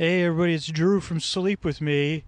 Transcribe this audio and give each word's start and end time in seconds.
Hey, 0.00 0.24
everybody, 0.24 0.54
it's 0.54 0.66
Drew 0.66 0.98
from 0.98 1.20
Sleep 1.20 1.62
With 1.62 1.82
Me. 1.82 2.24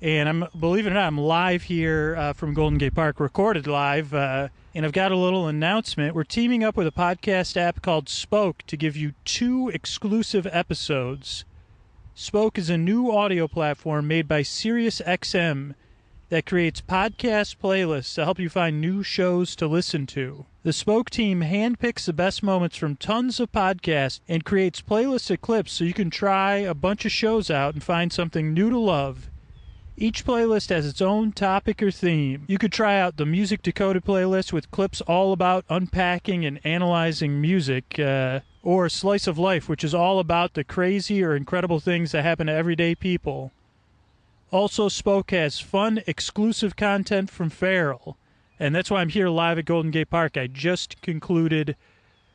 And 0.00 0.28
I'm, 0.28 0.48
believe 0.58 0.88
it 0.88 0.90
or 0.90 0.94
not, 0.94 1.06
I'm 1.06 1.18
live 1.18 1.62
here 1.62 2.16
uh, 2.18 2.32
from 2.32 2.52
Golden 2.52 2.78
Gate 2.78 2.96
Park, 2.96 3.20
recorded 3.20 3.68
live. 3.68 4.12
Uh, 4.12 4.48
and 4.74 4.84
I've 4.84 4.90
got 4.90 5.12
a 5.12 5.16
little 5.16 5.46
announcement. 5.46 6.16
We're 6.16 6.24
teaming 6.24 6.64
up 6.64 6.76
with 6.76 6.88
a 6.88 6.90
podcast 6.90 7.56
app 7.56 7.80
called 7.80 8.08
Spoke 8.08 8.64
to 8.66 8.76
give 8.76 8.96
you 8.96 9.12
two 9.24 9.68
exclusive 9.68 10.48
episodes. 10.50 11.44
Spoke 12.16 12.58
is 12.58 12.68
a 12.68 12.76
new 12.76 13.12
audio 13.12 13.46
platform 13.46 14.08
made 14.08 14.26
by 14.26 14.40
SiriusXM 14.40 15.76
that 16.28 16.44
creates 16.44 16.80
podcast 16.80 17.58
playlists 17.62 18.16
to 18.16 18.24
help 18.24 18.40
you 18.40 18.48
find 18.48 18.80
new 18.80 19.04
shows 19.04 19.54
to 19.54 19.68
listen 19.68 20.08
to. 20.08 20.44
The 20.64 20.72
Spoke 20.72 21.10
team 21.10 21.40
handpicks 21.40 22.04
the 22.04 22.12
best 22.12 22.40
moments 22.40 22.76
from 22.76 22.94
tons 22.94 23.40
of 23.40 23.50
podcasts 23.50 24.20
and 24.28 24.44
creates 24.44 24.80
playlists 24.80 25.28
of 25.28 25.40
clips 25.40 25.72
so 25.72 25.82
you 25.82 25.92
can 25.92 26.08
try 26.08 26.58
a 26.58 26.72
bunch 26.72 27.04
of 27.04 27.10
shows 27.10 27.50
out 27.50 27.74
and 27.74 27.82
find 27.82 28.12
something 28.12 28.54
new 28.54 28.70
to 28.70 28.78
love. 28.78 29.28
Each 29.96 30.24
playlist 30.24 30.68
has 30.68 30.86
its 30.86 31.02
own 31.02 31.32
topic 31.32 31.82
or 31.82 31.90
theme. 31.90 32.44
You 32.46 32.58
could 32.58 32.70
try 32.70 33.00
out 33.00 33.16
the 33.16 33.26
Music 33.26 33.60
Decoded 33.60 34.04
playlist 34.04 34.52
with 34.52 34.70
clips 34.70 35.00
all 35.00 35.32
about 35.32 35.64
unpacking 35.68 36.46
and 36.46 36.60
analyzing 36.64 37.40
music, 37.40 37.98
uh, 37.98 38.40
or 38.62 38.88
Slice 38.88 39.26
of 39.26 39.38
Life, 39.38 39.68
which 39.68 39.82
is 39.82 39.94
all 39.94 40.20
about 40.20 40.54
the 40.54 40.62
crazy 40.62 41.24
or 41.24 41.34
incredible 41.34 41.80
things 41.80 42.12
that 42.12 42.22
happen 42.22 42.46
to 42.46 42.52
everyday 42.52 42.94
people. 42.94 43.50
Also, 44.52 44.88
Spoke 44.88 45.32
has 45.32 45.58
fun, 45.58 46.02
exclusive 46.06 46.76
content 46.76 47.30
from 47.30 47.50
Feral, 47.50 48.16
and 48.62 48.72
that's 48.72 48.92
why 48.92 49.00
I'm 49.00 49.08
here 49.08 49.28
live 49.28 49.58
at 49.58 49.64
Golden 49.64 49.90
Gate 49.90 50.08
Park. 50.08 50.36
I 50.36 50.46
just 50.46 51.02
concluded 51.02 51.74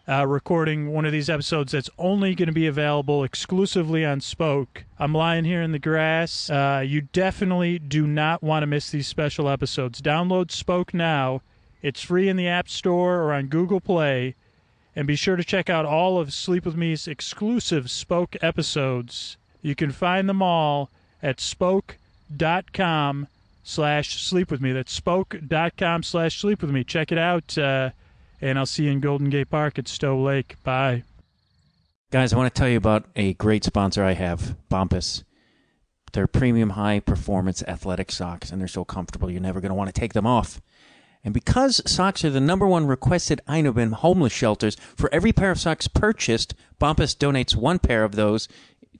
uh, 0.09 0.27
recording 0.27 0.89
one 0.89 1.05
of 1.05 1.13
these 1.13 1.29
episodes 1.29 1.71
that's 1.71 1.89
only 1.97 2.35
going 2.35 2.47
to 2.47 2.53
be 2.53 2.67
available 2.67 3.23
exclusively 3.23 4.03
on 4.03 4.19
Spoke. 4.19 4.83
I'm 4.99 5.13
lying 5.13 5.45
here 5.45 5.61
in 5.61 5.71
the 5.71 5.79
grass. 5.79 6.49
Uh, 6.49 6.83
you 6.85 6.99
definitely 6.99 7.79
do 7.79 8.05
not 8.05 8.43
want 8.43 8.63
to 8.63 8.67
miss 8.67 8.89
these 8.91 9.07
special 9.07 9.47
episodes. 9.47 10.01
Download 10.01 10.51
Spoke 10.51 10.93
now. 10.93 11.43
It's 11.81 12.01
free 12.01 12.27
in 12.27 12.35
the 12.35 12.49
App 12.49 12.67
Store 12.67 13.21
or 13.21 13.31
on 13.31 13.47
Google 13.47 13.79
Play. 13.79 14.35
And 14.97 15.07
be 15.07 15.15
sure 15.15 15.37
to 15.37 15.45
check 15.45 15.69
out 15.69 15.85
all 15.85 16.19
of 16.19 16.33
Sleep 16.33 16.65
With 16.65 16.75
Me's 16.75 17.07
exclusive 17.07 17.89
Spoke 17.89 18.35
episodes. 18.41 19.37
You 19.61 19.75
can 19.75 19.93
find 19.93 20.27
them 20.27 20.41
all 20.41 20.89
at 21.23 21.39
spoke.com 21.39 23.27
slash 23.67 24.21
sleep 24.21 24.49
with 24.49 24.61
me. 24.61 24.71
That's 24.71 24.93
spoke.com 24.93 26.03
slash 26.03 26.39
sleep 26.39 26.61
with 26.61 26.71
me. 26.71 26.83
Check 26.83 27.11
it 27.11 27.17
out. 27.17 27.57
Uh, 27.57 27.91
and 28.41 28.57
I'll 28.57 28.65
see 28.65 28.85
you 28.85 28.91
in 28.91 28.99
Golden 28.99 29.29
Gate 29.29 29.49
Park 29.49 29.77
at 29.77 29.87
Stowe 29.87 30.19
Lake. 30.19 30.55
Bye. 30.63 31.03
Guys, 32.11 32.31
I 32.31 32.37
want 32.37 32.53
to 32.53 32.57
tell 32.57 32.69
you 32.69 32.77
about 32.77 33.05
a 33.15 33.33
great 33.33 33.65
sponsor 33.65 34.03
I 34.03 34.13
have, 34.13 34.55
Bombas. 34.71 35.23
They're 36.13 36.27
premium 36.27 36.71
high 36.71 37.01
performance 37.01 37.61
athletic 37.63 38.11
socks, 38.11 38.51
and 38.51 38.61
they're 38.61 38.67
so 38.67 38.85
comfortable 38.85 39.29
you're 39.29 39.41
never 39.41 39.59
going 39.59 39.71
to 39.71 39.75
want 39.75 39.93
to 39.93 39.99
take 39.99 40.13
them 40.13 40.25
off. 40.25 40.61
And 41.23 41.33
because 41.33 41.81
socks 41.85 42.23
are 42.23 42.29
the 42.29 42.39
number 42.39 42.65
one 42.65 42.87
requested 42.87 43.41
item 43.47 43.77
in 43.77 43.91
homeless 43.91 44.31
shelters, 44.31 44.77
for 44.95 45.13
every 45.13 45.33
pair 45.33 45.51
of 45.51 45.59
socks 45.59 45.89
purchased, 45.89 46.53
Bombas 46.79 47.17
donates 47.17 47.55
one 47.55 47.79
pair 47.79 48.05
of 48.05 48.15
those 48.15 48.47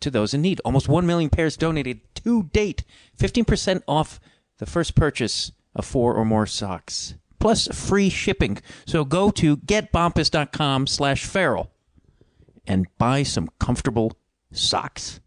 to 0.01 0.11
those 0.11 0.33
in 0.33 0.41
need. 0.41 0.59
Almost 0.65 0.89
1 0.89 1.07
million 1.07 1.29
pairs 1.29 1.55
donated 1.55 2.01
to 2.15 2.43
date. 2.43 2.83
15% 3.17 3.81
off 3.87 4.19
the 4.57 4.65
first 4.65 4.95
purchase 4.95 5.51
of 5.75 5.85
four 5.85 6.13
or 6.13 6.25
more 6.25 6.45
socks. 6.45 7.15
Plus 7.39 7.67
free 7.67 8.09
shipping. 8.09 8.57
So 8.85 9.05
go 9.05 9.29
to 9.31 9.57
getbombas.com 9.57 10.87
slash 10.87 11.25
feral 11.25 11.71
and 12.65 12.87
buy 12.97 13.23
some 13.23 13.49
comfortable 13.59 14.17
socks. 14.51 15.19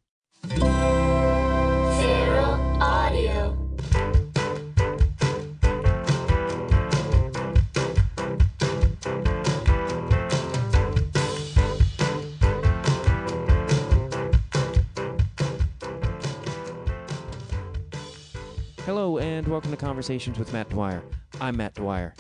And 19.41 19.49
welcome 19.49 19.71
to 19.71 19.77
Conversations 19.79 20.39
with 20.39 20.53
Matt 20.53 20.69
Dwyer. 20.69 21.03
I'm 21.41 21.57
Matt 21.57 21.73
Dwyer. 21.73 22.15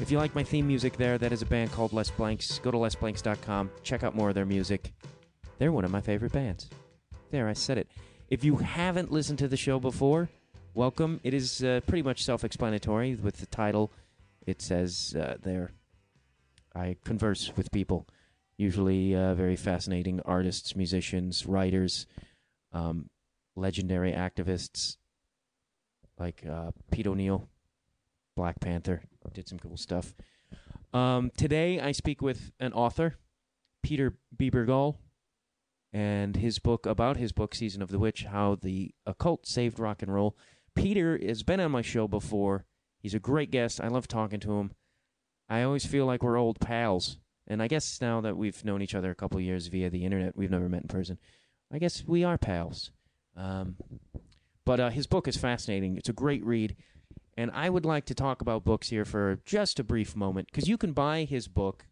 If 0.00 0.10
you 0.10 0.18
like 0.18 0.34
my 0.34 0.42
theme 0.42 0.66
music 0.66 0.96
there, 0.96 1.16
that 1.16 1.30
is 1.30 1.42
a 1.42 1.46
band 1.46 1.70
called 1.70 1.92
Les 1.92 2.10
Blanks. 2.10 2.58
Go 2.58 2.72
to 2.72 2.76
lesblanks.com, 2.76 3.70
check 3.84 4.02
out 4.02 4.16
more 4.16 4.30
of 4.30 4.34
their 4.34 4.44
music. 4.44 4.92
They're 5.58 5.70
one 5.70 5.84
of 5.84 5.92
my 5.92 6.00
favorite 6.00 6.32
bands. 6.32 6.70
There, 7.30 7.46
I 7.46 7.52
said 7.52 7.78
it. 7.78 7.86
If 8.30 8.42
you 8.42 8.56
haven't 8.56 9.12
listened 9.12 9.38
to 9.38 9.46
the 9.46 9.56
show 9.56 9.78
before, 9.78 10.28
welcome. 10.74 11.20
It 11.22 11.34
is 11.34 11.62
uh, 11.62 11.82
pretty 11.86 12.02
much 12.02 12.24
self 12.24 12.42
explanatory 12.42 13.14
with 13.14 13.36
the 13.36 13.46
title. 13.46 13.92
It 14.44 14.60
says 14.60 15.14
uh, 15.16 15.36
there, 15.40 15.70
I 16.74 16.96
converse 17.04 17.52
with 17.54 17.70
people, 17.70 18.08
usually 18.56 19.14
uh, 19.14 19.34
very 19.34 19.54
fascinating 19.54 20.20
artists, 20.24 20.74
musicians, 20.74 21.46
writers, 21.46 22.08
um, 22.72 23.08
legendary 23.54 24.10
activists 24.10 24.96
like 26.18 26.44
uh, 26.48 26.70
Pete 26.90 27.06
O'Neal, 27.06 27.48
Black 28.36 28.60
Panther, 28.60 29.02
did 29.32 29.48
some 29.48 29.58
cool 29.58 29.76
stuff. 29.76 30.14
Um, 30.92 31.30
today 31.36 31.80
I 31.80 31.92
speak 31.92 32.22
with 32.22 32.52
an 32.60 32.72
author, 32.72 33.16
Peter 33.82 34.16
Bebergal, 34.36 34.96
and 35.92 36.36
his 36.36 36.58
book 36.58 36.86
about 36.86 37.16
his 37.16 37.32
book 37.32 37.54
Season 37.54 37.82
of 37.82 37.90
the 37.90 37.98
Witch: 37.98 38.24
How 38.24 38.56
the 38.60 38.94
Occult 39.06 39.46
Saved 39.46 39.78
Rock 39.78 40.02
and 40.02 40.12
Roll. 40.12 40.36
Peter 40.74 41.18
has 41.24 41.42
been 41.42 41.60
on 41.60 41.70
my 41.70 41.82
show 41.82 42.08
before. 42.08 42.64
He's 42.98 43.14
a 43.14 43.20
great 43.20 43.50
guest. 43.50 43.80
I 43.80 43.88
love 43.88 44.08
talking 44.08 44.40
to 44.40 44.58
him. 44.58 44.72
I 45.48 45.62
always 45.62 45.84
feel 45.84 46.06
like 46.06 46.22
we're 46.22 46.38
old 46.38 46.58
pals, 46.60 47.18
and 47.46 47.62
I 47.62 47.68
guess 47.68 48.00
now 48.00 48.20
that 48.22 48.36
we've 48.36 48.64
known 48.64 48.82
each 48.82 48.94
other 48.94 49.10
a 49.10 49.14
couple 49.14 49.40
years 49.40 49.66
via 49.66 49.90
the 49.90 50.04
internet, 50.04 50.36
we've 50.36 50.50
never 50.50 50.68
met 50.68 50.82
in 50.82 50.88
person. 50.88 51.18
I 51.72 51.78
guess 51.78 52.04
we 52.06 52.24
are 52.24 52.38
pals. 52.38 52.92
Um, 53.36 53.76
but 54.64 54.80
uh, 54.80 54.90
his 54.90 55.06
book 55.06 55.28
is 55.28 55.36
fascinating. 55.36 55.96
It's 55.96 56.08
a 56.08 56.14
great 56.14 56.44
read. 56.44 56.76
And 57.36 57.50
I 57.52 57.68
would 57.68 57.84
like 57.84 58.04
to 58.06 58.14
talk 58.14 58.40
about 58.40 58.64
books 58.64 58.88
here 58.90 59.04
for 59.04 59.40
just 59.44 59.80
a 59.80 59.84
brief 59.84 60.14
moment 60.14 60.48
because 60.50 60.68
you 60.68 60.78
can 60.78 60.92
buy 60.92 61.24
his 61.24 61.48
book. 61.48 61.86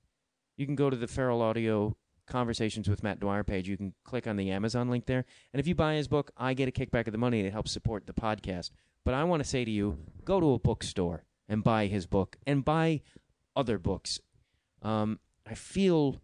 You 0.57 0.67
can 0.67 0.77
go 0.77 0.89
to 0.89 0.97
the 0.97 1.09
Feral 1.09 1.43
Audio 1.43 1.97
Conversations 2.27 2.89
with 2.89 3.03
Matt 3.03 3.19
Dwyer 3.19 3.43
page. 3.43 3.69
You 3.69 3.77
can 3.77 3.95
click 4.05 4.27
on 4.27 4.37
the 4.37 4.51
Amazon 4.51 4.89
link 4.89 5.07
there. 5.07 5.25
And 5.53 5.59
if 5.59 5.67
you 5.67 5.75
buy 5.75 5.95
his 5.95 6.07
book, 6.07 6.31
I 6.37 6.55
get 6.55 6.69
a 6.69 6.73
kickback 6.73 7.07
of 7.07 7.13
the 7.13 7.19
money 7.19 7.41
it 7.41 7.53
helps 7.53 7.73
support 7.73 8.07
the 8.07 8.13
podcast. 8.13 8.71
But 9.05 9.15
I 9.15 9.25
want 9.25 9.43
to 9.43 9.49
say 9.49 9.65
to 9.65 9.71
you 9.71 9.99
go 10.25 10.39
to 10.39 10.53
a 10.53 10.59
bookstore 10.59 11.25
and 11.49 11.65
buy 11.65 11.87
his 11.87 12.07
book 12.07 12.37
and 12.47 12.65
buy 12.65 13.01
other 13.57 13.79
books. 13.79 14.21
Um, 14.81 15.19
I 15.47 15.55
feel 15.55 16.21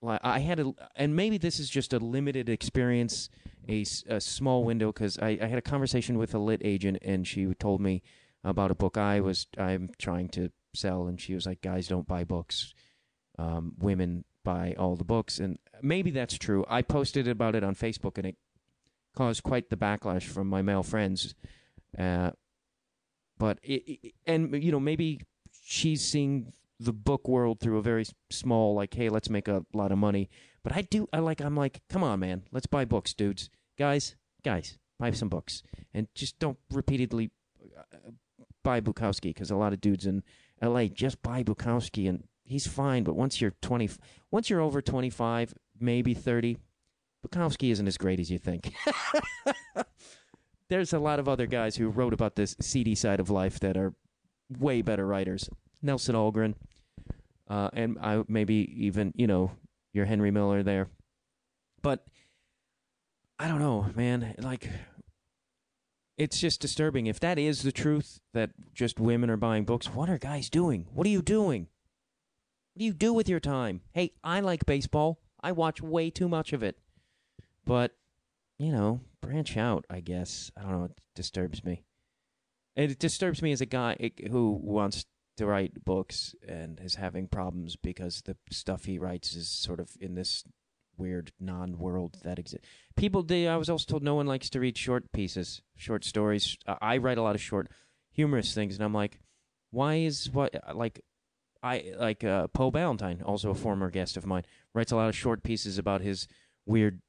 like 0.00 0.20
I 0.22 0.38
had 0.40 0.60
a, 0.60 0.72
and 0.94 1.16
maybe 1.16 1.38
this 1.38 1.58
is 1.58 1.68
just 1.68 1.92
a 1.92 1.98
limited 1.98 2.48
experience, 2.48 3.28
a, 3.68 3.84
a 4.08 4.20
small 4.20 4.64
window, 4.64 4.92
because 4.92 5.18
I, 5.18 5.38
I 5.40 5.46
had 5.46 5.58
a 5.58 5.62
conversation 5.62 6.18
with 6.18 6.34
a 6.34 6.38
lit 6.38 6.60
agent, 6.64 6.98
and 7.02 7.26
she 7.26 7.46
told 7.54 7.80
me 7.80 8.02
about 8.44 8.70
a 8.70 8.74
book 8.74 8.96
I 8.96 9.20
was 9.20 9.46
I'm 9.58 9.90
trying 9.98 10.28
to 10.30 10.50
sell, 10.74 11.06
and 11.06 11.20
she 11.20 11.34
was 11.34 11.46
like, 11.46 11.62
"Guys, 11.62 11.88
don't 11.88 12.06
buy 12.06 12.24
books. 12.24 12.74
Um, 13.38 13.74
women 13.78 14.24
buy 14.44 14.74
all 14.78 14.96
the 14.96 15.04
books," 15.04 15.38
and 15.38 15.58
maybe 15.80 16.10
that's 16.10 16.38
true. 16.38 16.64
I 16.68 16.82
posted 16.82 17.28
about 17.28 17.54
it 17.54 17.64
on 17.64 17.74
Facebook, 17.74 18.18
and 18.18 18.26
it 18.26 18.36
caused 19.14 19.42
quite 19.42 19.70
the 19.70 19.76
backlash 19.76 20.24
from 20.24 20.48
my 20.48 20.62
male 20.62 20.82
friends. 20.82 21.34
Uh, 21.96 22.30
but 23.38 23.58
it, 23.62 23.82
it, 23.86 24.14
and 24.26 24.62
you 24.62 24.72
know 24.72 24.80
maybe 24.80 25.20
she's 25.64 26.02
seeing 26.02 26.52
the 26.80 26.92
book 26.92 27.28
world 27.28 27.60
through 27.60 27.78
a 27.78 27.82
very 27.82 28.04
small 28.30 28.74
like 28.74 28.94
hey 28.94 29.08
let's 29.08 29.30
make 29.30 29.46
a 29.48 29.64
lot 29.72 29.92
of 29.92 29.98
money 29.98 30.28
but 30.62 30.76
i 30.76 30.82
do 30.82 31.08
i 31.12 31.18
like 31.18 31.40
i'm 31.40 31.56
like 31.56 31.80
come 31.88 32.02
on 32.02 32.20
man 32.20 32.42
let's 32.52 32.66
buy 32.66 32.84
books 32.84 33.14
dudes. 33.14 33.50
Guys 33.78 34.16
guys 34.44 34.78
buy 35.02 35.10
some 35.10 35.28
books. 35.28 35.62
And 35.92 36.06
just 36.14 36.38
don't 36.38 36.58
repeatedly 36.70 37.30
uh, 37.76 38.10
buy 38.62 38.80
bukowski 38.80 39.34
because 39.34 39.50
a 39.50 39.56
lot 39.56 39.72
of 39.72 39.80
dudes 39.80 40.06
in 40.06 40.22
la 40.62 40.84
just 40.84 41.20
buy 41.22 41.42
bukowski 41.42 42.08
and 42.08 42.24
he's 42.44 42.66
fine. 42.66 43.02
But 43.02 43.16
once 43.16 43.40
you're 43.40 43.54
20 43.62 43.90
once 44.30 44.48
you're 44.48 44.60
over 44.60 44.80
25 44.80 45.54
maybe 45.80 46.14
30 46.14 46.58
bukowski 47.26 47.70
isn't 47.72 47.88
as 47.88 47.98
great 47.98 48.20
as 48.20 48.30
you 48.30 48.38
think. 48.38 48.72
There's 50.68 50.92
a 50.92 50.98
lot 50.98 51.18
of 51.18 51.28
other 51.28 51.46
guys 51.46 51.76
who 51.76 51.88
wrote 51.88 52.14
about 52.14 52.36
this 52.36 52.56
seedy 52.60 52.94
side 52.94 53.20
of 53.20 53.28
life 53.28 53.60
that 53.60 53.76
are 53.76 53.94
way 54.58 54.80
better 54.80 55.06
writers. 55.06 55.50
Nelson 55.82 56.14
Algren, 56.14 56.54
uh, 57.48 57.68
and 57.72 57.98
I 58.00 58.22
maybe 58.28 58.72
even 58.78 59.12
you 59.16 59.26
know 59.26 59.50
your 59.92 60.06
Henry 60.06 60.30
Miller 60.30 60.62
there, 60.62 60.88
but 61.82 62.06
I 63.38 63.48
don't 63.48 63.58
know, 63.58 63.86
man. 63.94 64.34
Like, 64.38 64.68
it's 66.16 66.38
just 66.38 66.60
disturbing. 66.60 67.06
If 67.06 67.20
that 67.20 67.38
is 67.38 67.62
the 67.62 67.72
truth, 67.72 68.20
that 68.34 68.50
just 68.72 69.00
women 69.00 69.30
are 69.30 69.36
buying 69.36 69.64
books, 69.64 69.88
what 69.88 70.08
are 70.08 70.18
guys 70.18 70.48
doing? 70.48 70.86
What 70.92 71.06
are 71.06 71.10
you 71.10 71.22
doing? 71.22 71.68
What 72.72 72.80
do 72.80 72.84
you 72.84 72.92
do 72.92 73.12
with 73.12 73.28
your 73.28 73.40
time? 73.40 73.82
Hey, 73.92 74.12
I 74.22 74.40
like 74.40 74.64
baseball. 74.64 75.18
I 75.42 75.52
watch 75.52 75.82
way 75.82 76.08
too 76.10 76.28
much 76.28 76.52
of 76.52 76.62
it, 76.62 76.78
but 77.66 77.92
you 78.58 78.70
know, 78.70 79.00
branch 79.20 79.56
out. 79.56 79.84
I 79.90 80.00
guess 80.00 80.52
I 80.56 80.62
don't 80.62 80.70
know. 80.70 80.84
It 80.84 81.00
disturbs 81.14 81.64
me. 81.64 81.82
It 82.76 82.98
disturbs 82.98 83.42
me 83.42 83.52
as 83.52 83.60
a 83.60 83.66
guy 83.66 83.96
eh, 83.98 84.28
who 84.30 84.52
wants 84.62 85.04
to 85.36 85.46
write 85.46 85.84
books 85.84 86.34
and 86.46 86.80
is 86.80 86.96
having 86.96 87.26
problems 87.26 87.76
because 87.76 88.22
the 88.22 88.36
stuff 88.50 88.84
he 88.84 88.98
writes 88.98 89.34
is 89.34 89.48
sort 89.48 89.80
of 89.80 89.90
in 90.00 90.14
this 90.14 90.44
weird 90.96 91.32
non-world 91.40 92.18
that 92.22 92.38
exists. 92.38 92.66
People, 92.96 93.22
they, 93.22 93.48
I 93.48 93.56
was 93.56 93.70
also 93.70 93.86
told 93.86 94.02
no 94.02 94.14
one 94.14 94.26
likes 94.26 94.50
to 94.50 94.60
read 94.60 94.76
short 94.76 95.10
pieces, 95.12 95.62
short 95.74 96.04
stories. 96.04 96.56
I 96.66 96.98
write 96.98 97.18
a 97.18 97.22
lot 97.22 97.34
of 97.34 97.40
short, 97.40 97.70
humorous 98.10 98.54
things, 98.54 98.76
and 98.76 98.84
I'm 98.84 98.94
like, 98.94 99.18
why 99.70 99.96
is 99.96 100.30
what 100.30 100.54
like 100.74 101.00
I 101.62 101.92
like 101.96 102.24
uh, 102.24 102.48
Poe 102.48 102.70
Ballantine, 102.70 103.22
also 103.24 103.50
a 103.50 103.54
former 103.54 103.90
guest 103.90 104.16
of 104.16 104.26
mine, 104.26 104.44
writes 104.74 104.92
a 104.92 104.96
lot 104.96 105.08
of 105.08 105.16
short 105.16 105.42
pieces 105.42 105.78
about 105.78 106.02
his 106.02 106.28
weird 106.66 107.00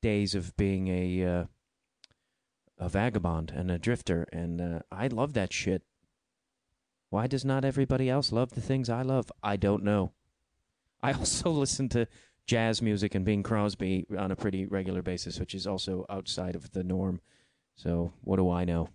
days 0.00 0.34
of 0.34 0.56
being 0.56 0.88
a 0.88 1.24
uh, 1.24 1.44
a 2.78 2.88
vagabond 2.88 3.52
and 3.54 3.70
a 3.70 3.78
drifter, 3.78 4.26
and 4.32 4.60
uh, 4.60 4.80
I 4.90 5.06
love 5.06 5.34
that 5.34 5.52
shit. 5.52 5.82
Why 7.12 7.26
does 7.26 7.44
not 7.44 7.62
everybody 7.66 8.08
else 8.08 8.32
love 8.32 8.52
the 8.52 8.62
things 8.62 8.88
I 8.88 9.02
love? 9.02 9.30
I 9.42 9.58
don't 9.58 9.84
know. 9.84 10.12
I 11.02 11.12
also 11.18 11.50
listen 11.50 11.90
to 11.90 12.08
jazz 12.46 12.80
music 12.80 13.14
and 13.14 13.22
Bing 13.22 13.42
Crosby 13.42 14.06
on 14.16 14.30
a 14.30 14.36
pretty 14.36 14.64
regular 14.64 15.02
basis, 15.02 15.38
which 15.38 15.54
is 15.54 15.66
also 15.66 16.06
outside 16.08 16.56
of 16.56 16.70
the 16.70 16.82
norm. 16.82 17.20
So, 17.76 18.14
what 18.22 18.36
do 18.36 18.50
I 18.50 18.64
know? 18.64 18.88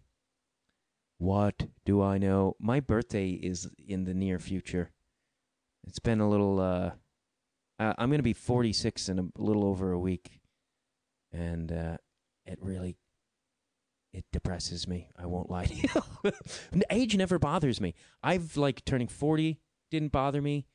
What 1.19 1.67
do 1.85 2.01
I 2.01 2.17
know? 2.17 2.55
My 2.59 2.79
birthday 2.79 3.29
is 3.29 3.69
in 3.87 4.05
the 4.05 4.15
near 4.15 4.39
future. 4.39 4.89
It's 5.85 5.99
been 5.99 6.19
a 6.19 6.27
little. 6.27 6.59
Uh, 6.59 6.93
I'm 7.77 8.09
going 8.09 8.17
to 8.17 8.23
be 8.23 8.33
46 8.33 9.09
in 9.09 9.19
a 9.19 9.27
little 9.37 9.63
over 9.63 9.91
a 9.91 9.99
week, 9.99 10.41
and 11.31 11.71
uh, 11.71 11.97
it 12.47 12.57
really 12.63 12.97
it 14.17 14.25
depresses 14.33 14.87
me. 14.87 15.09
I 15.15 15.27
won't 15.27 15.49
lie 15.49 15.65
to 15.65 15.75
you. 15.75 16.31
Age 16.89 17.15
never 17.15 17.37
bothers 17.37 17.79
me. 17.79 17.93
I've 18.23 18.57
like 18.57 18.83
turning 18.83 19.07
40 19.07 19.59
didn't 19.91 20.11
bother 20.11 20.41
me. 20.41 20.65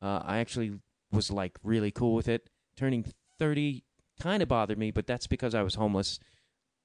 Uh, 0.00 0.20
I 0.24 0.38
actually 0.38 0.78
was 1.10 1.30
like 1.30 1.58
really 1.64 1.90
cool 1.90 2.14
with 2.14 2.28
it. 2.28 2.48
Turning 2.76 3.04
30 3.38 3.82
kind 4.20 4.42
of 4.42 4.48
bothered 4.48 4.78
me, 4.78 4.92
but 4.92 5.06
that's 5.06 5.26
because 5.26 5.54
I 5.54 5.62
was 5.62 5.74
homeless, 5.74 6.20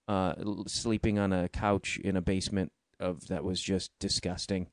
uh, 0.07 0.33
sleeping 0.65 1.19
on 1.19 1.31
a 1.31 1.47
couch 1.49 1.99
in 2.03 2.17
a 2.17 2.21
basement 2.21 2.71
of 2.99 3.27
that 3.27 3.43
was 3.43 3.61
just 3.61 3.91
disgusting, 3.99 4.67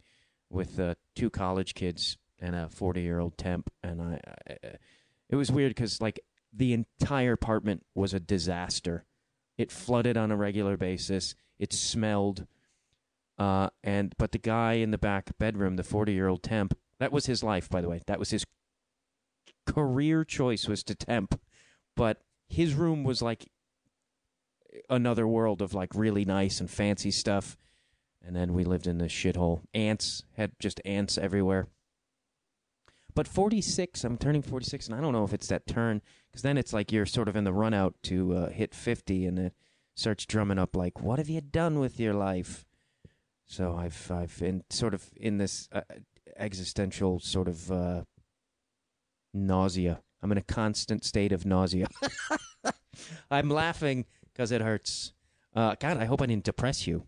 with 0.50 0.81
uh, 0.81 0.94
two 1.14 1.29
college 1.29 1.75
kids 1.75 2.17
and 2.41 2.55
a 2.55 2.69
40 2.70 3.02
year 3.02 3.20
old 3.20 3.37
temp, 3.37 3.70
and 3.82 4.00
I, 4.00 4.20
I 4.49 4.56
it 5.29 5.37
was 5.37 5.50
weird 5.50 5.70
because 5.70 6.00
like 6.00 6.20
the 6.52 6.73
entire 6.73 7.32
apartment 7.32 7.85
was 7.94 8.14
a 8.14 8.20
disaster. 8.20 9.05
It 9.56 9.71
flooded 9.71 10.17
on 10.17 10.31
a 10.31 10.37
regular 10.37 10.77
basis. 10.77 11.35
It 11.59 11.73
smelled. 11.73 12.47
Uh, 13.39 13.71
and 13.83 14.15
but 14.19 14.33
the 14.33 14.39
guy 14.39 14.75
in 14.75 14.91
the 14.91 14.99
back 14.99 15.37
bedroom, 15.39 15.77
the 15.77 15.83
40 15.83 16.12
year 16.12 16.29
old 16.29 16.43
temp, 16.43 16.77
that 16.99 17.12
was 17.12 17.27
his 17.27 17.43
life, 17.43 17.69
by 17.69 17.81
the 17.81 17.89
way. 17.89 18.01
That 18.06 18.19
was 18.19 18.31
his 18.31 18.45
career 19.67 20.25
choice 20.25 20.69
was 20.69 20.83
to 20.85 20.95
temp, 20.95 21.41
but 21.97 22.23
his 22.49 22.75
room 22.75 23.05
was 23.05 23.23
like 23.23 23.49
another 24.89 25.27
world 25.27 25.62
of 25.62 25.75
like 25.75 25.95
really 25.95 26.25
nice 26.25 26.61
and 26.61 26.71
fancy 26.71 27.11
stuff. 27.11 27.56
And 28.27 28.35
then 28.35 28.55
we 28.55 28.65
lived 28.65 28.87
in 28.87 28.99
this 28.99 29.12
shithole. 29.12 29.62
Ants 29.75 30.23
had 30.37 30.53
just 30.59 30.81
ants 30.85 31.19
everywhere. 31.19 31.69
But 33.15 33.29
46, 33.29 34.03
I'm 34.03 34.19
turning 34.19 34.43
46, 34.43 34.89
and 34.89 34.97
I 34.97 35.01
don't 35.01 35.12
know 35.12 35.25
if 35.25 35.33
it's 35.33 35.47
that 35.49 35.67
turn, 35.67 36.03
because 36.34 36.42
then 36.42 36.58
it's 36.58 36.72
like 36.72 36.90
you're 36.90 37.06
sort 37.06 37.28
of 37.28 37.36
in 37.36 37.44
the 37.44 37.52
run 37.52 37.72
out 37.72 37.94
to 38.02 38.34
uh, 38.34 38.48
hit 38.50 38.75
50, 38.75 39.25
and 39.25 39.38
it 39.38 39.52
starts 39.94 40.26
drumming 40.26 40.58
up 40.58 40.75
like, 40.75 41.00
"What 41.00 41.20
have 41.20 41.28
you 41.28 41.40
done 41.40 41.78
with 41.78 42.00
your 42.00 42.12
life?" 42.12 42.66
So 43.46 43.76
I've 43.76 44.10
I've 44.10 44.36
been 44.40 44.64
sort 44.69 44.94
of 44.94 45.12
in 45.14 45.38
this 45.38 45.69
uh, 45.70 45.82
existential 46.36 47.20
sort 47.20 47.46
of 47.46 47.70
uh, 47.70 48.02
nausea. 49.32 50.02
I'm 50.25 50.32
in 50.32 50.38
a 50.38 50.42
constant 50.42 51.04
state 51.04 51.31
of 51.31 51.46
nausea. 51.46 51.86
I'm 53.31 53.48
laughing 53.48 54.04
because 54.32 54.50
it 54.50 54.60
hurts. 54.60 55.12
Uh, 55.54 55.76
God, 55.78 55.98
I 55.98 56.06
hope 56.06 56.20
I 56.20 56.26
didn't 56.26 56.44
depress 56.44 56.84
you. 56.84 57.06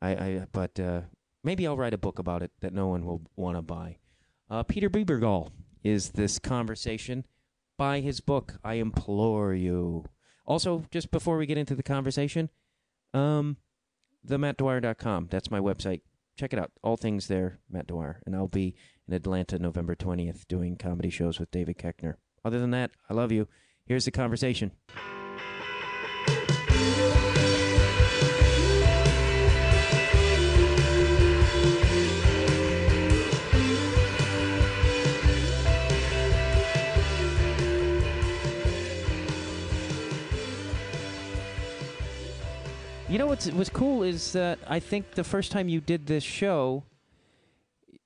I, 0.00 0.10
I 0.10 0.46
but 0.52 0.78
uh, 0.78 1.00
maybe 1.42 1.66
I'll 1.66 1.76
write 1.76 1.94
a 1.94 1.98
book 1.98 2.20
about 2.20 2.44
it 2.44 2.52
that 2.60 2.72
no 2.72 2.86
one 2.86 3.04
will 3.04 3.22
want 3.34 3.58
to 3.58 3.62
buy. 3.62 3.98
Uh, 4.48 4.62
Peter 4.62 4.88
Bebergal 4.88 5.50
is 5.82 6.10
this 6.10 6.38
conversation. 6.38 7.26
Buy 7.78 8.00
his 8.00 8.20
book, 8.20 8.58
I 8.64 8.74
implore 8.74 9.54
you. 9.54 10.04
Also, 10.46 10.84
just 10.90 11.10
before 11.10 11.36
we 11.36 11.46
get 11.46 11.58
into 11.58 11.74
the 11.74 11.82
conversation, 11.82 12.50
um, 13.12 13.56
the 14.24 14.38
mattdwyer.com. 14.38 15.28
That's 15.30 15.50
my 15.50 15.60
website. 15.60 16.00
Check 16.36 16.52
it 16.52 16.58
out. 16.58 16.70
All 16.82 16.96
things 16.96 17.28
there, 17.28 17.60
Matt 17.70 17.86
Dwyer. 17.86 18.22
And 18.26 18.36
I'll 18.36 18.48
be 18.48 18.74
in 19.08 19.14
Atlanta 19.14 19.58
November 19.58 19.94
20th 19.94 20.46
doing 20.48 20.76
comedy 20.76 21.10
shows 21.10 21.40
with 21.40 21.50
David 21.50 21.78
Koechner. 21.78 22.14
Other 22.44 22.58
than 22.58 22.70
that, 22.72 22.90
I 23.08 23.14
love 23.14 23.32
you. 23.32 23.48
Here's 23.86 24.04
the 24.04 24.10
conversation. 24.10 24.72
You 43.08 43.18
know 43.18 43.26
what's 43.26 43.46
what's 43.52 43.70
cool 43.70 44.02
is 44.02 44.32
that 44.32 44.58
I 44.66 44.80
think 44.80 45.12
the 45.12 45.22
first 45.22 45.52
time 45.52 45.68
you 45.68 45.80
did 45.80 46.06
this 46.06 46.24
show, 46.24 46.82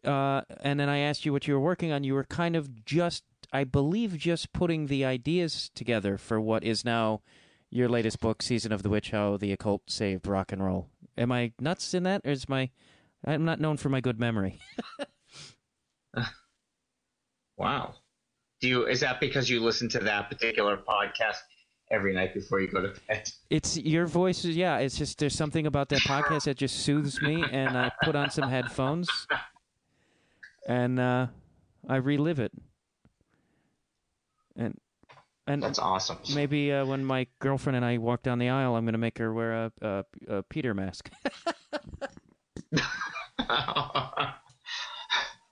uh, 0.05 0.43
and 0.61 0.79
then 0.79 0.91
I 0.91 0.99
asked 0.99 1.25
you 1.25 1.33
what 1.33 1.49
you 1.49 1.55
were 1.55 1.61
working 1.61 1.91
on, 1.91 2.05
you 2.05 2.13
were 2.13 2.25
kind 2.25 2.55
of 2.55 2.85
just, 2.85 3.25
I 3.51 3.65
believe, 3.65 4.19
just 4.19 4.53
putting 4.53 4.89
the 4.89 5.07
ideas 5.07 5.71
together 5.75 6.19
for 6.19 6.39
what 6.39 6.65
is 6.65 6.85
now 6.85 7.23
your 7.71 7.89
latest 7.89 8.21
book, 8.21 8.43
Season 8.43 8.73
of 8.73 8.83
the 8.83 8.91
Witch: 8.91 9.11
How 9.11 9.39
the 9.39 9.53
Occult 9.53 9.91
Saved 9.91 10.27
Rock 10.27 10.53
and 10.53 10.63
Roll. 10.63 10.91
Am 11.17 11.33
I 11.33 11.53
nuts 11.59 11.95
in 11.95 12.03
that, 12.03 12.21
or 12.27 12.31
is 12.31 12.47
my 12.47 12.69
I'm 13.25 13.47
not 13.47 13.59
known 13.59 13.79
for 13.79 13.89
my 13.89 14.03
good 14.03 14.21
memory. 14.21 14.61
wow. 17.57 17.95
Do 18.61 18.69
you 18.69 18.87
is 18.87 19.01
that 19.01 19.19
because 19.19 19.49
you 19.49 19.61
listen 19.61 19.89
to 19.91 20.01
that 20.01 20.29
particular 20.29 20.77
podcast 20.77 21.39
every 21.91 22.15
night 22.15 22.35
before 22.35 22.61
you 22.61 22.69
go 22.69 22.81
to 22.83 22.93
bed. 23.09 23.31
It's 23.51 23.77
your 23.77 24.07
voice. 24.07 24.45
Yeah, 24.45 24.79
it's 24.79 24.97
just 24.97 25.19
there's 25.19 25.35
something 25.35 25.67
about 25.67 25.89
that 25.91 26.01
podcast 26.01 26.45
that 26.45 26.57
just 26.57 26.81
soothes 26.81 27.21
me, 27.23 27.45
and 27.51 27.77
I 27.77 27.91
put 28.03 28.17
on 28.17 28.31
some 28.31 28.49
headphones, 28.49 29.09
and 30.69 31.01
uh, 31.01 31.27
I 31.89 31.97
relive 31.97 32.39
it. 32.41 32.53
And 34.57 34.79
and 35.47 35.63
that's 35.63 35.79
awesome. 35.79 36.19
Maybe 36.35 36.73
uh, 36.73 36.85
when 36.85 37.05
my 37.05 37.27
girlfriend 37.41 37.77
and 37.77 37.85
I 37.85 37.99
walk 37.99 38.23
down 38.23 38.39
the 38.39 38.51
aisle, 38.51 38.77
I'm 38.77 38.85
going 38.85 38.93
to 38.93 38.99
make 38.99 39.19
her 39.19 39.33
wear 39.33 39.53
a, 39.53 39.73
a, 39.83 40.05
a 40.29 40.43
Peter 40.45 40.75
mask. 40.75 41.11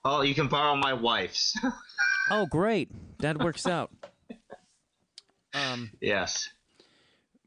oh, 0.05 0.21
you 0.21 0.33
can 0.33 0.47
borrow 0.47 0.75
my 0.75 0.93
wife's. 0.93 1.53
oh, 2.31 2.45
great! 2.45 2.89
That 3.19 3.39
works 3.39 3.67
out. 3.67 3.91
Um, 5.53 5.91
yes. 6.01 6.49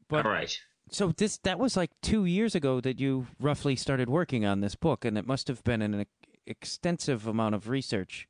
But, 0.09 0.25
All 0.25 0.31
right. 0.31 0.55
So 0.89 1.11
this 1.15 1.37
that 1.39 1.57
was 1.57 1.75
like 1.75 1.89
two 2.01 2.25
years 2.25 2.53
ago 2.55 2.79
that 2.81 2.99
you 2.99 3.27
roughly 3.39 3.75
started 3.75 4.09
working 4.09 4.45
on 4.45 4.59
this 4.59 4.75
book, 4.75 5.05
and 5.05 5.17
it 5.17 5.25
must 5.25 5.47
have 5.47 5.63
been 5.63 5.81
an 5.81 6.05
extensive 6.45 7.25
amount 7.25 7.55
of 7.55 7.69
research. 7.69 8.27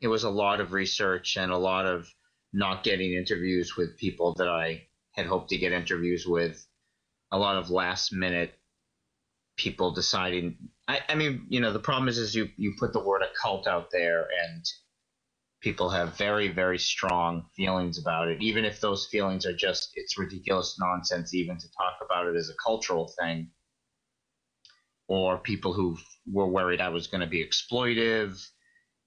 It 0.00 0.08
was 0.08 0.24
a 0.24 0.30
lot 0.30 0.60
of 0.60 0.72
research 0.72 1.36
and 1.36 1.50
a 1.50 1.56
lot 1.56 1.86
of 1.86 2.12
not 2.52 2.84
getting 2.84 3.14
interviews 3.14 3.76
with 3.76 3.96
people 3.96 4.34
that 4.34 4.48
I 4.48 4.86
had 5.12 5.26
hoped 5.26 5.48
to 5.50 5.56
get 5.56 5.72
interviews 5.72 6.26
with. 6.26 6.66
A 7.32 7.38
lot 7.38 7.56
of 7.56 7.70
last 7.70 8.12
minute 8.12 8.58
people 9.56 9.92
deciding. 9.92 10.56
I, 10.86 11.00
I 11.08 11.14
mean, 11.14 11.46
you 11.48 11.60
know, 11.60 11.72
the 11.72 11.78
problem 11.78 12.08
is, 12.08 12.18
is 12.18 12.34
you 12.34 12.48
you 12.56 12.74
put 12.78 12.92
the 12.92 13.02
word 13.02 13.22
occult 13.22 13.66
out 13.66 13.90
there 13.90 14.28
and 14.44 14.64
people 15.60 15.88
have 15.90 16.16
very, 16.16 16.48
very 16.48 16.78
strong 16.78 17.46
feelings 17.56 17.98
about 17.98 18.28
it, 18.28 18.42
even 18.42 18.64
if 18.64 18.80
those 18.80 19.06
feelings 19.06 19.46
are 19.46 19.56
just, 19.56 19.90
it's 19.94 20.18
ridiculous 20.18 20.76
nonsense 20.78 21.34
even 21.34 21.58
to 21.58 21.66
talk 21.76 21.94
about 22.04 22.26
it 22.26 22.36
as 22.36 22.50
a 22.50 22.62
cultural 22.64 23.12
thing. 23.18 23.50
Or 25.08 25.38
people 25.38 25.72
who 25.72 25.96
were 26.30 26.48
worried 26.48 26.80
I 26.80 26.88
was 26.88 27.06
going 27.06 27.20
to 27.20 27.26
be 27.26 27.44
exploitive 27.44 28.44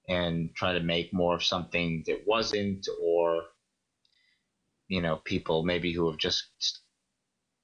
and 0.08 0.50
try 0.56 0.74
to 0.74 0.79
make 0.79 1.13
more 1.13 1.36
of 1.36 1.44
something 1.44 2.03
that 2.08 2.24
wasn't, 2.25 2.88
or, 3.03 3.44
you 4.88 5.01
know, 5.01 5.18
people 5.18 5.63
maybe 5.63 5.94
who 5.94 6.10
have 6.10 6.18
just 6.18 6.48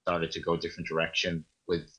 started 0.03 0.31
to 0.31 0.41
go 0.41 0.53
a 0.53 0.57
different 0.57 0.87
direction 0.87 1.43
with 1.67 1.89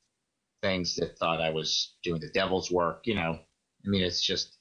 things 0.62 0.95
that 0.97 1.19
thought 1.19 1.40
I 1.40 1.50
was 1.50 1.97
doing 2.05 2.21
the 2.21 2.31
devil's 2.31 2.71
work, 2.71 3.02
you 3.05 3.14
know. 3.14 3.38
I 3.85 3.88
mean, 3.88 4.02
it's 4.02 4.23
just 4.25 4.56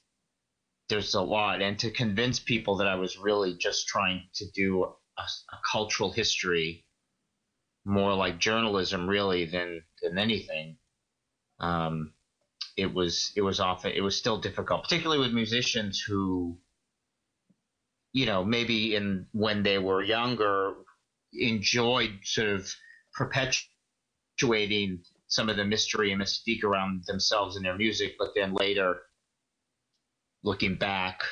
there's 0.88 1.14
a 1.14 1.22
lot, 1.22 1.62
and 1.62 1.78
to 1.80 1.90
convince 1.90 2.38
people 2.38 2.76
that 2.76 2.86
I 2.86 2.94
was 2.96 3.18
really 3.18 3.54
just 3.54 3.88
trying 3.88 4.28
to 4.34 4.44
do 4.54 4.84
a, 4.84 5.22
a 5.22 5.58
cultural 5.70 6.12
history 6.12 6.84
more 7.84 8.14
like 8.14 8.38
journalism 8.38 9.08
really 9.08 9.46
than 9.46 9.82
than 10.02 10.18
anything. 10.18 10.76
Um, 11.60 12.12
it 12.76 12.92
was 12.92 13.32
it 13.36 13.42
was 13.42 13.60
often 13.60 13.92
it 13.92 14.02
was 14.02 14.16
still 14.16 14.38
difficult, 14.40 14.82
particularly 14.82 15.20
with 15.20 15.32
musicians 15.32 16.00
who, 16.00 16.58
you 18.12 18.26
know, 18.26 18.44
maybe 18.44 18.94
in 18.94 19.26
when 19.32 19.62
they 19.62 19.78
were 19.78 20.02
younger, 20.02 20.74
enjoyed 21.32 22.18
sort 22.24 22.48
of 22.48 22.68
perpetuating 23.14 25.02
some 25.28 25.48
of 25.48 25.56
the 25.56 25.64
mystery 25.64 26.12
and 26.12 26.20
mystique 26.20 26.64
around 26.64 27.04
themselves 27.06 27.56
and 27.56 27.64
their 27.64 27.76
music, 27.76 28.14
but 28.18 28.30
then 28.34 28.52
later, 28.52 29.00
looking 30.42 30.76
back, 30.76 31.22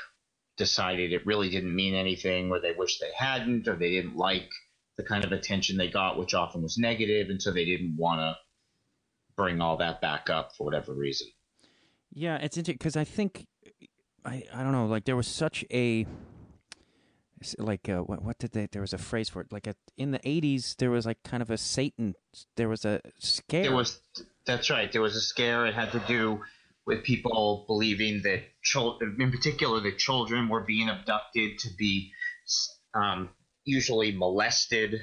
decided 0.56 1.12
it 1.12 1.26
really 1.26 1.50
didn't 1.50 1.75
mean 1.75 1.94
anything, 1.94 2.50
or 2.50 2.61
they 2.61 2.73
wish 2.73 2.99
they 2.99 3.11
hadn't, 3.16 3.68
or 3.68 3.76
they 3.76 3.90
didn't 3.90 4.16
like 4.16 4.50
the 4.96 5.02
kind 5.02 5.25
of 5.25 5.32
attention 5.32 5.76
they 5.76 5.90
got, 5.90 6.18
which 6.18 6.34
often 6.34 6.62
was 6.62 6.78
negative, 6.78 7.28
and 7.28 7.40
so 7.40 7.50
they 7.50 7.64
didn't 7.64 7.96
want 7.96 8.20
to 8.20 8.37
bring 9.37 9.61
all 9.61 9.76
that 9.76 10.00
back 10.00 10.30
up 10.30 10.52
for 10.56 10.64
whatever 10.64 10.94
reason. 10.94 11.26
Yeah, 12.12 12.37
it's 12.37 12.56
interesting 12.56 12.76
because 12.76 12.96
I 12.96 13.04
think 13.04 13.46
I 14.25 14.44
I 14.54 14.62
don't 14.62 14.73
know 14.73 14.87
like 14.87 15.04
there 15.04 15.16
was 15.16 15.26
such 15.26 15.64
a 15.73 16.06
like 17.58 17.88
uh, 17.88 17.99
what 17.99 18.23
what 18.23 18.38
did 18.38 18.52
they 18.52 18.68
there 18.70 18.80
was 18.80 18.92
a 18.92 18.99
phrase 18.99 19.28
for 19.28 19.42
it 19.42 19.52
like 19.52 19.66
a, 19.66 19.75
in 19.99 20.12
the 20.12 20.18
80s 20.20 20.76
there 20.76 20.90
was 20.90 21.04
like 21.04 21.23
kind 21.25 21.42
of 21.42 21.50
a 21.50 21.58
satan 21.58 22.14
there 22.56 22.70
was 22.70 22.87
a 22.87 23.02
scare 23.18 23.64
There 23.64 23.75
was 23.75 24.00
that's 24.46 24.70
right. 24.70 24.90
There 24.92 25.02
was 25.02 25.16
a 25.16 25.20
scare. 25.20 25.66
It 25.66 25.75
had 25.75 25.92
to 25.92 26.00
do 26.06 26.42
with 26.86 27.02
people 27.02 27.64
believing 27.66 28.22
that 28.22 28.42
children, 28.62 29.16
in 29.20 29.30
particular, 29.30 29.80
that 29.80 29.98
children 29.98 30.48
were 30.48 30.60
being 30.60 30.88
abducted 30.88 31.58
to 31.58 31.68
be 31.76 32.12
um, 32.94 33.30
usually 33.64 34.12
molested 34.12 35.00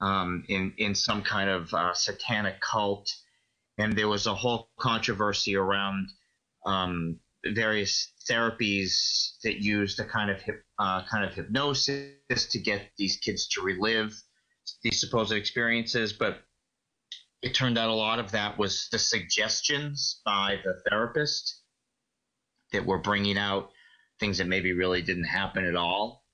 um, 0.00 0.44
in 0.48 0.74
in 0.78 0.94
some 0.94 1.22
kind 1.22 1.50
of 1.50 1.72
uh, 1.74 1.94
satanic 1.94 2.60
cult, 2.60 3.14
and 3.78 3.96
there 3.96 4.08
was 4.08 4.26
a 4.26 4.34
whole 4.34 4.70
controversy 4.78 5.54
around 5.56 6.08
um, 6.66 7.20
various 7.44 8.12
therapies 8.28 9.32
that 9.44 9.62
used 9.62 9.98
a 10.00 10.04
kind 10.04 10.30
of 10.30 10.40
hip, 10.40 10.62
uh, 10.78 11.02
kind 11.06 11.24
of 11.24 11.34
hypnosis 11.34 12.46
to 12.50 12.58
get 12.58 12.90
these 12.96 13.16
kids 13.16 13.48
to 13.48 13.62
relive 13.62 14.14
these 14.82 15.00
supposed 15.00 15.32
experiences, 15.32 16.12
but 16.12 16.42
it 17.42 17.54
turned 17.54 17.78
out 17.78 17.88
a 17.88 17.94
lot 17.94 18.18
of 18.18 18.32
that 18.32 18.58
was 18.58 18.88
the 18.92 18.98
suggestions 18.98 20.20
by 20.24 20.58
the 20.62 20.74
therapist 20.88 21.62
that 22.72 22.84
were 22.84 22.98
bringing 22.98 23.38
out 23.38 23.70
things 24.18 24.38
that 24.38 24.46
maybe 24.46 24.72
really 24.72 25.02
didn't 25.02 25.24
happen 25.24 25.64
at 25.64 25.74
all. 25.74 26.24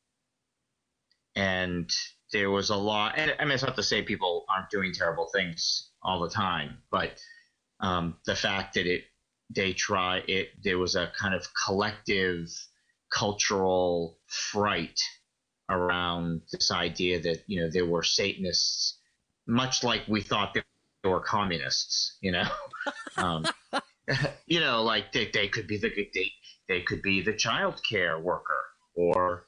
And 1.36 1.90
there 2.32 2.50
was 2.50 2.70
a 2.70 2.76
lot, 2.76 3.14
and 3.16 3.34
I 3.38 3.44
mean, 3.44 3.52
it's 3.52 3.62
not 3.62 3.76
to 3.76 3.82
say 3.82 4.02
people 4.02 4.44
aren't 4.48 4.70
doing 4.70 4.92
terrible 4.92 5.28
things 5.32 5.90
all 6.02 6.20
the 6.20 6.30
time, 6.30 6.78
but 6.90 7.20
um, 7.80 8.16
the 8.26 8.34
fact 8.34 8.74
that 8.74 8.86
it, 8.86 9.04
they 9.54 9.72
try 9.72 10.22
it, 10.26 10.48
there 10.64 10.78
was 10.78 10.96
a 10.96 11.12
kind 11.18 11.34
of 11.34 11.46
collective 11.64 12.48
cultural 13.12 14.18
fright 14.26 15.00
around 15.68 16.40
this 16.50 16.72
idea 16.72 17.20
that, 17.20 17.44
you 17.46 17.60
know, 17.60 17.70
there 17.70 17.86
were 17.86 18.02
Satanists, 18.02 18.98
much 19.46 19.84
like 19.84 20.02
we 20.08 20.20
thought 20.20 20.54
that 20.54 20.64
or 21.06 21.20
communists, 21.20 22.16
you 22.20 22.32
know. 22.32 22.48
um, 23.16 23.44
you 24.46 24.60
know, 24.60 24.82
like 24.82 25.12
they, 25.12 25.30
they 25.32 25.48
could 25.48 25.66
be 25.66 25.78
the 25.78 25.90
they, 26.14 26.32
they 26.68 26.82
could 26.82 27.02
be 27.02 27.22
the 27.22 27.32
child 27.32 27.80
care 27.88 28.18
worker 28.18 28.64
or 28.94 29.46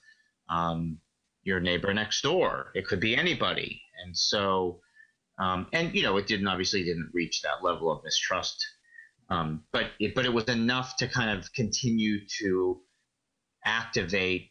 um, 0.49 0.99
your 1.43 1.61
neighbor 1.61 1.93
next 1.95 2.23
door. 2.23 2.73
It 2.75 2.87
could 2.87 3.01
be 3.01 3.17
anybody, 3.17 3.81
and 4.05 4.17
so 4.17 4.81
um, 5.39 5.67
and 5.73 5.95
you 5.95 6.03
know 6.03 6.17
it 6.17 6.27
didn't 6.27 6.49
obviously 6.49 6.85
didn't 6.85 7.11
reach 7.13 7.43
that 7.43 7.63
level 7.63 7.91
of 7.91 8.03
mistrust, 8.05 8.65
um, 9.31 9.65
but 9.73 9.87
it, 10.01 10.15
but 10.15 10.25
it 10.25 10.33
was 10.33 10.45
enough 10.45 10.97
to 10.97 11.09
kind 11.09 11.39
of 11.39 11.53
continue 11.53 12.21
to 12.41 12.81
activate 13.65 14.51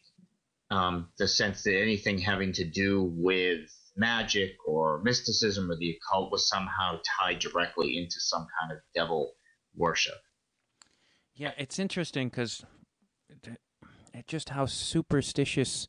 um, 0.70 1.08
the 1.18 1.28
sense 1.28 1.62
that 1.62 1.80
anything 1.80 2.18
having 2.18 2.52
to 2.52 2.64
do 2.64 3.02
with 3.16 3.70
magic 3.98 4.52
or 4.66 5.02
mysticism 5.02 5.70
or 5.70 5.76
the 5.76 5.96
occult 5.96 6.30
was 6.32 6.48
somehow 6.48 6.98
tied 7.18 7.38
directly 7.40 7.98
into 7.98 8.16
some 8.18 8.46
kind 8.60 8.72
of 8.72 8.78
devil 8.94 9.32
worship. 9.76 10.14
Yeah, 11.34 11.52
it's 11.58 11.78
interesting 11.78 12.28
because 12.28 12.64
just 14.26 14.50
how 14.50 14.66
superstitious 14.66 15.88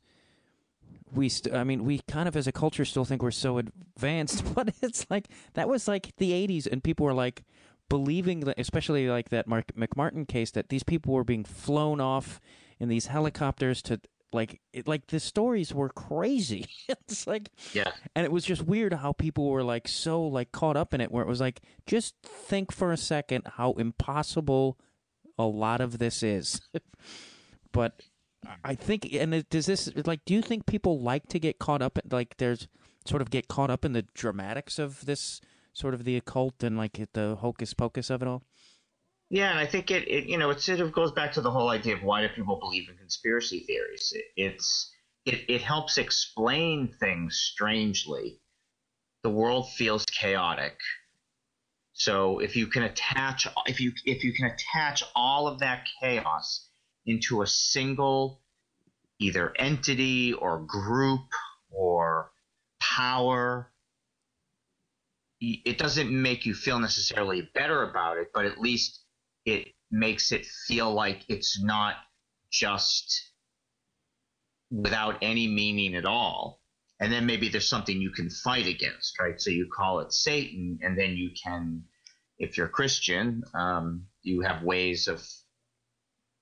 we. 1.12 1.30
St- 1.30 1.56
I 1.56 1.64
mean, 1.64 1.86
we 1.86 2.00
kind 2.08 2.28
of 2.28 2.36
as 2.36 2.48
a 2.48 2.52
culture 2.52 2.86
still 2.86 3.06
think 3.06 3.22
we're 3.22 3.32
so 3.32 3.58
advanced, 3.58 4.44
but 4.56 4.74
it's 4.82 5.06
like 5.10 5.28
that 5.54 5.68
was 5.68 5.88
like 5.88 6.16
the 6.18 6.32
'80s, 6.32 6.68
and 6.68 6.84
people 6.84 7.06
were 7.06 7.14
like 7.14 7.44
believing 7.90 8.42
that, 8.42 8.60
especially 8.60 9.08
like 9.10 9.30
that 9.30 9.48
Mark 9.48 9.74
McMartin 9.76 10.28
case, 10.28 10.52
that 10.52 10.70
these 10.70 10.84
people 10.84 11.14
were 11.14 11.24
being 11.24 11.44
flown 11.44 12.00
off 12.00 12.40
in 12.80 12.88
these 12.88 13.08
helicopters 13.08 13.82
to 13.84 14.00
like 14.32 14.62
it, 14.74 14.88
like 14.88 15.08
the 15.08 15.20
stories 15.20 15.74
were 15.74 15.90
crazy. 15.90 16.68
it's 16.90 17.28
like 17.28 17.50
yeah, 17.74 17.92
and 18.16 18.26
it 18.26 18.32
was 18.32 18.46
just 18.46 18.62
weird 18.64 18.94
how 18.94 19.14
people 19.14 19.50
were 19.50 19.64
like 19.64 19.88
so 19.88 20.22
like 20.22 20.52
caught 20.52 20.78
up 20.78 20.94
in 20.94 21.02
it, 21.02 21.12
where 21.12 21.24
it 21.24 21.28
was 21.28 21.42
like 21.42 21.62
just 21.86 22.16
think 22.24 22.72
for 22.72 22.92
a 22.92 22.98
second 22.98 23.44
how 23.56 23.74
impossible 23.74 24.78
a 25.38 25.46
lot 25.46 25.82
of 25.82 25.98
this 25.98 26.22
is. 26.22 26.62
but 27.72 28.02
I 28.64 28.76
think, 28.76 29.12
and 29.14 29.34
it, 29.34 29.50
does 29.50 29.66
this 29.66 29.92
like? 30.06 30.24
Do 30.26 30.34
you 30.34 30.42
think 30.42 30.66
people 30.66 31.02
like 31.02 31.28
to 31.30 31.40
get 31.40 31.60
caught 31.60 31.82
up? 31.82 31.98
In, 31.98 32.04
like, 32.12 32.38
there's 32.38 32.68
sort 33.06 33.22
of 33.22 33.30
get 33.30 33.48
caught 33.48 33.70
up 33.70 33.86
in 33.86 33.94
the 33.94 34.04
dramatics 34.14 34.78
of 34.80 35.06
this 35.06 35.42
sort 35.74 35.94
of 35.94 36.04
the 36.04 36.18
occult 36.18 36.62
and 36.64 36.78
like 36.78 37.00
the 37.14 37.38
hocus 37.40 37.74
pocus 37.74 38.10
of 38.10 38.22
it 38.22 38.28
all. 38.28 38.44
Yeah, 39.30 39.52
and 39.52 39.60
I 39.60 39.68
think 39.68 39.92
it, 39.92 40.08
it, 40.08 40.26
you 40.26 40.38
know 40.38 40.50
it 40.50 40.62
sort 40.62 40.80
of 40.80 40.92
goes 40.92 41.12
back 41.12 41.34
to 41.34 41.42
the 41.42 41.52
whole 41.52 41.70
idea 41.70 41.96
of 41.96 42.04
why 42.04 42.22
do 42.22 42.30
people 42.30 42.58
believe 42.60 42.90
in 42.90 42.98
conspiracy 42.98 43.60
theories? 43.62 44.12
It, 44.16 44.26
it's 44.36 44.92
it, 45.26 45.46
it 45.50 45.62
helps 45.62 45.98
explain 45.98 46.96
things 47.00 47.38
strangely. 47.38 48.40
The 49.24 49.30
world 49.30 49.70
feels 49.72 50.06
chaotic. 50.06 50.78
So 51.94 52.40
if 52.40 52.56
you 52.56 52.68
can 52.68 52.84
attach 52.84 53.48
if 53.68 53.80
you 53.80 53.92
if 54.06 54.24
you 54.24 54.34
can 54.34 54.46
attach 54.46 55.04
all 55.16 55.48
of 55.48 55.60
that 55.60 55.88
chaos 56.02 56.68
into 57.06 57.42
a 57.44 57.48
single 57.48 58.42
either 59.20 59.54
entity 59.58 60.34
or 60.34 60.60
group 60.60 61.28
or 61.70 62.32
power 62.80 63.70
it 65.42 65.78
doesn't 65.78 66.12
make 66.12 66.46
you 66.46 66.54
feel 66.54 66.80
necessarily 66.80 67.50
better 67.54 67.84
about 67.84 68.18
it, 68.18 68.30
but 68.34 68.46
at 68.46 68.60
least 68.60 69.00
it 69.50 69.74
makes 69.92 70.32
it 70.32 70.46
feel 70.46 70.94
like 70.94 71.24
it's 71.28 71.62
not 71.64 71.96
just 72.52 73.32
without 74.72 75.18
any 75.22 75.48
meaning 75.48 75.96
at 75.96 76.06
all. 76.06 76.62
And 77.00 77.12
then 77.12 77.26
maybe 77.26 77.50
there's 77.50 77.70
something 77.70 78.00
you 78.00 78.12
can 78.12 78.30
fight 78.30 78.68
against, 78.68 79.20
right? 79.20 79.40
So 79.40 79.50
you 79.50 79.68
call 79.74 80.02
it 80.02 80.12
Satan, 80.14 80.80
and 80.82 80.98
then 80.98 81.12
you 81.16 81.32
can, 81.42 81.84
if 82.38 82.58
you're 82.58 82.68
Christian, 82.68 83.44
um, 83.54 84.06
you 84.22 84.42
have 84.42 84.64
ways 84.64 85.08
of, 85.08 85.24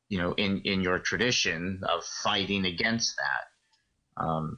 you 0.10 0.18
know, 0.18 0.34
in 0.34 0.62
in 0.64 0.82
your 0.82 1.00
tradition 1.00 1.82
of 1.88 2.04
fighting 2.04 2.66
against 2.66 3.16
that. 3.18 4.24
Um, 4.24 4.58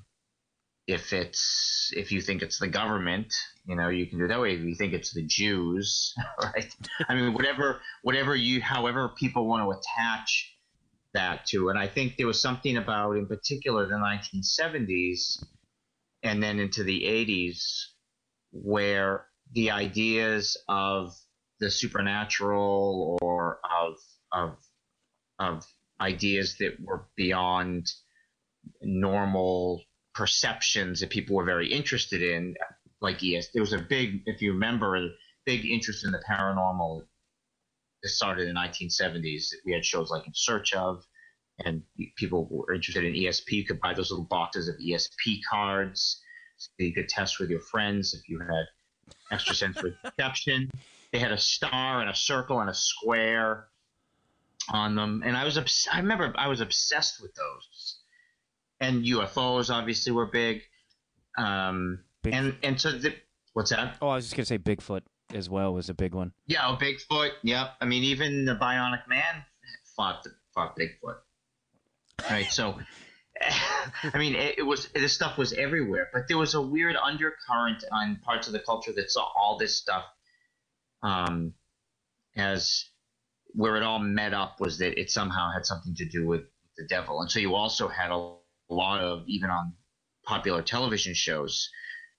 if 0.90 1.14
it's 1.14 1.92
if 1.96 2.12
you 2.12 2.20
think 2.20 2.42
it's 2.42 2.58
the 2.58 2.68
government, 2.68 3.32
you 3.68 3.76
know, 3.76 3.90
you 3.90 4.08
can 4.08 4.18
do 4.18 4.26
it 4.26 4.30
that 4.30 4.42
way. 4.42 4.56
If 4.56 4.62
you 4.62 4.74
think 4.74 4.94
it's 4.94 5.14
the 5.14 5.22
Jews, 5.22 6.16
right? 6.44 6.76
I 7.08 7.14
mean, 7.14 7.34
whatever, 7.34 7.80
whatever 8.02 8.36
you, 8.36 8.60
however 8.60 9.10
people 9.10 9.48
want 9.48 9.64
to 9.64 9.78
attach 9.78 10.52
that 11.14 11.46
to. 11.48 11.70
And 11.70 11.78
I 11.78 11.88
think 11.88 12.18
there 12.18 12.26
was 12.26 12.42
something 12.42 12.76
about, 12.76 13.18
in 13.18 13.28
particular, 13.28 13.86
the 13.86 13.96
1970s 13.96 15.44
and 16.24 16.42
then 16.42 16.60
into 16.60 16.84
the 16.84 17.02
80s, 17.02 17.64
where 18.52 19.28
the 19.54 19.70
ideas 19.70 20.58
of 20.68 21.16
the 21.60 21.70
supernatural 21.70 23.20
or 23.22 23.60
of 23.64 23.96
of 24.34 24.58
of 25.38 25.66
ideas 26.02 26.56
that 26.60 26.78
were 26.80 27.06
beyond 27.16 27.92
normal 28.82 29.84
perceptions 30.14 31.00
that 31.00 31.10
people 31.10 31.36
were 31.36 31.46
very 31.46 31.72
interested 31.72 32.22
in, 32.22 32.56
like 33.02 33.24
ES. 33.24 33.50
There 33.54 33.62
was 33.62 33.74
a 33.74 33.80
big, 33.80 34.22
if 34.26 34.42
you 34.42 34.54
remember, 34.54 35.10
big 35.46 35.66
interest 35.66 36.06
in 36.06 36.12
the 36.12 36.22
paranormal. 36.30 37.04
It 38.02 38.10
started 38.10 38.48
in 38.48 38.56
the 38.56 38.60
1970s. 38.60 39.54
We 39.66 39.74
had 39.74 39.86
shows 39.86 40.10
like 40.10 40.26
In 40.26 40.34
Search 40.34 40.74
of, 40.74 41.06
and 41.66 41.84
people 42.16 42.48
were 42.50 42.74
interested 42.74 43.04
in 43.04 43.14
ESP. 43.14 43.52
You 43.52 43.66
could 43.66 43.80
buy 43.82 43.94
those 43.94 44.10
little 44.12 44.26
boxes 44.26 44.68
of 44.68 44.76
ESP 44.76 45.40
cards 45.50 46.22
you 46.78 46.94
could 46.94 47.10
test 47.10 47.40
with 47.40 47.50
your 47.50 47.60
friends 47.60 48.14
if 48.14 48.28
you 48.30 48.40
had 48.40 48.66
extrasensory 49.32 49.96
perception. 50.04 50.70
They 51.12 51.20
had 51.20 51.32
a 51.32 51.38
star 51.38 52.02
and 52.02 52.10
a 52.10 52.16
circle 52.16 52.60
and 52.60 52.70
a 52.70 52.74
square 52.74 53.68
on 54.72 54.96
them, 54.96 55.24
and 55.26 55.36
I 55.36 55.46
was 55.46 55.58
obs- 55.58 55.88
I 55.92 55.98
remember 56.00 56.34
I 56.38 56.48
was 56.48 56.62
obsessed 56.62 57.22
with 57.22 57.34
those. 57.36 57.99
And 58.82 59.04
UFOs 59.04 59.70
obviously 59.70 60.12
were 60.12 60.28
big. 60.28 60.62
Um, 61.38 62.00
and 62.24 62.56
and 62.64 62.80
so 62.80 62.92
the, 62.92 63.14
What's 63.54 63.72
that? 63.72 63.98
Oh, 64.02 64.08
I 64.08 64.16
was 64.16 64.26
just 64.26 64.36
gonna 64.36 64.46
say 64.46 64.58
Bigfoot 64.58 65.02
as 65.34 65.50
well 65.50 65.74
was 65.74 65.90
a 65.90 65.94
big 65.94 66.14
one. 66.14 66.32
Yeah, 66.48 66.68
oh, 66.68 66.78
Bigfoot. 66.78 67.32
Yep. 67.44 67.74
I 67.82 67.86
mean, 67.86 68.04
even 68.04 68.46
the 68.46 68.56
Bionic 68.56 69.08
Man 69.08 69.44
fought 69.96 70.26
fought 70.54 70.78
Bigfoot. 70.78 71.18
Right. 72.30 72.52
So, 72.52 72.80
I 74.14 74.18
mean, 74.18 74.36
it, 74.36 74.60
it, 74.60 74.64
was 74.64 74.88
this 74.90 75.14
stuff 75.14 75.38
was 75.38 75.54
everywhere, 75.54 76.10
but 76.14 76.28
there 76.28 76.38
was 76.38 76.54
a 76.54 76.62
weird 76.62 76.96
undercurrent 76.96 77.84
on 77.92 78.20
parts 78.24 78.48
of 78.48 78.54
the 78.54 78.60
culture 78.60 78.94
that 78.94 79.12
saw 79.12 79.28
all 79.36 79.58
this 79.58 79.76
stuff 79.76 80.06
um, 81.02 81.54
as 82.36 82.86
where 83.54 83.78
it 83.78 83.84
all 83.84 84.00
met 84.00 84.34
up 84.34 84.60
was 84.60 84.78
that 84.78 85.00
it 85.00 85.10
somehow 85.10 85.52
had 85.52 85.66
something 85.66 85.96
to 85.96 86.06
do 86.06 86.26
with 86.28 86.44
the 86.78 86.86
devil, 86.88 87.22
and 87.22 87.32
so 87.32 87.40
you 87.40 87.56
also 87.56 87.88
had 87.88 88.12
a 88.12 88.36
lot 88.74 89.02
of 89.02 89.24
even 89.28 89.50
on 89.50 89.74
popular 90.26 90.62
television 90.62 91.14
shows 91.14 91.70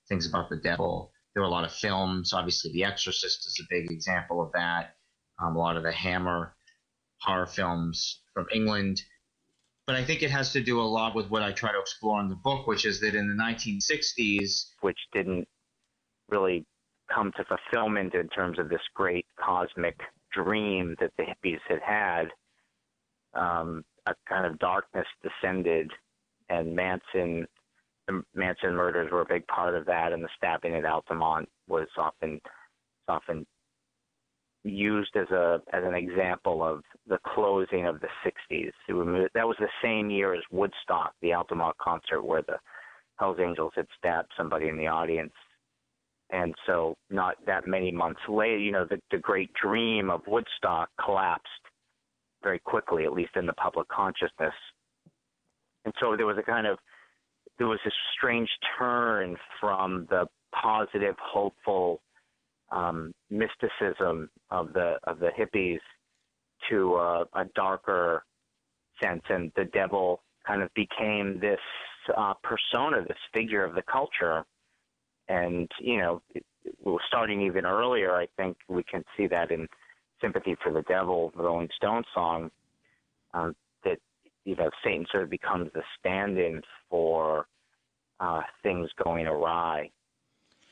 things 0.08 0.26
about 0.26 0.48
the 0.48 0.56
devil. 0.56 1.12
There 1.34 1.42
were 1.42 1.48
a 1.48 1.52
lot 1.52 1.64
of 1.64 1.72
films. 1.72 2.32
Obviously, 2.32 2.72
The 2.72 2.84
Exorcist 2.84 3.46
is 3.46 3.60
a 3.60 3.66
big 3.70 3.90
example 3.90 4.42
of 4.42 4.50
that. 4.52 4.96
Um, 5.40 5.56
a 5.56 5.58
lot 5.58 5.76
of 5.76 5.82
the 5.82 5.92
Hammer 5.92 6.54
horror 7.20 7.46
films 7.46 8.20
from 8.34 8.46
England. 8.52 9.02
But 9.86 9.96
I 9.96 10.04
think 10.04 10.22
it 10.22 10.30
has 10.30 10.52
to 10.52 10.60
do 10.60 10.80
a 10.80 10.82
lot 10.82 11.14
with 11.14 11.30
what 11.30 11.42
I 11.42 11.52
try 11.52 11.72
to 11.72 11.80
explore 11.80 12.20
in 12.20 12.28
the 12.28 12.36
book, 12.36 12.66
which 12.66 12.84
is 12.84 13.00
that 13.00 13.14
in 13.14 13.28
the 13.28 13.34
1960s, 13.34 14.70
which 14.80 14.98
didn't 15.12 15.48
really 16.28 16.64
come 17.12 17.32
to 17.36 17.44
fulfillment 17.44 18.14
in 18.14 18.28
terms 18.28 18.58
of 18.58 18.68
this 18.68 18.82
great 18.94 19.26
cosmic 19.38 19.98
dream 20.32 20.94
that 21.00 21.12
the 21.16 21.24
hippies 21.24 21.60
had 21.68 21.80
had, 21.82 22.28
um, 23.34 23.84
a 24.06 24.14
kind 24.28 24.46
of 24.46 24.58
darkness 24.58 25.06
descended, 25.22 25.90
and 26.50 26.74
Manson 26.74 27.46
the 28.06 28.22
Manson 28.34 28.74
murders 28.74 29.10
were 29.10 29.22
a 29.22 29.26
big 29.26 29.46
part 29.46 29.74
of 29.74 29.86
that, 29.86 30.12
and 30.12 30.22
the 30.22 30.28
stabbing 30.36 30.74
at 30.74 30.84
Altamont 30.84 31.48
was 31.68 31.88
often 31.96 32.40
often 33.08 33.46
used 34.64 35.16
as 35.16 35.30
a 35.30 35.60
as 35.72 35.82
an 35.84 35.94
example 35.94 36.62
of 36.62 36.82
the 37.06 37.18
closing 37.34 37.86
of 37.86 38.00
the 38.00 38.08
60s. 38.24 38.72
Was, 38.88 39.28
that 39.34 39.46
was 39.46 39.56
the 39.58 39.68
same 39.82 40.10
year 40.10 40.34
as 40.34 40.42
Woodstock, 40.50 41.14
the 41.22 41.32
Altamont 41.32 41.76
concert, 41.78 42.22
where 42.22 42.42
the 42.42 42.58
Hell's 43.18 43.38
Angels 43.40 43.72
had 43.76 43.86
stabbed 43.96 44.32
somebody 44.36 44.68
in 44.68 44.76
the 44.76 44.86
audience. 44.86 45.32
And 46.32 46.54
so, 46.66 46.96
not 47.10 47.36
that 47.46 47.66
many 47.66 47.90
months 47.90 48.20
later, 48.28 48.58
you 48.58 48.70
know, 48.70 48.86
the, 48.88 49.00
the 49.10 49.18
great 49.18 49.50
dream 49.60 50.10
of 50.10 50.20
Woodstock 50.28 50.88
collapsed 51.04 51.48
very 52.42 52.60
quickly, 52.60 53.04
at 53.04 53.12
least 53.12 53.36
in 53.36 53.46
the 53.46 53.52
public 53.54 53.88
consciousness. 53.88 54.54
And 55.84 55.94
so 56.00 56.16
there 56.16 56.26
was 56.26 56.36
a 56.38 56.42
kind 56.42 56.66
of 56.66 56.78
there 57.58 57.68
was 57.68 57.80
a 57.86 57.90
strange 58.16 58.48
turn 58.78 59.36
from 59.60 60.06
the 60.10 60.26
positive, 60.52 61.14
hopeful 61.22 62.00
um, 62.72 63.12
mysticism 63.30 64.30
of 64.50 64.72
the 64.72 64.96
of 65.04 65.18
the 65.18 65.30
hippies 65.38 65.80
to 66.68 66.94
uh, 66.94 67.24
a 67.34 67.44
darker 67.54 68.24
sense, 69.02 69.22
and 69.28 69.52
the 69.56 69.64
devil 69.66 70.22
kind 70.46 70.62
of 70.62 70.70
became 70.74 71.38
this 71.40 71.58
uh, 72.16 72.34
persona, 72.42 73.02
this 73.06 73.18
figure 73.32 73.64
of 73.64 73.74
the 73.74 73.82
culture. 73.82 74.44
And 75.28 75.70
you 75.80 75.98
know, 75.98 76.22
it, 76.34 76.44
it 76.64 77.00
starting 77.08 77.42
even 77.42 77.66
earlier. 77.66 78.14
I 78.14 78.26
think 78.36 78.56
we 78.68 78.82
can 78.84 79.04
see 79.16 79.26
that 79.28 79.50
in 79.50 79.66
"Sympathy 80.20 80.56
for 80.62 80.72
the 80.72 80.82
Devil," 80.82 81.32
the 81.36 81.42
Rolling 81.42 81.68
Stones 81.76 82.06
song. 82.14 82.50
Um, 83.32 83.54
you 84.44 84.56
know, 84.56 84.70
Satan 84.82 85.06
sort 85.10 85.24
of 85.24 85.30
becomes 85.30 85.70
the 85.74 85.82
stand-in 85.98 86.62
for 86.88 87.46
uh, 88.20 88.42
things 88.62 88.88
going 89.02 89.26
awry. 89.26 89.90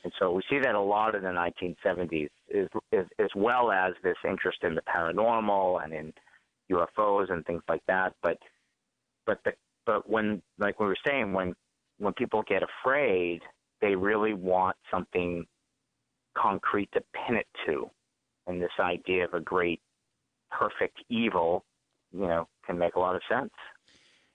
And 0.03 0.13
so 0.17 0.31
we 0.31 0.41
see 0.49 0.59
that 0.59 0.75
a 0.75 0.81
lot 0.81 1.15
in 1.15 1.23
the 1.23 1.29
1970s, 1.29 2.29
is, 2.49 2.69
is, 2.91 3.05
as 3.19 3.29
well 3.35 3.71
as 3.71 3.93
this 4.03 4.15
interest 4.27 4.59
in 4.63 4.75
the 4.75 4.81
paranormal 4.81 5.83
and 5.83 5.93
in 5.93 6.13
UFOs 6.71 7.31
and 7.31 7.45
things 7.45 7.63
like 7.67 7.81
that. 7.87 8.13
But 8.23 8.37
but 9.25 9.39
the, 9.43 9.51
but 9.85 10.09
when 10.09 10.41
like 10.57 10.79
we 10.79 10.87
were 10.87 10.97
saying, 11.05 11.33
when 11.33 11.53
when 11.97 12.13
people 12.13 12.43
get 12.47 12.63
afraid, 12.63 13.41
they 13.81 13.95
really 13.95 14.33
want 14.33 14.77
something 14.89 15.45
concrete 16.37 16.89
to 16.93 17.01
pin 17.13 17.35
it 17.35 17.47
to, 17.65 17.89
and 18.47 18.61
this 18.61 18.69
idea 18.79 19.25
of 19.25 19.33
a 19.33 19.41
great, 19.41 19.81
perfect 20.49 20.97
evil 21.09 21.65
you 22.11 22.21
know 22.21 22.47
can 22.69 22.77
make 22.77 22.95
a 22.95 22.99
lot 22.99 23.15
of 23.15 23.21
sense. 23.29 23.51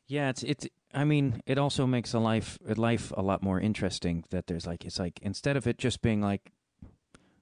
Yeah, 0.06 0.28
it's 0.28 0.42
it's. 0.42 0.66
I 0.92 1.04
mean, 1.04 1.40
it 1.46 1.58
also 1.58 1.86
makes 1.86 2.12
a 2.12 2.18
life 2.18 2.58
a 2.68 2.74
life 2.74 3.12
a 3.16 3.22
lot 3.22 3.42
more 3.42 3.60
interesting. 3.60 4.24
That 4.30 4.48
there's 4.48 4.66
like 4.66 4.84
it's 4.84 4.98
like 4.98 5.20
instead 5.22 5.56
of 5.56 5.66
it 5.66 5.78
just 5.78 6.02
being 6.02 6.20
like, 6.20 6.52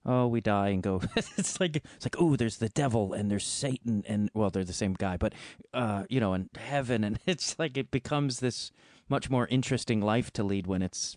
oh, 0.05 0.27
we 0.29 0.41
die 0.41 0.69
and 0.69 0.83
go. 0.83 1.01
it's 1.17 1.59
like 1.59 1.77
it's 1.77 2.05
like 2.05 2.17
oh, 2.19 2.37
there's 2.37 2.59
the 2.59 2.69
devil 2.69 3.15
and 3.15 3.31
there's 3.31 3.47
Satan 3.47 4.05
and 4.07 4.31
well, 4.35 4.51
they're 4.51 4.65
the 4.65 4.73
same 4.73 4.95
guy, 4.95 5.17
but 5.17 5.33
uh, 5.75 6.05
you 6.09 6.21
know, 6.21 6.35
and 6.35 6.51
heaven 6.57 7.03
and 7.03 7.19
it's 7.27 7.59
like 7.59 7.77
it 7.77 7.91
becomes 7.91 8.41
this 8.41 8.71
much 9.09 9.29
more 9.29 9.49
interesting 9.49 10.01
life 10.01 10.33
to 10.35 10.45
lead 10.45 10.67
when 10.67 10.83
it's 10.83 11.17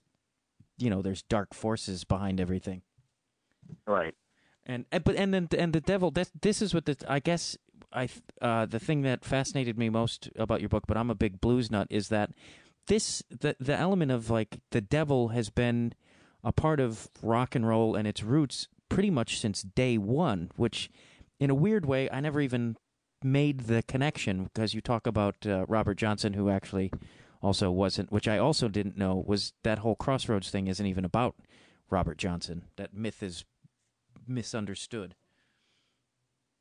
you 0.78 0.90
know 0.90 1.02
there's 1.02 1.22
dark 1.22 1.54
forces 1.54 2.06
behind 2.06 2.40
everything. 2.40 2.82
Right. 3.86 4.16
And, 4.66 4.86
and 4.92 5.04
but 5.04 5.16
and 5.16 5.32
then 5.32 5.48
and 5.56 5.74
the 5.74 5.82
devil. 5.82 6.10
This 6.10 6.32
this 6.42 6.62
is 6.62 6.74
what 6.74 6.86
the 6.86 6.98
I 7.08 7.20
guess 7.20 7.56
I 7.96 8.10
uh, 8.42 8.66
the 8.66 8.80
thing 8.80 9.02
that 9.04 9.26
fascinated 9.26 9.78
me 9.78 9.90
most 9.90 10.30
about 10.36 10.60
your 10.60 10.70
book, 10.70 10.84
but 10.88 10.98
I'm 10.98 11.10
a 11.10 11.16
big 11.16 11.42
blues 11.42 11.72
nut, 11.72 11.88
is 11.90 12.10
that 12.10 12.32
this 12.88 13.24
the 13.30 13.56
the 13.60 13.76
element 13.76 14.12
of 14.12 14.30
like 14.30 14.60
the 14.72 14.82
devil 14.82 15.30
has 15.30 15.50
been 15.50 15.94
a 16.44 16.52
part 16.52 16.80
of 16.80 17.10
rock 17.22 17.56
and 17.56 17.68
roll 17.68 17.96
and 17.96 18.08
its 18.08 18.22
roots 18.22 18.68
pretty 18.90 19.10
much 19.10 19.40
since 19.40 19.62
day 19.62 19.98
one. 19.98 20.52
Which, 20.56 20.92
in 21.40 21.50
a 21.50 21.56
weird 21.56 21.86
way, 21.86 22.10
I 22.10 22.20
never 22.20 22.42
even 22.42 22.78
made 23.24 23.62
the 23.62 23.82
connection 23.84 24.44
because 24.46 24.74
you 24.74 24.82
talk 24.82 25.08
about 25.08 25.46
uh, 25.46 25.66
Robert 25.68 25.96
Johnson, 25.96 26.34
who 26.34 26.50
actually 26.50 26.92
also 27.42 27.72
wasn't, 27.72 28.12
which 28.12 28.28
I 28.28 28.38
also 28.38 28.68
didn't 28.68 28.98
know 28.98 29.24
was 29.26 29.54
that 29.64 29.80
whole 29.80 29.96
Crossroads 29.96 30.50
thing 30.50 30.68
isn't 30.68 30.86
even 30.86 31.06
about 31.06 31.36
Robert 31.90 32.18
Johnson. 32.18 32.66
That 32.76 32.94
myth 32.94 33.22
is 33.24 33.46
misunderstood. 34.28 35.16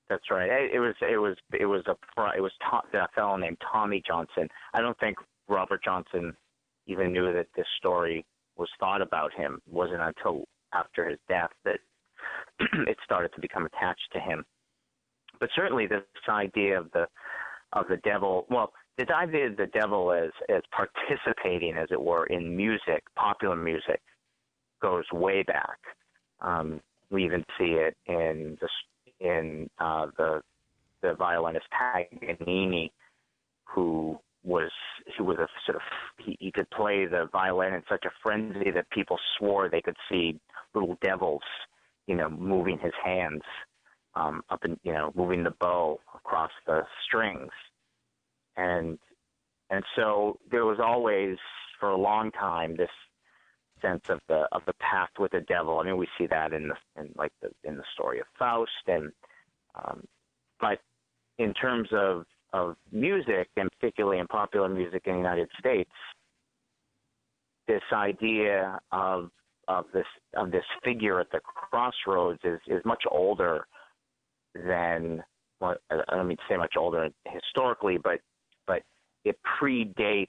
That's 0.08 0.30
right. 0.30 0.50
It 0.72 0.80
was 0.80 0.94
it 1.00 1.16
was 1.16 1.36
it 1.58 1.66
was 1.66 1.82
a 1.86 1.96
it 2.36 2.40
was 2.40 2.52
a 2.92 3.08
fellow 3.14 3.36
named 3.36 3.56
Tommy 3.72 4.02
Johnson. 4.06 4.48
I 4.74 4.80
don't 4.80 4.98
think 4.98 5.16
Robert 5.48 5.82
Johnson 5.82 6.36
even 6.86 7.12
knew 7.12 7.32
that 7.32 7.46
this 7.56 7.66
story 7.78 8.24
was 8.56 8.68
thought 8.78 9.00
about 9.00 9.32
him. 9.32 9.60
It 9.66 9.72
wasn't 9.72 10.02
until 10.02 10.44
after 10.74 11.08
his 11.08 11.18
death 11.28 11.50
that 11.64 11.78
it 12.86 12.98
started 13.04 13.32
to 13.34 13.40
become 13.40 13.64
attached 13.64 14.08
to 14.12 14.20
him. 14.20 14.44
But 15.40 15.48
certainly 15.56 15.86
this 15.86 16.02
idea 16.28 16.78
of 16.78 16.90
the 16.92 17.06
of 17.72 17.88
the 17.88 17.96
devil, 17.98 18.46
well, 18.50 18.72
the 18.98 19.06
idea 19.14 19.46
of 19.46 19.56
the 19.56 19.66
devil 19.66 20.12
as 20.12 20.30
as 20.54 20.62
participating, 20.70 21.76
as 21.76 21.88
it 21.90 22.00
were, 22.00 22.26
in 22.26 22.56
music, 22.56 23.02
popular 23.16 23.56
music, 23.56 24.00
goes 24.80 25.04
way 25.12 25.42
back. 25.42 25.78
Um, 26.40 26.80
we 27.10 27.24
even 27.24 27.44
see 27.58 27.78
it 27.78 27.96
in 28.06 28.58
the 28.60 28.68
in 29.20 29.68
uh, 29.78 30.06
the 30.16 30.42
the 31.02 31.14
violinist 31.14 31.66
Paganini, 31.70 32.90
who 33.64 34.18
was 34.42 34.70
who 35.16 35.24
was 35.24 35.38
a 35.38 35.48
sort 35.66 35.76
of 35.76 35.82
he, 36.24 36.36
he 36.40 36.52
could 36.52 36.68
play 36.70 37.06
the 37.06 37.28
violin 37.32 37.74
in 37.74 37.82
such 37.88 38.04
a 38.04 38.10
frenzy 38.22 38.70
that 38.70 38.88
people 38.90 39.18
swore 39.38 39.68
they 39.68 39.80
could 39.80 39.96
see 40.10 40.38
little 40.74 40.96
devils, 41.02 41.42
you 42.06 42.14
know, 42.14 42.28
moving 42.28 42.78
his 42.78 42.92
hands 43.02 43.42
um, 44.14 44.42
up 44.50 44.62
and 44.64 44.78
you 44.82 44.92
know 44.92 45.12
moving 45.14 45.42
the 45.42 45.54
bow 45.60 45.98
across 46.14 46.50
the 46.66 46.82
strings, 47.06 47.50
and 48.56 48.98
and 49.70 49.84
so 49.96 50.38
there 50.50 50.64
was 50.64 50.78
always 50.78 51.36
for 51.80 51.90
a 51.90 51.96
long 51.96 52.30
time 52.32 52.76
this 52.76 52.90
sense 53.84 54.02
of 54.08 54.20
the 54.28 54.46
of 54.52 54.62
the 54.66 54.72
pact 54.74 55.18
with 55.18 55.32
the 55.32 55.40
devil. 55.40 55.78
I 55.78 55.84
mean, 55.84 55.96
we 55.96 56.08
see 56.18 56.26
that 56.26 56.52
in 56.52 56.68
the 56.68 57.00
in 57.00 57.10
like 57.16 57.32
the 57.42 57.50
in 57.64 57.76
the 57.76 57.84
story 57.92 58.20
of 58.20 58.26
Faust, 58.38 58.70
and 58.86 59.12
um, 59.74 60.04
but 60.60 60.78
in 61.38 61.52
terms 61.54 61.88
of 61.92 62.24
of 62.52 62.76
music, 62.92 63.48
and 63.56 63.68
particularly 63.78 64.18
in 64.18 64.26
popular 64.26 64.68
music 64.68 65.02
in 65.06 65.12
the 65.12 65.18
United 65.18 65.48
States, 65.58 65.90
this 67.66 67.82
idea 67.92 68.78
of 68.92 69.30
of 69.68 69.86
this 69.92 70.06
of 70.36 70.50
this 70.50 70.64
figure 70.84 71.20
at 71.20 71.30
the 71.30 71.40
crossroads 71.40 72.40
is 72.44 72.60
is 72.66 72.84
much 72.84 73.02
older 73.10 73.66
than 74.54 75.22
well, 75.60 75.76
I 75.90 76.02
don't 76.10 76.28
mean 76.28 76.36
to 76.36 76.42
say 76.48 76.56
much 76.56 76.74
older 76.78 77.08
historically, 77.26 77.98
but 77.98 78.20
but 78.66 78.82
it 79.24 79.36
predates 79.60 80.28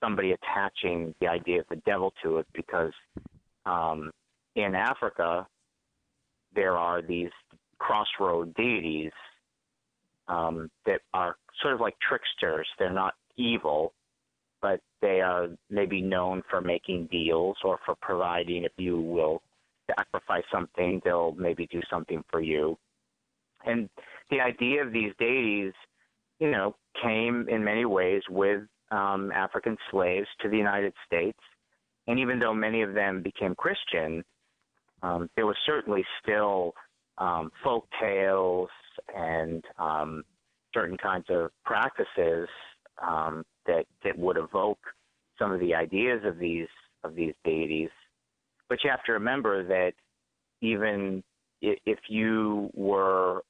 somebody 0.00 0.32
attaching 0.32 1.14
the 1.20 1.28
idea 1.28 1.60
of 1.60 1.66
the 1.68 1.76
devil 1.86 2.12
to 2.22 2.38
it 2.38 2.46
because 2.54 2.92
um, 3.66 4.10
in 4.56 4.74
Africa 4.74 5.46
there 6.54 6.76
are 6.76 7.02
these 7.02 7.30
crossroad 7.78 8.54
deities 8.54 9.12
um, 10.28 10.70
that 10.86 11.00
are 11.12 11.36
sort 11.62 11.74
of 11.74 11.80
like 11.80 11.96
tricksters. 12.00 12.66
They're 12.78 12.92
not 12.92 13.14
evil, 13.36 13.92
but 14.62 14.80
they 15.00 15.20
are 15.20 15.48
maybe 15.70 16.00
known 16.00 16.42
for 16.48 16.60
making 16.60 17.06
deals 17.06 17.56
or 17.64 17.78
for 17.84 17.94
providing, 18.00 18.64
if 18.64 18.72
you 18.76 19.00
will, 19.00 19.42
sacrifice 19.96 20.44
something, 20.52 21.00
they'll 21.04 21.32
maybe 21.32 21.66
do 21.66 21.80
something 21.90 22.22
for 22.30 22.40
you. 22.40 22.78
And 23.64 23.88
the 24.30 24.40
idea 24.40 24.84
of 24.84 24.92
these 24.92 25.12
deities, 25.18 25.72
you 26.38 26.50
know, 26.50 26.76
came 27.02 27.46
in 27.48 27.64
many 27.64 27.84
ways 27.84 28.22
with 28.30 28.62
um, 28.90 29.30
African 29.32 29.76
slaves 29.90 30.26
to 30.40 30.48
the 30.48 30.56
United 30.56 30.92
States. 31.06 31.38
And 32.06 32.18
even 32.18 32.38
though 32.38 32.54
many 32.54 32.82
of 32.82 32.94
them 32.94 33.22
became 33.22 33.54
Christian, 33.54 34.24
um, 35.02 35.30
there 35.36 35.46
was 35.46 35.56
certainly 35.66 36.04
still 36.22 36.74
um, 37.18 37.50
folk 37.62 37.86
tales 38.00 38.68
and 39.16 39.64
um, 39.78 40.24
certain 40.74 40.96
kinds 40.96 41.26
of 41.28 41.50
practices 41.64 42.48
um, 43.06 43.44
that 43.66 43.86
that 44.04 44.18
would 44.18 44.36
evoke 44.36 44.80
some 45.38 45.52
of 45.52 45.60
the 45.60 45.74
ideas 45.74 46.20
of 46.24 46.38
these 46.38 46.68
of 47.04 47.14
these 47.14 47.34
deities. 47.44 47.90
But 48.68 48.78
you 48.84 48.90
have 48.90 49.04
to 49.04 49.12
remember 49.12 49.66
that 49.68 49.92
even 50.60 51.22
if 51.62 51.98
you 52.08 52.70
were 52.74 53.42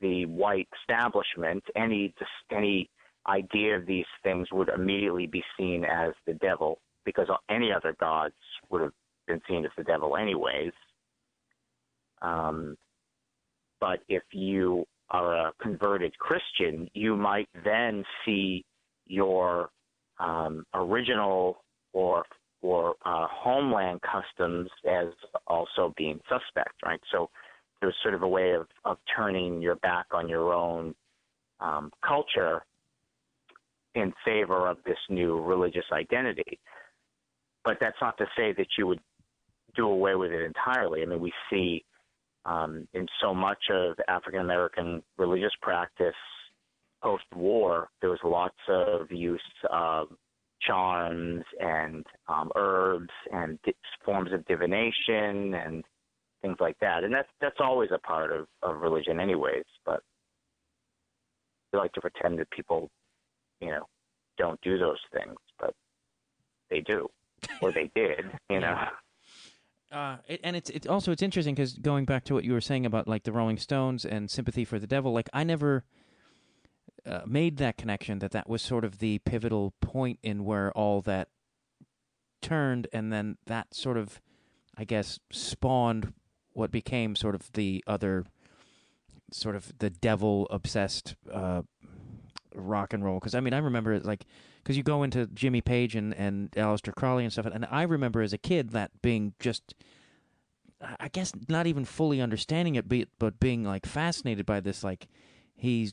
the 0.00 0.26
white 0.26 0.68
establishment, 0.80 1.62
any 1.76 2.14
any 2.50 2.88
idea 3.28 3.76
of 3.76 3.86
these 3.86 4.06
things 4.22 4.48
would 4.52 4.68
immediately 4.68 5.26
be 5.26 5.42
seen 5.56 5.84
as 5.84 6.12
the 6.26 6.34
devil, 6.34 6.78
because 7.04 7.28
any 7.50 7.72
other 7.72 7.94
gods 8.00 8.34
would 8.70 8.82
have 8.82 8.92
been 9.26 9.40
seen 9.48 9.64
as 9.64 9.70
the 9.76 9.84
devil 9.84 10.16
anyways. 10.16 10.72
Um, 12.22 12.76
but 13.80 14.00
if 14.08 14.22
you 14.32 14.84
are 15.10 15.48
a 15.48 15.52
converted 15.60 16.16
Christian, 16.18 16.88
you 16.94 17.16
might 17.16 17.48
then 17.64 18.04
see 18.24 18.64
your 19.06 19.70
um, 20.18 20.64
original 20.74 21.62
or 21.92 22.24
or 22.60 22.96
uh, 23.04 23.26
homeland 23.30 24.00
customs 24.02 24.68
as 24.84 25.06
also 25.46 25.94
being 25.96 26.18
suspect, 26.28 26.74
right? 26.84 27.00
So 27.12 27.30
there's 27.80 27.94
sort 28.02 28.14
of 28.14 28.22
a 28.22 28.28
way 28.28 28.50
of, 28.50 28.66
of 28.84 28.98
turning 29.16 29.62
your 29.62 29.76
back 29.76 30.06
on 30.12 30.28
your 30.28 30.52
own 30.52 30.92
um, 31.60 31.92
culture 32.04 32.64
in 33.98 34.12
favor 34.24 34.68
of 34.68 34.78
this 34.84 34.98
new 35.08 35.40
religious 35.40 35.84
identity. 35.92 36.58
But 37.64 37.78
that's 37.80 37.96
not 38.00 38.16
to 38.18 38.26
say 38.36 38.52
that 38.56 38.66
you 38.76 38.86
would 38.86 39.00
do 39.76 39.86
away 39.88 40.14
with 40.14 40.32
it 40.32 40.42
entirely. 40.42 41.02
I 41.02 41.06
mean, 41.06 41.20
we 41.20 41.32
see 41.50 41.84
um, 42.44 42.88
in 42.94 43.06
so 43.20 43.34
much 43.34 43.62
of 43.70 43.96
African 44.08 44.40
American 44.40 45.02
religious 45.18 45.52
practice 45.60 46.14
post 47.02 47.24
war, 47.34 47.88
there 48.00 48.10
was 48.10 48.18
lots 48.24 48.56
of 48.68 49.10
use 49.10 49.40
of 49.70 50.08
charms 50.62 51.44
and 51.60 52.04
um, 52.28 52.50
herbs 52.56 53.10
and 53.32 53.58
di- 53.64 53.74
forms 54.04 54.32
of 54.32 54.44
divination 54.46 55.54
and 55.54 55.84
things 56.42 56.56
like 56.60 56.76
that. 56.80 57.04
And 57.04 57.12
that's 57.12 57.28
that's 57.40 57.60
always 57.60 57.90
a 57.92 57.98
part 57.98 58.32
of, 58.32 58.46
of 58.62 58.80
religion, 58.80 59.20
anyways. 59.20 59.64
But 59.84 60.00
we 61.72 61.78
like 61.78 61.92
to 61.92 62.00
pretend 62.00 62.38
that 62.38 62.50
people, 62.50 62.90
you 63.60 63.68
know, 63.68 63.86
don't 64.36 64.60
do 64.60 64.78
those 64.78 65.00
things, 65.12 65.36
but 65.58 65.74
they 66.70 66.80
do, 66.80 67.08
or 67.60 67.72
they 67.72 67.90
did, 67.94 68.24
you 68.50 68.60
know. 68.60 68.76
Uh, 69.90 70.18
it, 70.26 70.40
and 70.44 70.54
it's 70.54 70.68
it's 70.70 70.86
also 70.86 71.12
it's 71.12 71.22
interesting 71.22 71.54
because 71.54 71.74
going 71.74 72.04
back 72.04 72.24
to 72.24 72.34
what 72.34 72.44
you 72.44 72.52
were 72.52 72.60
saying 72.60 72.84
about 72.84 73.08
like 73.08 73.22
the 73.22 73.32
Rolling 73.32 73.56
Stones 73.56 74.04
and 74.04 74.30
sympathy 74.30 74.64
for 74.64 74.78
the 74.78 74.86
devil, 74.86 75.12
like 75.12 75.30
I 75.32 75.44
never 75.44 75.84
uh, 77.06 77.22
made 77.26 77.56
that 77.56 77.78
connection 77.78 78.18
that 78.18 78.32
that 78.32 78.48
was 78.48 78.60
sort 78.60 78.84
of 78.84 78.98
the 78.98 79.18
pivotal 79.20 79.72
point 79.80 80.18
in 80.22 80.44
where 80.44 80.70
all 80.72 81.00
that 81.02 81.28
turned, 82.42 82.86
and 82.92 83.12
then 83.12 83.38
that 83.46 83.74
sort 83.74 83.96
of, 83.96 84.20
I 84.76 84.84
guess, 84.84 85.18
spawned 85.32 86.12
what 86.52 86.70
became 86.70 87.16
sort 87.16 87.34
of 87.34 87.50
the 87.52 87.82
other, 87.86 88.26
sort 89.32 89.56
of 89.56 89.72
the 89.78 89.90
devil 89.90 90.46
obsessed 90.50 91.16
uh, 91.32 91.62
rock 92.60 92.92
and 92.92 93.04
roll. 93.04 93.18
Because 93.18 93.34
I 93.34 93.40
mean, 93.40 93.54
I 93.54 93.58
remember 93.58 93.92
it 93.92 94.04
like 94.04 94.24
because 94.62 94.76
you 94.76 94.82
go 94.82 95.02
into 95.02 95.26
Jimmy 95.26 95.60
Page 95.60 95.94
and 95.94 96.14
and 96.14 96.50
Aleister 96.52 96.94
Crowley 96.94 97.24
and 97.24 97.32
stuff, 97.32 97.46
and 97.46 97.66
I 97.70 97.82
remember 97.82 98.22
as 98.22 98.32
a 98.32 98.38
kid 98.38 98.70
that 98.70 98.90
being 99.02 99.34
just. 99.38 99.74
I 100.80 101.08
guess 101.08 101.32
not 101.48 101.66
even 101.66 101.84
fully 101.84 102.20
understanding 102.20 102.76
it, 102.76 102.88
but 102.88 103.08
but 103.18 103.40
being 103.40 103.64
like 103.64 103.84
fascinated 103.84 104.46
by 104.46 104.60
this, 104.60 104.84
like 104.84 105.08
he's 105.56 105.92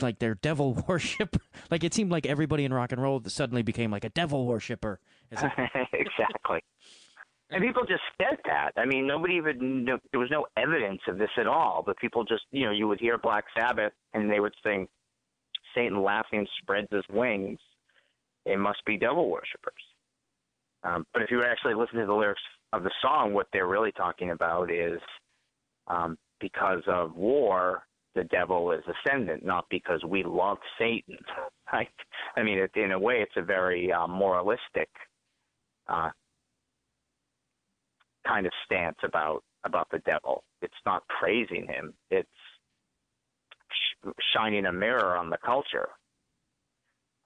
like 0.00 0.18
their 0.18 0.34
devil 0.34 0.74
worship. 0.88 1.36
like 1.70 1.84
it 1.84 1.94
seemed 1.94 2.10
like 2.10 2.26
everybody 2.26 2.64
in 2.64 2.72
rock 2.72 2.92
and 2.92 3.02
roll 3.02 3.22
suddenly 3.26 3.62
became 3.62 3.90
like 3.90 4.04
a 4.04 4.10
devil 4.10 4.46
worshiper. 4.46 5.00
exactly. 5.30 6.62
And 7.50 7.62
people 7.62 7.82
just 7.86 8.02
said 8.20 8.38
that. 8.46 8.72
I 8.76 8.86
mean, 8.86 9.06
nobody 9.06 9.34
even 9.34 9.84
knew, 9.84 9.98
there 10.10 10.18
was 10.18 10.30
no 10.30 10.46
evidence 10.56 11.00
of 11.06 11.18
this 11.18 11.30
at 11.38 11.46
all. 11.46 11.82
But 11.86 11.96
people 11.98 12.24
just, 12.24 12.42
you 12.50 12.64
know, 12.64 12.72
you 12.72 12.88
would 12.88 12.98
hear 12.98 13.18
Black 13.18 13.44
Sabbath 13.56 13.92
and 14.14 14.30
they 14.30 14.40
would 14.40 14.54
sing, 14.64 14.88
"Satan 15.76 16.02
laughing 16.02 16.46
spreads 16.60 16.88
his 16.90 17.04
wings." 17.08 17.60
it 18.46 18.58
must 18.58 18.82
be 18.86 18.96
devil 18.96 19.28
worshippers. 19.28 19.74
Um, 20.84 21.04
but 21.12 21.22
if 21.22 21.30
you 21.30 21.42
actually 21.42 21.74
listen 21.74 21.98
to 21.98 22.06
the 22.06 22.14
lyrics 22.14 22.40
of 22.72 22.84
the 22.84 22.92
song, 23.02 23.34
what 23.34 23.48
they're 23.52 23.66
really 23.66 23.92
talking 23.92 24.30
about 24.30 24.70
is 24.70 25.00
um, 25.88 26.16
because 26.40 26.82
of 26.86 27.14
war, 27.16 27.82
the 28.14 28.24
devil 28.24 28.70
is 28.70 28.82
ascendant, 28.86 29.44
not 29.44 29.66
because 29.68 30.02
we 30.08 30.22
love 30.22 30.58
Satan. 30.78 31.18
Right? 31.72 31.88
I 32.36 32.44
mean, 32.44 32.58
it, 32.58 32.70
in 32.76 32.92
a 32.92 32.98
way, 32.98 33.14
it's 33.14 33.36
a 33.36 33.42
very 33.42 33.90
uh, 33.90 34.06
moralistic 34.06 34.88
uh, 35.88 36.10
kind 38.24 38.46
of 38.46 38.52
stance 38.64 38.98
about 39.02 39.42
about 39.64 39.88
the 39.90 39.98
devil. 40.06 40.44
It's 40.62 40.72
not 40.86 41.02
praising 41.08 41.66
him; 41.66 41.92
it's 42.08 42.28
shining 44.34 44.66
a 44.66 44.72
mirror 44.72 45.16
on 45.16 45.30
the 45.30 45.38
culture. 45.44 45.88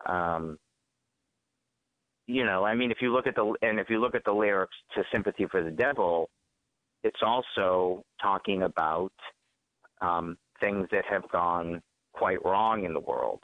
Um, 0.06 0.58
you 2.26 2.44
know, 2.44 2.64
I 2.64 2.74
mean, 2.74 2.90
if 2.90 2.98
you 3.00 3.12
look 3.12 3.26
at 3.26 3.34
the 3.34 3.54
and 3.62 3.80
if 3.80 3.90
you 3.90 4.00
look 4.00 4.14
at 4.14 4.24
the 4.24 4.32
lyrics 4.32 4.76
to 4.94 5.02
"Sympathy 5.12 5.46
for 5.50 5.62
the 5.62 5.70
Devil," 5.70 6.30
it's 7.02 7.20
also 7.22 8.04
talking 8.22 8.62
about 8.62 9.12
um, 10.00 10.36
things 10.60 10.86
that 10.92 11.04
have 11.10 11.28
gone 11.30 11.82
quite 12.12 12.44
wrong 12.44 12.84
in 12.84 12.94
the 12.94 13.00
world, 13.00 13.40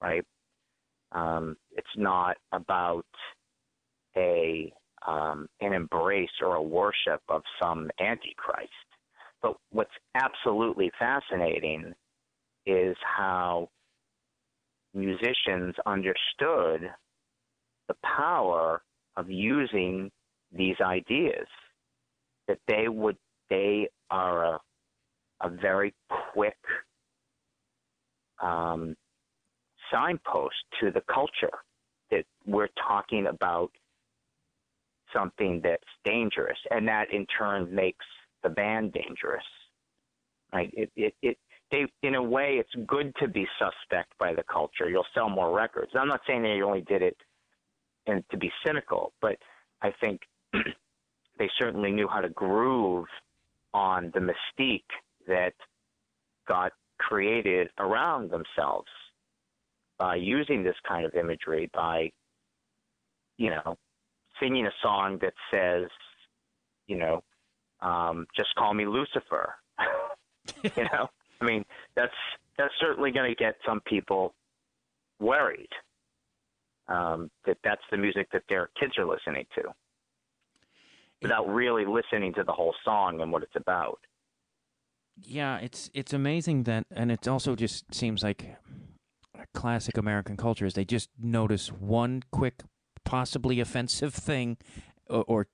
right? 0.00 0.24
Um, 1.12 1.56
it's 1.72 1.86
not 1.96 2.36
about 2.52 3.06
a 4.16 4.72
um, 5.06 5.46
an 5.60 5.72
embrace 5.72 6.30
or 6.40 6.56
a 6.56 6.62
worship 6.62 7.20
of 7.28 7.42
some 7.60 7.90
antichrist. 8.00 8.70
But 9.42 9.56
what's 9.70 9.90
absolutely 10.14 10.90
fascinating 10.98 11.94
is 12.66 12.96
how 13.04 13.68
musicians 14.94 15.74
understood 15.84 16.90
the 17.88 17.94
power 18.02 18.82
of 19.16 19.30
using 19.30 20.10
these 20.52 20.76
ideas 20.80 21.46
that 22.48 22.58
they 22.68 22.88
would 22.88 23.16
they 23.50 23.88
are 24.10 24.54
a 24.54 24.60
a 25.42 25.50
very 25.50 25.94
quick 26.32 26.56
um, 28.42 28.96
signpost 29.92 30.54
to 30.80 30.90
the 30.90 31.02
culture 31.12 31.58
that 32.10 32.24
we're 32.46 32.68
talking 32.88 33.26
about 33.26 33.70
something 35.14 35.60
that's 35.62 35.82
dangerous, 36.04 36.58
and 36.70 36.88
that 36.88 37.12
in 37.12 37.26
turn 37.26 37.74
makes 37.74 38.04
the 38.42 38.48
band 38.48 38.92
dangerous. 38.92 39.44
Right? 40.52 40.70
It, 40.72 40.90
it, 40.96 41.14
it, 41.22 41.38
they, 41.70 41.86
in 42.02 42.14
a 42.14 42.22
way, 42.22 42.60
it's 42.60 42.86
good 42.86 43.12
to 43.20 43.28
be 43.28 43.46
suspect 43.58 44.12
by 44.18 44.32
the 44.32 44.44
culture. 44.44 44.88
You'll 44.88 45.06
sell 45.14 45.28
more 45.28 45.54
records. 45.54 45.92
I'm 45.94 46.08
not 46.08 46.20
saying 46.26 46.42
they 46.42 46.62
only 46.62 46.82
did 46.82 47.02
it 47.02 47.16
and 48.06 48.24
to 48.30 48.36
be 48.36 48.50
cynical, 48.64 49.12
but 49.20 49.36
I 49.82 49.92
think 50.00 50.20
they 51.38 51.50
certainly 51.58 51.90
knew 51.90 52.08
how 52.08 52.20
to 52.20 52.28
groove 52.28 53.06
on 53.74 54.12
the 54.14 54.20
mystique 54.20 54.82
that 55.26 55.54
got 56.46 56.72
created 56.98 57.68
around 57.78 58.30
themselves 58.30 58.88
by 59.98 60.16
using 60.16 60.62
this 60.62 60.76
kind 60.86 61.04
of 61.04 61.14
imagery, 61.14 61.70
by, 61.74 62.10
you 63.38 63.50
know, 63.50 63.76
singing 64.40 64.66
a 64.66 64.72
song 64.82 65.18
that 65.20 65.32
says, 65.50 65.88
you 66.86 66.96
know, 66.96 67.22
um, 67.80 68.26
just 68.36 68.54
call 68.56 68.72
me 68.72 68.86
Lucifer. 68.86 69.54
you 70.62 70.84
know, 70.84 71.08
I 71.40 71.44
mean, 71.44 71.64
that's 71.94 72.12
that's 72.58 72.74
certainly 72.80 73.10
going 73.10 73.30
to 73.30 73.36
get 73.36 73.56
some 73.66 73.80
people 73.80 74.34
worried 75.20 75.68
um, 76.88 77.30
that 77.46 77.58
that's 77.64 77.82
the 77.90 77.96
music 77.96 78.28
that 78.32 78.42
their 78.48 78.70
kids 78.78 78.96
are 78.98 79.06
listening 79.06 79.44
to, 79.56 79.62
without 81.22 81.48
really 81.48 81.84
listening 81.84 82.32
to 82.34 82.44
the 82.44 82.52
whole 82.52 82.74
song 82.84 83.20
and 83.20 83.32
what 83.32 83.42
it's 83.42 83.56
about. 83.56 83.98
Yeah, 85.22 85.58
it's 85.58 85.90
it's 85.94 86.12
amazing 86.12 86.64
that, 86.64 86.84
and 86.90 87.10
it 87.10 87.26
also 87.26 87.56
just 87.56 87.94
seems 87.94 88.22
like 88.22 88.56
classic 89.54 89.96
American 89.96 90.36
culture 90.36 90.66
is 90.66 90.74
they 90.74 90.84
just 90.84 91.08
notice 91.18 91.68
one 91.68 92.22
quick, 92.30 92.62
possibly 93.04 93.60
offensive 93.60 94.14
thing, 94.14 94.58
or, 95.08 95.24
or 95.28 95.46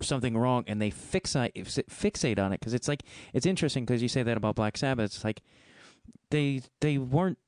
something 0.00 0.36
wrong 0.36 0.64
and 0.66 0.80
they 0.80 0.90
fixate 0.90 1.52
fixate 1.54 2.38
on 2.38 2.52
it 2.52 2.60
because 2.60 2.74
it's 2.74 2.88
like 2.88 3.02
it's 3.32 3.46
interesting 3.46 3.84
because 3.84 4.02
you 4.02 4.08
say 4.08 4.22
that 4.22 4.36
about 4.36 4.56
Black 4.56 4.76
Sabbath. 4.76 5.06
It's 5.06 5.24
like 5.24 5.42
they 6.30 6.62
they 6.80 6.98
weren't 6.98 7.38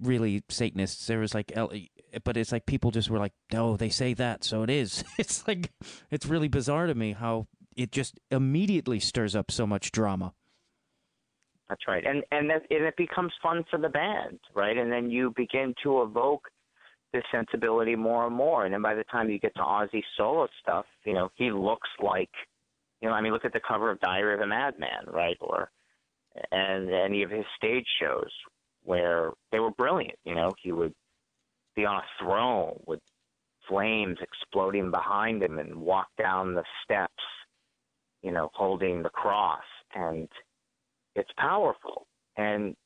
really 0.00 0.42
Satanists. 0.48 1.06
There 1.06 1.20
was 1.20 1.34
like, 1.34 1.52
eh, 1.56 1.86
but 2.24 2.36
it's 2.36 2.52
like 2.52 2.66
people 2.66 2.90
just 2.90 3.10
were 3.10 3.18
like, 3.18 3.32
oh, 3.54 3.76
they 3.76 3.88
say 3.88 4.14
that, 4.14 4.44
so 4.44 4.62
it 4.62 4.70
is. 4.70 5.04
It's 5.18 5.46
like 5.48 5.70
it's 6.10 6.26
really 6.26 6.48
bizarre 6.48 6.86
to 6.86 6.94
me 6.94 7.12
how 7.12 7.46
it 7.76 7.92
just 7.92 8.18
immediately 8.30 9.00
stirs 9.00 9.34
up 9.36 9.50
so 9.50 9.66
much 9.66 9.92
drama. 9.92 10.34
That's 11.68 11.82
right, 11.88 12.04
and 12.06 12.22
and, 12.30 12.50
that, 12.50 12.62
and 12.70 12.84
it 12.84 12.96
becomes 12.96 13.32
fun 13.42 13.64
for 13.70 13.78
the 13.78 13.88
band, 13.88 14.38
right? 14.54 14.76
And 14.76 14.92
then 14.92 15.10
you 15.10 15.32
begin 15.36 15.74
to 15.82 16.02
evoke 16.02 16.48
this 17.12 17.24
sensibility 17.32 17.96
more 17.96 18.26
and 18.26 18.34
more. 18.34 18.64
And 18.64 18.74
then 18.74 18.82
by 18.82 18.94
the 18.94 19.04
time 19.04 19.30
you 19.30 19.38
get 19.38 19.54
to 19.56 19.62
Ozzy 19.62 20.02
solo 20.16 20.48
stuff, 20.62 20.86
you 21.04 21.14
know, 21.14 21.30
he 21.34 21.50
looks 21.50 21.88
like, 22.02 22.30
you 23.00 23.08
know, 23.08 23.14
I 23.14 23.20
mean, 23.20 23.32
look 23.32 23.44
at 23.44 23.52
the 23.52 23.60
cover 23.60 23.90
of 23.90 24.00
Diary 24.00 24.34
of 24.34 24.40
a 24.40 24.46
Madman, 24.46 25.06
right? 25.06 25.36
Or 25.40 25.70
and 26.50 26.90
any 26.90 27.22
of 27.22 27.30
his 27.30 27.44
stage 27.56 27.86
shows 28.00 28.30
where 28.82 29.30
they 29.52 29.58
were 29.58 29.70
brilliant. 29.70 30.18
You 30.24 30.34
know, 30.34 30.52
he 30.62 30.72
would 30.72 30.94
be 31.74 31.84
on 31.84 31.96
a 31.96 32.22
throne 32.22 32.78
with 32.86 33.00
flames 33.68 34.18
exploding 34.20 34.90
behind 34.90 35.42
him 35.42 35.58
and 35.58 35.76
walk 35.76 36.08
down 36.18 36.54
the 36.54 36.64
steps, 36.84 37.22
you 38.22 38.32
know, 38.32 38.50
holding 38.54 39.02
the 39.02 39.10
cross. 39.10 39.64
And 39.94 40.28
it's 41.14 41.30
powerful. 41.38 42.06
And 42.36 42.76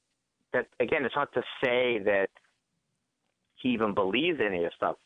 that, 0.52 0.66
again, 0.78 1.04
it's 1.04 1.16
not 1.16 1.32
to 1.34 1.42
say 1.62 1.98
that 2.04 2.28
he 3.60 3.70
even 3.70 3.94
believes 3.94 4.40
any 4.44 4.64
of 4.64 4.72
stuff. 4.74 4.96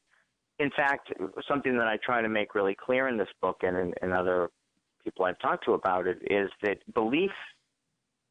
In 0.59 0.71
fact, 0.71 1.13
something 1.49 1.77
that 1.77 1.89
I 1.89 1.99
try 2.05 2.23
to 2.23 2.29
make 2.29 2.55
really 2.55 2.77
clear 2.77 3.09
in 3.09 3.17
this 3.17 3.29
book 3.41 3.59
and 3.63 3.77
in, 3.77 3.95
in 4.03 4.13
other 4.13 4.51
people 5.03 5.25
I've 5.25 5.39
talked 5.41 5.65
to 5.67 5.73
about 5.73 6.07
it 6.07 6.19
is 6.31 6.49
that 6.63 6.79
belief 6.95 7.33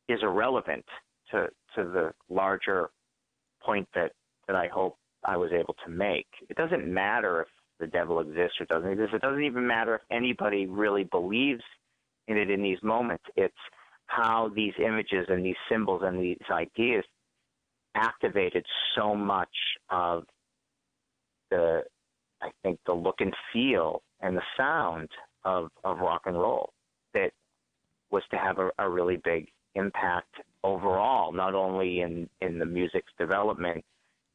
is 0.09 0.19
irrelevant 0.21 0.85
to 1.31 1.47
to 1.75 1.83
the 1.83 2.13
larger 2.29 2.89
point 3.61 3.87
that 3.95 4.11
that 4.47 4.55
I 4.55 4.67
hope 4.67 4.97
I 5.23 5.37
was 5.37 5.51
able 5.51 5.75
to 5.85 5.91
make. 5.91 6.27
It 6.49 6.57
doesn't 6.57 6.87
matter 6.87 7.41
if 7.41 7.47
the 7.79 7.87
devil 7.87 8.19
exists 8.19 8.59
or 8.59 8.65
doesn't 8.65 8.89
exist. 8.89 9.13
It 9.13 9.21
doesn't 9.21 9.43
even 9.43 9.65
matter 9.65 9.95
if 9.95 10.01
anybody 10.11 10.67
really 10.67 11.03
believes 11.05 11.63
in 12.27 12.37
it 12.37 12.49
in 12.49 12.61
these 12.61 12.81
moments. 12.83 13.23
It's 13.35 13.53
how 14.07 14.51
these 14.53 14.73
images 14.79 15.25
and 15.29 15.45
these 15.45 15.55
symbols 15.69 16.01
and 16.03 16.21
these 16.21 16.37
ideas 16.51 17.03
activated 17.95 18.65
so 18.95 19.15
much 19.15 19.49
of 19.89 20.23
the 21.51 21.83
I 22.41 22.49
think 22.61 22.79
the 22.85 22.93
look 22.93 23.21
and 23.21 23.33
feel 23.53 24.01
and 24.21 24.35
the 24.35 24.43
sound 24.57 25.09
of, 25.45 25.69
of 25.83 25.99
rock 25.99 26.23
and 26.25 26.35
roll 26.35 26.73
that 27.13 27.31
was 28.11 28.23
to 28.31 28.37
have 28.37 28.59
a, 28.59 28.69
a 28.79 28.89
really 28.89 29.17
big 29.23 29.47
impact 29.75 30.35
overall, 30.63 31.31
not 31.31 31.55
only 31.55 32.01
in, 32.01 32.29
in 32.41 32.59
the 32.59 32.65
music's 32.65 33.11
development 33.17 33.83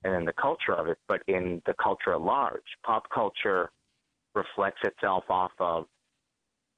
and 0.04 0.14
in 0.14 0.24
the 0.24 0.32
culture 0.32 0.72
of 0.72 0.86
it, 0.88 0.98
but 1.06 1.22
in 1.26 1.60
the 1.66 1.74
culture 1.82 2.12
at 2.12 2.20
large. 2.20 2.62
Pop 2.84 3.04
culture 3.12 3.70
reflects 4.34 4.80
itself 4.84 5.24
off 5.28 5.52
of 5.58 5.86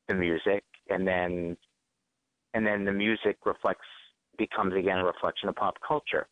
the 0.08 0.14
music, 0.14 0.64
and 0.88 1.06
then 1.06 1.56
and 2.54 2.66
then 2.66 2.84
the 2.84 2.92
music 2.92 3.36
reflects 3.44 3.86
becomes 4.38 4.74
again 4.74 4.98
a 4.98 5.04
reflection 5.04 5.48
of 5.48 5.54
pop 5.54 5.76
culture. 5.86 6.26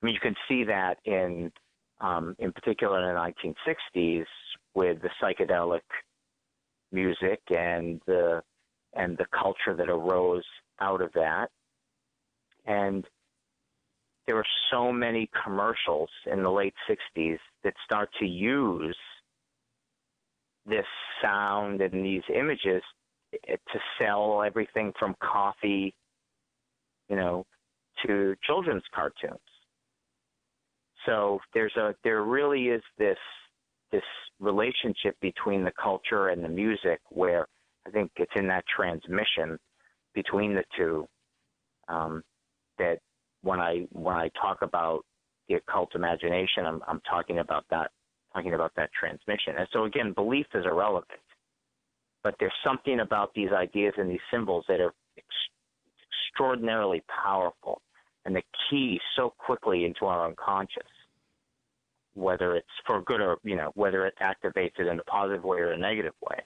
I 0.00 0.06
mean, 0.06 0.14
you 0.14 0.20
can 0.20 0.36
see 0.48 0.64
that 0.64 0.98
in 1.04 1.50
um, 2.00 2.36
in 2.38 2.52
particular 2.52 3.00
in 3.00 3.14
the 3.14 3.54
1960s 3.96 4.24
with 4.74 4.98
the 5.02 5.10
psychedelic 5.20 5.80
music 6.92 7.40
and 7.50 8.00
the 8.06 8.42
and 8.94 9.18
the 9.18 9.26
culture 9.32 9.74
that 9.76 9.88
arose 9.88 10.44
out 10.80 11.00
of 11.00 11.12
that. 11.14 11.48
And 12.66 13.04
there 14.26 14.36
were 14.36 14.46
so 14.70 14.92
many 14.92 15.28
commercials 15.42 16.10
in 16.30 16.42
the 16.42 16.50
late 16.50 16.74
60s 16.88 17.38
that 17.64 17.74
start 17.84 18.10
to 18.20 18.26
use 18.26 18.96
this 20.66 20.84
sound 21.22 21.80
and 21.80 22.04
these 22.04 22.22
images 22.34 22.82
to 23.32 23.78
sell 23.98 24.42
everything 24.42 24.92
from 24.98 25.14
coffee, 25.20 25.94
you 27.08 27.16
know, 27.16 27.44
to 28.06 28.34
children's 28.46 28.82
cartoons. 28.94 29.40
So 31.08 31.40
there's 31.54 31.74
a 31.76 31.94
there 32.04 32.22
really 32.22 32.68
is 32.68 32.82
this 32.98 33.16
this 33.90 34.02
relationship 34.40 35.16
between 35.22 35.64
the 35.64 35.72
culture 35.82 36.28
and 36.28 36.44
the 36.44 36.48
music 36.48 37.00
where 37.08 37.46
I 37.86 37.90
think 37.90 38.10
it's 38.16 38.32
in 38.36 38.46
that 38.48 38.64
transmission 38.74 39.58
between 40.14 40.54
the 40.54 40.64
two 40.76 41.06
um, 41.88 42.22
that 42.78 42.98
when 43.42 43.58
I 43.58 43.86
when 43.92 44.16
I 44.16 44.30
talk 44.40 44.58
about 44.60 45.04
the 45.48 45.54
occult 45.54 45.94
imagination, 45.94 46.66
I'm, 46.66 46.82
I'm 46.86 47.00
talking 47.08 47.38
about 47.38 47.64
that 47.70 47.90
talking 48.34 48.52
about 48.52 48.72
that 48.76 48.90
transmission. 48.98 49.54
And 49.58 49.66
so 49.72 49.84
again, 49.84 50.12
belief 50.12 50.46
is 50.54 50.66
irrelevant, 50.66 51.08
but 52.22 52.34
there's 52.38 52.52
something 52.62 53.00
about 53.00 53.32
these 53.34 53.50
ideas 53.50 53.94
and 53.96 54.10
these 54.10 54.20
symbols 54.30 54.66
that 54.68 54.80
are 54.80 54.92
ex- 55.16 55.26
extraordinarily 56.30 57.02
powerful 57.24 57.80
and 58.26 58.36
the 58.36 58.42
key 58.68 59.00
so 59.16 59.32
quickly 59.38 59.86
into 59.86 60.04
our 60.04 60.26
unconscious. 60.26 60.82
Whether 62.14 62.56
it's 62.56 62.66
for 62.86 63.02
good 63.02 63.20
or 63.20 63.38
you 63.44 63.56
know 63.56 63.70
whether 63.74 64.06
it 64.06 64.14
activates 64.20 64.78
it 64.78 64.86
in 64.86 64.98
a 64.98 65.04
positive 65.04 65.44
way 65.44 65.58
or 65.58 65.72
a 65.72 65.78
negative 65.78 66.14
way. 66.28 66.38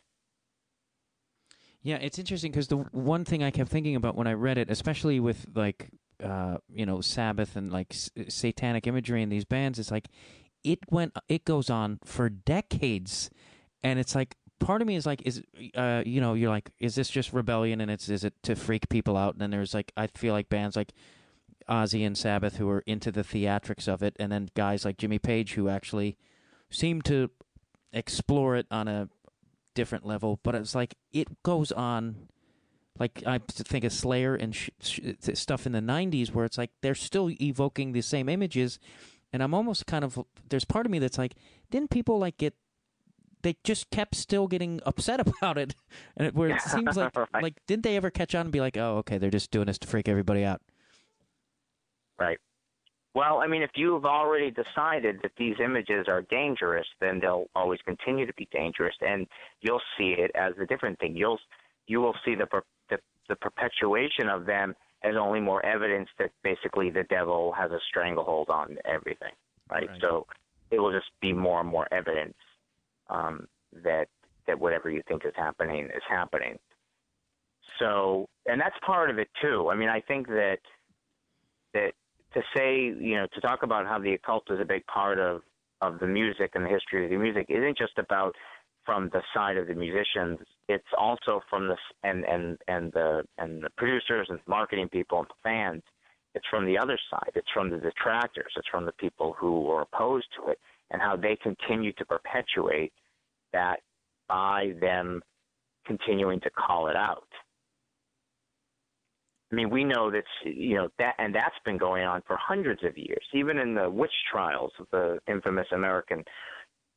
Yeah, 1.83 1.97
it's 1.97 2.19
interesting 2.19 2.53
because 2.53 2.69
the 2.69 2.77
one 2.77 3.25
thing 3.25 3.43
I 3.43 3.51
kept 3.51 3.71
thinking 3.71 3.97
about 3.97 4.17
when 4.17 4.27
I 4.27 4.35
read 4.35 4.57
it, 4.57 4.71
especially 4.71 5.19
with 5.19 5.47
like 5.55 5.91
uh, 6.23 6.59
you 6.73 6.87
know 6.87 7.01
Sabbath 7.01 7.57
and 7.57 7.73
like 7.73 7.89
s- 7.91 8.11
satanic 8.29 8.87
imagery 8.87 9.23
in 9.23 9.29
these 9.29 9.45
bands, 9.45 9.79
is 9.79 9.91
like 9.91 10.09
it 10.63 10.79
went 10.91 11.17
it 11.29 11.45
goes 11.45 11.71
on 11.71 11.99
for 12.05 12.29
decades, 12.29 13.31
and 13.83 13.99
it's 13.99 14.15
like 14.15 14.37
part 14.61 14.81
of 14.81 14.87
me 14.87 14.95
is 14.95 15.07
like 15.07 15.23
is 15.27 15.43
uh 15.75 16.03
you 16.07 16.21
know 16.21 16.35
you're 16.35 16.51
like 16.51 16.71
is 16.79 16.95
this 16.95 17.11
just 17.11 17.33
rebellion 17.33 17.81
and 17.81 17.91
it's 17.91 18.09
is 18.09 18.23
it 18.23 18.33
to 18.45 18.55
freak 18.55 18.89
people 18.89 19.17
out 19.17 19.35
and 19.35 19.43
then 19.43 19.51
there's 19.51 19.75
like 19.75 19.91
I 19.97 20.07
feel 20.07 20.33
like 20.33 20.49
bands 20.49 20.77
like 20.77 20.93
Ozzy 21.69 22.07
and 22.07 22.17
Sabbath 22.17 22.57
who 22.57 22.69
are 22.69 22.83
into 22.87 23.11
the 23.11 23.23
theatrics 23.23 23.89
of 23.89 24.03
it 24.03 24.17
and 24.19 24.31
then 24.33 24.49
guys 24.55 24.85
like 24.85 24.99
Jimmy 24.99 25.19
Page 25.19 25.55
who 25.55 25.69
actually 25.69 26.17
seem 26.71 27.03
to 27.03 27.31
explore 27.93 28.57
it 28.57 28.67
on 28.71 28.89
a 28.89 29.09
different 29.75 30.07
level, 30.07 30.41
but 30.43 30.55
it's 30.55 30.75
like 30.75 30.97
it 31.13 31.43
goes 31.43 31.73
on. 31.73 32.29
Like 32.99 33.23
I 33.27 33.41
think 33.49 33.85
of 33.85 33.93
Slayer 33.93 34.35
and 34.35 34.55
sh- 34.55 34.69
sh- 34.81 35.01
stuff 35.35 35.67
in 35.67 35.73
the 35.73 35.81
'90s, 35.81 36.33
where 36.33 36.45
it's 36.45 36.59
like 36.59 36.71
they're 36.83 36.95
still 36.95 37.31
evoking 37.41 37.93
the 37.93 38.03
same 38.03 38.29
images, 38.29 38.79
and 39.33 39.43
I'm 39.43 39.55
almost 39.55 39.87
kind 39.87 40.05
of 40.05 40.19
there's 40.51 40.67
part 40.67 40.85
of 40.87 40.93
me 40.93 40.99
that's 40.99 41.19
like, 41.19 41.35
didn't 41.71 41.91
people 41.91 42.19
like 42.19 42.37
get? 42.37 42.55
They 43.43 43.57
just 43.65 43.91
kept 43.91 44.15
still 44.15 44.47
getting 44.47 44.81
upset 44.85 45.21
about 45.27 45.57
it, 45.57 45.75
and 46.17 46.29
it, 46.29 46.35
where 46.35 46.51
it 46.51 46.61
seems 46.61 46.97
like 46.97 47.17
right. 47.17 47.43
like 47.43 47.55
didn't 47.67 47.83
they 47.83 47.97
ever 47.97 48.11
catch 48.11 48.35
on 48.35 48.43
and 48.43 48.53
be 48.53 48.61
like, 48.61 48.77
oh, 48.77 48.99
okay, 48.99 49.17
they're 49.17 49.31
just 49.31 49.51
doing 49.51 49.67
this 49.67 49.79
to 49.79 49.89
freak 49.89 50.09
everybody 50.09 50.45
out? 50.45 50.61
Right. 52.23 52.39
Well, 53.15 53.41
I 53.41 53.47
mean, 53.47 53.63
if 53.63 53.71
you've 53.75 54.07
already 54.07 54.51
decided 54.51 55.19
that 55.23 55.33
these 55.37 55.57
images 55.63 56.07
are 56.09 56.23
dangerous, 56.23 56.87
then 57.01 57.21
they'll 57.21 57.47
always 57.55 57.79
continue 57.85 58.27
to 58.27 58.33
be 58.35 58.49
dangerous, 58.51 58.95
and 59.03 59.27
you'll 59.61 59.83
see 59.99 60.15
it 60.19 60.31
as 60.35 60.55
a 60.61 60.67
different 60.67 60.99
thing. 60.99 61.15
You'll 61.15 61.39
you 61.87 62.01
will 62.01 62.15
see 62.25 62.35
the 62.35 62.47
the, 62.89 62.99
the 63.29 63.37
perpetuation 63.37 64.29
of 64.31 64.47
them 64.47 64.75
as 65.05 65.15
only 65.19 65.41
more 65.41 65.65
evidence 65.67 66.09
that 66.19 66.31
basically 66.43 66.89
the 66.89 67.03
devil 67.11 67.53
has 67.53 67.71
a 67.71 67.79
stranglehold 67.89 68.49
on 68.49 68.79
everything. 68.85 69.33
Right. 69.71 69.89
Right. 69.89 70.01
So 70.01 70.27
it 70.71 70.79
will 70.79 70.93
just 70.93 71.11
be 71.21 71.33
more 71.33 71.61
and 71.61 71.69
more 71.69 71.93
evidence 71.93 72.35
um, 73.11 73.47
that 73.85 74.07
that 74.47 74.59
whatever 74.59 74.91
you 74.91 75.03
think 75.07 75.27
is 75.27 75.35
happening 75.37 75.85
is 75.85 76.03
happening. 76.09 76.59
So, 77.79 78.29
and 78.47 78.61
that's 78.61 78.77
part 78.85 79.11
of 79.11 79.19
it 79.19 79.29
too. 79.41 79.69
I 79.71 79.77
mean, 79.77 79.89
I 79.89 80.01
think 80.01 80.29
that 80.29 80.59
that 81.75 81.93
to 82.35 82.43
say, 82.57 82.77
you 82.81 83.17
know, 83.17 83.27
to 83.35 83.41
talk 83.41 83.63
about 83.63 83.87
how 83.87 83.99
the 83.99 84.15
occult 84.15 84.45
is 84.51 84.61
a 84.61 84.65
big 84.65 84.87
part 84.87 85.19
of 85.19 85.43
of 85.81 85.99
the 85.99 86.07
music 86.07 86.53
and 86.55 86.65
the 86.65 86.69
history 86.69 87.05
of 87.05 87.11
the 87.11 87.17
music 87.17 87.47
isn't 87.49 87.77
just 87.77 87.99
about 87.99 88.35
from 88.87 89.11
the 89.13 89.21
side 89.35 89.57
of 89.57 89.67
the 89.67 89.75
musicians. 89.75 90.39
It's 90.69 90.85
also 90.97 91.41
from 91.51 91.69
the 91.69 91.77
and 92.05 92.25
and 92.25 92.59
and 92.69 92.93
the 92.93 93.25
and 93.39 93.63
the 93.63 93.71
producers 93.77 94.29
and 94.31 94.39
marketing 94.47 94.89
people 94.89 95.19
and 95.19 95.29
fans. 95.43 95.83
It's 96.35 96.47
from 96.49 96.65
the 96.65 96.79
other 96.79 96.99
side. 97.11 97.33
It's 97.35 97.51
from 97.53 97.69
the 97.71 97.77
detractors. 97.77 98.53
It's 98.57 98.69
from 98.69 98.87
the 98.87 98.93
people 98.93 99.35
who 99.39 99.69
are 99.71 99.83
opposed 99.83 100.27
to 100.39 100.51
it 100.51 100.59
and 100.91 101.03
how 101.03 101.17
they 101.17 101.37
continue 101.37 101.93
to 101.95 102.05
perpetuate 102.07 102.93
that 103.53 103.81
by 104.29 104.73
them 104.81 105.23
continuing 105.87 106.41
to 106.41 106.51
call 106.51 106.89
it 106.89 106.97
out. 106.97 107.29
I 109.53 109.55
mean, 109.55 109.69
we 109.69 109.85
know 109.85 110.11
that 110.11 110.25
you 110.45 110.77
know 110.77 110.89
that, 110.99 111.15
and 111.19 111.35
that's 111.35 111.55
been 111.65 111.77
going 111.77 112.05
on 112.05 112.23
for 112.27 112.37
hundreds 112.37 112.83
of 112.85 112.97
years. 112.97 113.23
Even 113.35 113.59
in 113.59 113.75
the 113.75 113.89
witch 113.89 114.13
trials, 114.31 114.73
the 114.91 115.19
infamous 115.29 115.67
American 115.73 116.25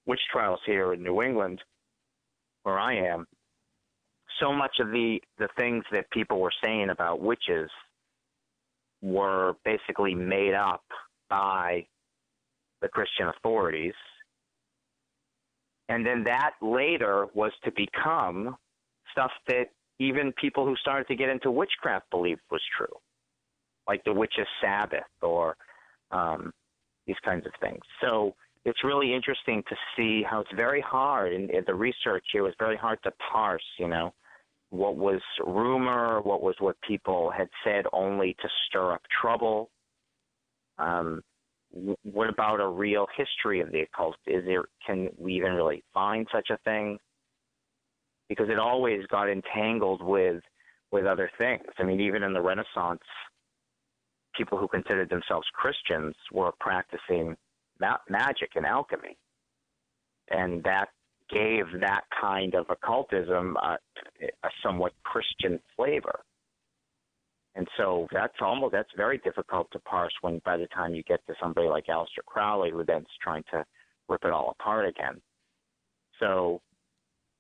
witch 0.06 0.22
trials 0.32 0.60
here 0.66 0.94
in 0.94 1.04
New 1.04 1.22
England, 1.22 1.62
where 2.64 2.80
I 2.80 2.96
am, 2.96 3.28
so 4.40 4.54
much 4.54 4.78
of 4.80 4.88
the 4.92 5.20
the 5.38 5.50
things 5.58 5.84
that 5.92 6.10
people 6.12 6.40
were 6.40 6.54
saying 6.64 6.90
about 6.90 7.20
witches 7.20 7.70
were 9.02 9.56
basically 9.66 10.16
made 10.16 10.54
up 10.54 10.84
by 11.30 11.86
the 12.82 12.88
Christian 12.88 13.28
authorities. 13.28 13.94
And 15.90 16.06
then 16.06 16.24
that 16.24 16.52
later 16.62 17.28
was 17.34 17.52
to 17.64 17.72
become 17.72 18.56
stuff 19.12 19.32
that 19.48 19.68
even 20.00 20.34
people 20.34 20.66
who 20.66 20.76
started 20.78 21.08
to 21.08 21.16
get 21.16 21.30
into 21.30 21.52
witchcraft 21.52 22.10
believed 22.10 22.42
was 22.52 22.62
true, 22.78 22.96
like 23.88 24.04
the 24.04 24.14
witch's 24.14 24.48
Sabbath 24.62 25.04
or 25.22 25.56
um, 26.12 26.52
these 27.08 27.16
kinds 27.24 27.46
of 27.46 27.54
things. 27.62 27.82
So 28.02 28.36
it's 28.66 28.84
really 28.84 29.14
interesting 29.14 29.64
to 29.70 29.76
see 29.96 30.24
how 30.24 30.42
it's 30.42 30.50
very 30.56 30.82
hard, 30.82 31.34
and 31.34 31.50
the 31.66 31.74
research 31.74 32.26
here 32.32 32.44
was 32.44 32.54
very 32.60 32.78
hard 32.78 33.00
to 33.04 33.12
parse, 33.32 33.64
you 33.80 33.88
know, 33.88 34.14
what 34.72 34.98
was 34.98 35.22
rumor, 35.46 36.22
what 36.22 36.42
was 36.42 36.56
what 36.60 36.76
people 36.88 37.32
had 37.32 37.48
said 37.64 37.86
only 37.94 38.36
to 38.42 38.50
stir 38.68 38.94
up 38.94 39.02
trouble. 39.22 39.70
Um, 40.78 41.22
what 42.04 42.30
about 42.30 42.60
a 42.60 42.68
real 42.68 43.06
history 43.16 43.62
of 43.62 43.72
the 43.72 43.82
occult? 43.82 44.16
Is 44.26 44.44
there 44.46 44.66
can 44.86 45.10
we 45.18 45.36
even 45.36 45.54
really 45.54 45.84
find 45.94 46.28
such 46.34 46.50
a 46.50 46.58
thing? 46.60 46.98
Because 48.30 48.50
it 48.50 48.60
always 48.60 49.06
got 49.08 49.30
entangled 49.30 50.02
with 50.04 50.42
with 50.92 51.06
other 51.06 51.30
things. 51.38 51.64
I 51.78 51.84
mean, 51.84 52.00
even 52.00 52.24
in 52.24 52.34
the 52.34 52.42
Renaissance, 52.42 53.02
people 54.38 54.58
who 54.58 54.68
considered 54.68 55.10
themselves 55.10 55.48
Christians 55.54 56.16
were 56.32 56.52
practicing 56.60 57.36
ma- 57.80 57.98
magic 58.10 58.52
and 58.56 58.66
alchemy, 58.66 59.18
and 60.30 60.64
that 60.64 60.90
gave 61.30 61.66
that 61.82 62.02
kind 62.20 62.54
of 62.54 62.66
occultism 62.70 63.58
a, 63.58 63.78
a 64.22 64.50
somewhat 64.64 64.94
Christian 65.04 65.60
flavor. 65.76 66.20
And 67.56 67.68
so 67.78 68.08
that's 68.12 68.34
almost 68.42 68.74
that's 68.74 68.90
very 68.98 69.18
difficult 69.20 69.68
to 69.72 69.80
parse 69.80 70.14
when 70.22 70.42
by 70.44 70.58
the 70.58 70.68
time 70.68 70.94
you 70.94 71.04
get 71.04 71.26
to 71.28 71.34
somebody 71.42 71.68
like 71.68 71.86
Aleister 71.88 72.24
Crowley 72.26 72.70
who 72.70 72.84
then's 72.84 73.08
trying 73.22 73.44
to 73.52 73.66
rip 74.10 74.26
it 74.26 74.32
all 74.32 74.56
apart 74.60 74.88
again. 74.88 75.22
So, 76.20 76.62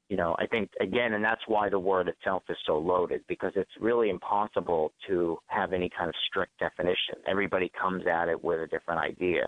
you 0.10 0.18
know, 0.18 0.36
I 0.38 0.46
think 0.46 0.70
again, 0.80 1.14
and 1.14 1.24
that's 1.24 1.42
why 1.48 1.70
the 1.70 1.80
word 1.80 2.08
itself 2.08 2.44
is 2.50 2.58
so 2.66 2.78
loaded 2.78 3.22
because 3.28 3.52
it's 3.56 3.72
really 3.80 4.10
impossible 4.10 4.92
to 5.08 5.38
have 5.48 5.74
any 5.74 5.90
kind 5.98 6.10
of 6.10 6.16
strict 6.28 6.58
definition. 6.60 7.16
Everybody 7.28 7.72
comes 7.80 8.04
at 8.06 8.30
it 8.30 8.44
with 8.44 8.60
a 8.60 8.68
different 8.68 9.02
idea. 9.02 9.48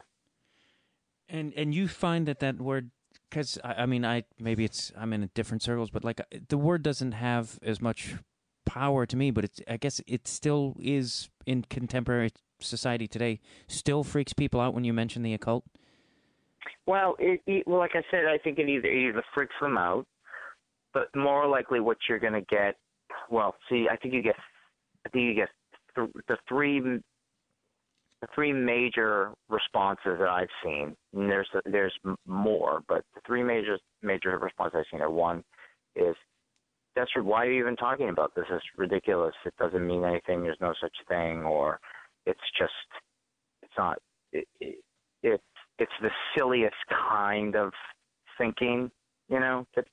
And 1.30 1.54
and 1.56 1.76
you 1.76 1.88
find 1.88 2.28
that 2.28 2.40
that 2.40 2.60
word 2.60 2.90
because 3.30 3.60
I, 3.64 3.84
I, 3.84 3.86
mean 3.86 4.04
I 4.06 4.24
maybe 4.40 4.64
it's 4.64 4.92
I'm 4.98 5.14
in 5.14 5.30
different 5.36 5.62
circles, 5.62 5.92
but 5.92 6.04
like 6.04 6.22
the 6.50 6.58
word 6.58 6.82
doesn't 6.82 7.12
have 7.12 7.60
as 7.62 7.80
much 7.80 8.16
power 8.66 9.06
to 9.06 9.16
me, 9.16 9.30
but 9.30 9.44
it's 9.44 9.62
I 9.68 9.78
guess 9.78 10.02
it 10.08 10.28
still 10.28 10.76
is 10.80 11.30
in 11.46 11.64
contemporary 11.70 12.32
society 12.60 13.08
today. 13.08 13.40
Still 13.68 14.04
freaks 14.04 14.34
people 14.34 14.60
out 14.60 14.74
when 14.74 14.84
you 14.84 14.94
mention 14.94 15.22
the 15.22 15.34
occult. 15.34 15.66
Well, 16.88 17.16
it, 17.20 17.42
it 17.46 17.68
well, 17.68 17.80
like 17.80 17.96
I 17.96 18.04
said, 18.10 18.26
I 18.26 18.38
think 18.38 18.58
it 18.58 18.68
either 18.68 18.88
it 18.88 19.10
either 19.10 19.24
freaks 19.34 19.56
them 19.62 19.78
out, 19.78 20.08
but 20.98 21.20
more 21.20 21.48
likely 21.48 21.80
what 21.80 21.98
you're 22.10 22.18
going 22.18 22.34
to 22.34 22.42
get. 22.42 22.76
Well, 23.30 23.56
see, 23.70 23.88
I 23.92 23.96
think 23.98 24.16
you 24.16 24.24
get, 24.24 24.36
I 25.06 25.10
think 25.10 25.26
you 25.26 25.36
get 25.36 25.50
th- 25.96 26.10
the 26.28 26.38
three 26.50 26.80
the 26.80 28.28
three 28.34 28.52
major 28.52 29.32
responses 29.48 30.18
that 30.20 30.28
I've 30.28 30.48
seen, 30.64 30.96
and 31.14 31.30
there's 31.30 31.48
there's 31.66 31.94
more, 32.26 32.82
but 32.88 33.04
the 33.14 33.22
three 33.28 33.44
major 33.44 33.78
major 34.02 34.40
responses 34.40 34.80
I've 34.80 34.86
seen 34.92 35.02
are 35.02 35.12
one 35.12 35.44
is 35.96 36.16
that's 36.96 37.12
why 37.16 37.46
are 37.46 37.52
you 37.52 37.62
even 37.62 37.76
talking 37.76 38.10
about 38.10 38.34
this? 38.36 38.46
It's 38.50 38.66
ridiculous. 38.76 39.36
It 39.46 39.54
doesn't 39.60 39.86
mean 39.86 40.04
anything. 40.04 40.42
There's 40.42 40.58
no 40.60 40.74
such 40.82 40.96
thing, 41.08 41.44
or 41.44 41.80
it's 42.26 42.40
just 42.58 42.74
it's 43.62 43.74
not 43.78 44.00
it, 44.32 44.48
it, 44.60 44.80
it 45.22 45.42
it's 45.78 45.92
the 46.02 46.10
silliest 46.36 46.76
kind 46.90 47.56
of 47.56 47.72
thinking. 48.40 48.90
You 49.30 49.40
know, 49.42 49.68
it's 49.76 49.90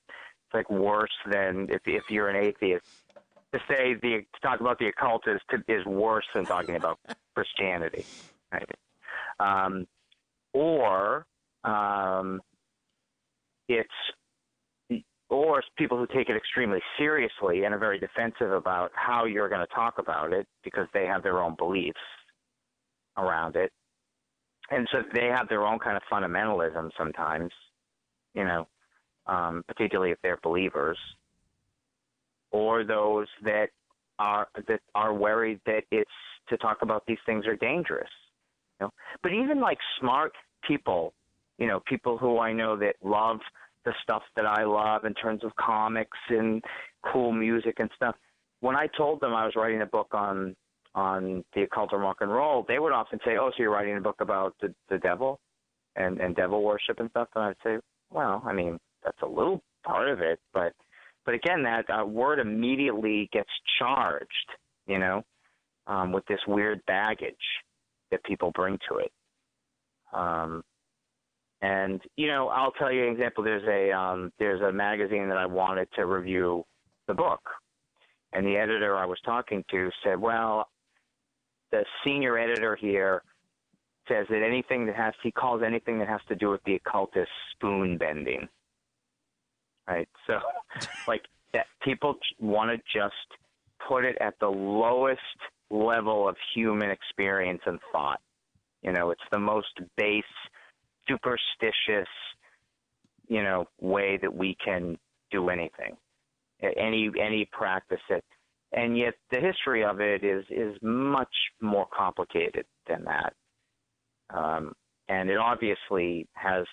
like 0.55 0.69
worse 0.69 1.11
than 1.29 1.67
if 1.69 1.81
if 1.85 2.03
you're 2.09 2.29
an 2.29 2.35
atheist. 2.35 2.85
To 3.53 3.59
say 3.69 3.93
the 3.93 4.25
to 4.33 4.41
talk 4.41 4.59
about 4.59 4.79
the 4.79 4.87
occult 4.87 5.27
is 5.27 5.39
to, 5.51 5.57
is 5.67 5.85
worse 5.85 6.25
than 6.33 6.45
talking 6.45 6.75
about 6.75 6.99
Christianity, 7.35 8.05
right? 8.51 8.69
Um, 9.39 9.87
or 10.53 11.25
um, 11.63 12.41
it's 13.67 13.89
or 15.29 15.63
people 15.77 15.97
who 15.97 16.07
take 16.07 16.29
it 16.29 16.35
extremely 16.35 16.79
seriously 16.97 17.63
and 17.63 17.73
are 17.73 17.79
very 17.79 17.99
defensive 17.99 18.51
about 18.51 18.91
how 18.93 19.25
you're 19.25 19.49
going 19.49 19.65
to 19.65 19.73
talk 19.73 19.95
about 19.97 20.31
it 20.31 20.47
because 20.63 20.87
they 20.93 21.05
have 21.05 21.23
their 21.23 21.41
own 21.41 21.55
beliefs 21.55 21.97
around 23.17 23.55
it. 23.55 23.71
And 24.69 24.87
so 24.91 24.99
they 25.13 25.27
have 25.27 25.49
their 25.49 25.65
own 25.65 25.79
kind 25.79 25.97
of 25.97 26.03
fundamentalism 26.11 26.89
sometimes, 26.97 27.51
you 28.33 28.43
know, 28.43 28.67
um, 29.27 29.63
particularly 29.67 30.11
if 30.11 30.17
they're 30.21 30.39
believers, 30.43 30.97
or 32.51 32.83
those 32.83 33.27
that 33.43 33.67
are 34.19 34.47
that 34.67 34.79
are 34.93 35.13
worried 35.13 35.59
that 35.65 35.83
it's 35.91 36.09
to 36.49 36.57
talk 36.57 36.77
about 36.81 37.03
these 37.07 37.17
things 37.25 37.45
are 37.47 37.55
dangerous. 37.55 38.09
You 38.79 38.85
know? 38.85 38.93
But 39.23 39.33
even 39.33 39.59
like 39.59 39.77
smart 39.99 40.31
people, 40.67 41.13
you 41.57 41.67
know, 41.67 41.81
people 41.87 42.17
who 42.17 42.39
I 42.39 42.53
know 42.53 42.77
that 42.77 42.95
love 43.03 43.39
the 43.83 43.93
stuff 44.03 44.23
that 44.35 44.45
I 44.45 44.63
love 44.63 45.05
in 45.05 45.13
terms 45.13 45.43
of 45.43 45.55
comics 45.55 46.17
and 46.29 46.63
cool 47.11 47.31
music 47.31 47.75
and 47.79 47.89
stuff. 47.95 48.15
When 48.61 48.75
I 48.75 48.87
told 48.97 49.21
them 49.21 49.33
I 49.33 49.45
was 49.45 49.53
writing 49.55 49.81
a 49.81 49.85
book 49.85 50.07
on 50.11 50.55
on 50.95 51.43
the 51.53 51.63
occult 51.63 51.91
and 51.91 52.01
rock 52.01 52.17
and 52.21 52.31
roll, 52.31 52.65
they 52.67 52.79
would 52.79 52.93
often 52.93 53.19
say, 53.25 53.37
"Oh, 53.37 53.51
so 53.51 53.55
you're 53.59 53.71
writing 53.71 53.97
a 53.97 54.01
book 54.01 54.21
about 54.21 54.55
the 54.61 54.73
the 54.89 54.97
devil 54.97 55.39
and 55.95 56.19
and 56.19 56.35
devil 56.35 56.63
worship 56.63 56.99
and 56.99 57.09
stuff?" 57.11 57.29
And 57.35 57.43
I'd 57.43 57.55
say, 57.63 57.77
"Well, 58.11 58.41
I 58.45 58.53
mean, 58.53 58.79
that's 59.05 59.21
a 59.21 59.27
little 59.27 59.61
part 59.85 60.09
of 60.09 60.19
it, 60.19 60.39
but 60.53 60.73
but 61.25 61.33
again, 61.33 61.63
that 61.63 61.85
uh, 61.89 62.05
word 62.05 62.39
immediately 62.39 63.29
gets 63.33 63.49
charged, 63.79 64.29
you 64.85 64.99
know, 64.99 65.23
um, 65.87 66.11
with 66.11 66.25
this 66.27 66.39
weird 66.47 66.81
baggage 66.85 67.35
that 68.11 68.23
people 68.23 68.51
bring 68.51 68.77
to 68.89 68.97
it. 68.97 69.11
Um, 70.13 70.63
and 71.61 71.99
you 72.15 72.27
know, 72.27 72.49
I'll 72.49 72.71
tell 72.71 72.91
you 72.91 73.07
an 73.07 73.13
example. 73.13 73.43
There's 73.43 73.67
a 73.67 73.91
um, 73.91 74.31
there's 74.39 74.61
a 74.61 74.71
magazine 74.71 75.27
that 75.29 75.37
I 75.37 75.45
wanted 75.45 75.87
to 75.95 76.05
review 76.05 76.63
the 77.07 77.13
book, 77.13 77.41
and 78.33 78.45
the 78.45 78.57
editor 78.57 78.95
I 78.95 79.05
was 79.05 79.17
talking 79.25 79.63
to 79.71 79.89
said, 80.03 80.19
"Well, 80.19 80.67
the 81.71 81.83
senior 82.03 82.37
editor 82.37 82.75
here 82.75 83.23
says 84.07 84.27
that 84.29 84.43
anything 84.45 84.85
that 84.85 84.95
has 84.95 85.13
he 85.23 85.31
calls 85.31 85.63
anything 85.65 85.97
that 85.99 86.07
has 86.07 86.21
to 86.27 86.35
do 86.35 86.51
with 86.51 86.61
the 86.65 86.75
occult 86.75 87.15
is 87.15 87.27
spoon 87.53 87.97
bending." 87.97 88.47
Right. 89.87 90.09
So, 90.27 90.39
like 91.07 91.21
that 91.53 91.67
people 91.83 92.15
want 92.39 92.71
to 92.71 92.77
just 92.97 93.13
put 93.87 94.05
it 94.05 94.17
at 94.19 94.33
the 94.39 94.47
lowest 94.47 95.21
level 95.69 96.27
of 96.27 96.35
human 96.53 96.89
experience 96.89 97.61
and 97.65 97.79
thought. 97.91 98.19
You 98.81 98.91
know, 98.91 99.11
it's 99.11 99.21
the 99.31 99.39
most 99.39 99.79
base 99.97 100.23
superstitious, 101.07 102.09
you 103.27 103.43
know, 103.43 103.65
way 103.81 104.17
that 104.21 104.33
we 104.33 104.55
can 104.63 104.97
do 105.31 105.49
anything, 105.49 105.97
any 106.61 107.09
any 107.19 107.47
practice 107.51 107.99
it, 108.09 108.23
and 108.71 108.97
yet 108.97 109.15
the 109.31 109.39
history 109.39 109.83
of 109.83 110.01
it 110.01 110.23
is 110.23 110.45
is 110.49 110.75
much 110.81 111.33
more 111.61 111.87
complicated 111.95 112.65
than 112.87 113.05
that, 113.05 113.33
um, 114.29 114.73
and 115.09 115.29
it 115.29 115.37
obviously 115.37 116.27
has 116.33 116.65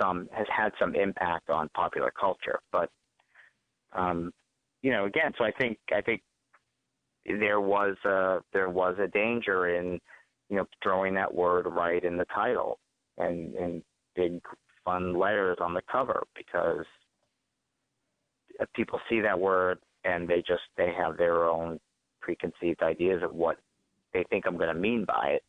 some 0.00 0.28
has 0.32 0.46
had 0.54 0.72
some 0.78 0.94
impact 0.94 1.50
on 1.50 1.68
popular 1.74 2.12
culture, 2.18 2.60
but 2.70 2.90
um, 3.92 4.32
you 4.82 4.90
know, 4.90 5.04
again, 5.04 5.32
so 5.38 5.44
I 5.44 5.52
think 5.52 5.78
I 5.94 6.00
think 6.00 6.22
there 7.24 7.60
was 7.60 7.96
a 8.04 8.38
there 8.52 8.70
was 8.70 8.96
a 8.98 9.08
danger 9.08 9.76
in 9.76 10.00
you 10.48 10.56
know 10.56 10.66
throwing 10.82 11.14
that 11.14 11.32
word 11.32 11.66
right 11.66 12.02
in 12.04 12.16
the 12.16 12.26
title 12.34 12.78
and 13.18 13.54
and 13.54 13.82
big 14.16 14.40
fun 14.84 15.18
letters 15.18 15.58
on 15.60 15.74
the 15.74 15.82
cover 15.90 16.24
because 16.36 16.84
people 18.74 19.00
see 19.08 19.20
that 19.20 19.38
word 19.38 19.78
and 20.04 20.28
they 20.28 20.38
just 20.38 20.62
they 20.76 20.92
have 20.96 21.16
their 21.16 21.44
own 21.48 21.78
preconceived 22.20 22.82
ideas 22.82 23.22
of 23.22 23.34
what 23.34 23.56
they 24.12 24.24
think 24.30 24.46
I'm 24.46 24.56
going 24.56 24.74
to 24.74 24.80
mean 24.80 25.04
by 25.04 25.36
it. 25.36 25.42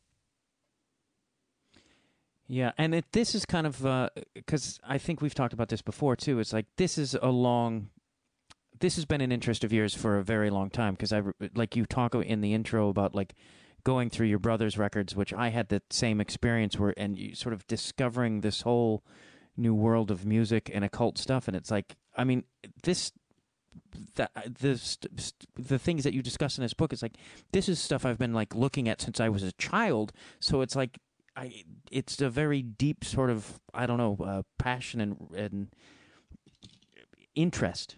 Yeah, 2.48 2.72
and 2.78 2.94
it, 2.94 3.06
this 3.14 3.36
is 3.36 3.46
kind 3.46 3.66
of 3.66 3.82
because 4.34 4.80
uh, 4.84 4.94
I 4.94 4.98
think 4.98 5.22
we've 5.22 5.34
talked 5.34 5.54
about 5.54 5.70
this 5.70 5.82
before 5.82 6.16
too. 6.16 6.39
It's 6.39 6.54
like 6.54 6.66
this 6.78 6.98
is 6.98 7.16
a 7.22 7.30
long, 7.30 7.89
this 8.80 8.96
has 8.96 9.06
been 9.06 9.22
an 9.22 9.32
interest 9.32 9.64
of 9.64 9.72
yours 9.72 9.96
for 9.96 10.18
a 10.18 10.24
very 10.24 10.50
long 10.50 10.70
time. 10.70 10.94
Because 10.94 11.14
I 11.14 11.22
like 11.56 11.76
you 11.76 11.86
talk 11.86 12.16
in 12.16 12.41
the 12.41 12.54
intro 12.54 12.89
about 12.89 13.16
like 13.16 13.34
going 13.84 14.10
through 14.10 14.28
your 14.28 14.39
brother's 14.39 14.78
records, 14.78 15.16
which 15.16 15.34
I 15.34 15.50
had 15.50 15.70
the 15.70 15.82
same 15.89 16.20
experience 16.20 16.78
where, 16.78 16.94
and 16.98 17.18
you 17.18 17.36
sort 17.36 17.54
of 17.54 17.66
discovering 17.68 18.41
this 18.41 18.62
whole 18.62 19.04
new 19.56 19.74
world 19.74 20.12
of 20.12 20.26
music 20.26 20.70
and 20.74 20.84
occult 20.84 21.18
stuff. 21.18 21.48
And 21.48 21.56
it's 21.56 21.72
like, 21.72 21.96
I 22.18 22.24
mean, 22.24 22.44
this 22.84 23.12
the 24.16 24.30
the 24.36 25.02
the 25.56 25.80
things 25.80 26.04
that 26.04 26.14
you 26.14 26.22
discuss 26.22 26.58
in 26.58 26.64
this 26.64 26.74
book. 26.74 26.94
is 26.94 27.02
like 27.02 27.18
this 27.52 27.70
is 27.70 27.80
stuff 27.80 28.06
I've 28.06 28.20
been 28.20 28.34
like 28.34 28.54
looking 28.54 28.88
at 28.88 29.02
since 29.02 29.20
I 29.20 29.30
was 29.30 29.44
a 29.44 29.52
child. 29.54 30.12
So 30.39 30.62
it's 30.62 30.76
like 30.76 31.00
I 31.36 31.64
it's 31.92 32.22
a 32.22 32.30
very 32.30 32.62
deep 32.62 33.04
sort 33.04 33.30
of 33.30 33.60
I 33.74 33.86
don't 33.86 33.98
know 33.98 34.18
uh, 34.24 34.44
passion 34.58 35.02
and 35.02 35.18
and 35.36 35.68
interest. 37.36 37.98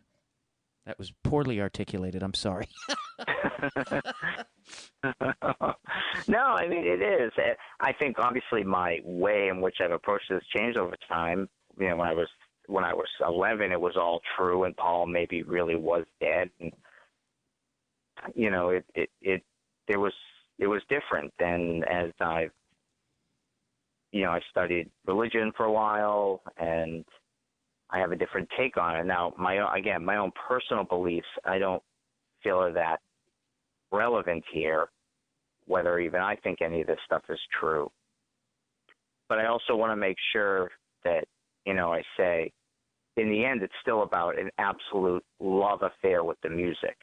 That 0.85 0.99
was 0.99 1.11
poorly 1.23 1.59
articulated. 1.59 2.21
I'm 2.21 2.35
sorry. 2.35 2.67
no, 6.27 6.39
I 6.39 6.67
mean 6.67 6.85
it 6.85 7.01
is. 7.01 7.31
I 7.79 7.91
think 7.93 8.19
obviously 8.19 8.63
my 8.63 8.99
way 9.03 9.47
in 9.49 9.61
which 9.61 9.77
I've 9.81 9.91
approached 9.91 10.29
this 10.29 10.43
changed 10.55 10.77
over 10.77 10.95
time. 11.07 11.49
You 11.77 11.89
know, 11.89 11.97
when 11.97 12.07
I 12.07 12.13
was 12.13 12.27
when 12.67 12.83
I 12.83 12.93
was 12.93 13.07
11, 13.27 13.71
it 13.71 13.79
was 13.79 13.95
all 13.95 14.21
true, 14.37 14.63
and 14.63 14.75
Paul 14.75 15.05
maybe 15.05 15.43
really 15.43 15.75
was 15.75 16.05
dead, 16.19 16.49
and 16.59 16.71
you 18.33 18.49
know, 18.49 18.69
it 18.69 18.85
it 18.93 19.09
it 19.21 19.43
there 19.87 19.99
was 19.99 20.13
it 20.59 20.67
was 20.67 20.81
different 20.89 21.33
than 21.39 21.83
as 21.83 22.11
I've 22.19 22.51
you 24.15 24.21
know 24.21 24.31
I 24.31 24.39
studied 24.49 24.89
religion 25.05 25.51
for 25.57 25.65
a 25.65 25.71
while, 25.71 26.41
and 26.57 27.03
I 27.89 27.99
have 27.99 28.13
a 28.13 28.15
different 28.15 28.47
take 28.57 28.77
on 28.77 28.95
it 28.95 29.05
now. 29.05 29.33
My 29.37 29.57
own, 29.57 29.77
again, 29.77 30.05
my 30.05 30.15
own 30.15 30.31
personal 30.47 30.85
beliefs, 30.85 31.27
I 31.43 31.57
don't 31.59 31.83
feel 32.41 32.55
are 32.61 32.71
that 32.71 33.01
relevant 33.91 34.45
here, 34.53 34.87
whether 35.67 35.99
even 35.99 36.21
I 36.21 36.37
think 36.37 36.61
any 36.61 36.79
of 36.79 36.87
this 36.87 36.97
stuff 37.05 37.23
is 37.27 37.39
true. 37.59 37.91
But 39.27 39.39
I 39.39 39.47
also 39.47 39.75
want 39.75 39.91
to 39.91 39.97
make 39.97 40.17
sure 40.31 40.71
that, 41.03 41.25
you 41.65 41.73
know, 41.73 41.91
I 41.91 42.01
say, 42.15 42.53
in 43.17 43.29
the 43.29 43.43
end, 43.43 43.63
it's 43.63 43.73
still 43.81 44.03
about 44.03 44.39
an 44.39 44.49
absolute 44.57 45.25
love 45.41 45.81
affair 45.81 46.23
with 46.23 46.37
the 46.41 46.49
music. 46.49 46.95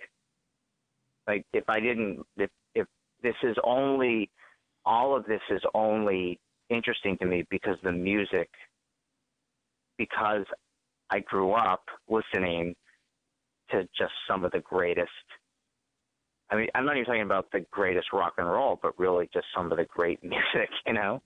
Like, 1.28 1.44
if 1.52 1.68
I 1.68 1.78
didn't, 1.78 2.24
if, 2.38 2.50
if 2.74 2.86
this 3.22 3.36
is 3.42 3.56
only, 3.64 4.30
all 4.86 5.14
of 5.14 5.26
this 5.26 5.42
is 5.50 5.60
only 5.74 6.38
interesting 6.72 7.16
to 7.18 7.26
me 7.26 7.44
because 7.50 7.76
the 7.82 7.92
music, 7.92 8.50
because 9.98 10.44
I 11.10 11.20
grew 11.20 11.52
up 11.52 11.84
listening 12.08 12.74
to 13.70 13.82
just 13.96 14.12
some 14.28 14.44
of 14.44 14.52
the 14.52 14.60
greatest 14.60 15.10
I 16.52 16.56
mean, 16.56 16.68
I'm 16.74 16.84
not 16.84 16.96
even 16.96 17.06
talking 17.06 17.22
about 17.22 17.50
the 17.50 17.64
greatest 17.70 18.12
rock 18.12 18.34
and 18.36 18.46
roll, 18.46 18.78
but 18.82 18.98
really 18.98 19.28
just 19.32 19.46
some 19.56 19.72
of 19.72 19.78
the 19.78 19.86
great 19.86 20.22
music, 20.22 20.68
you 20.86 20.92
know, 20.92 21.22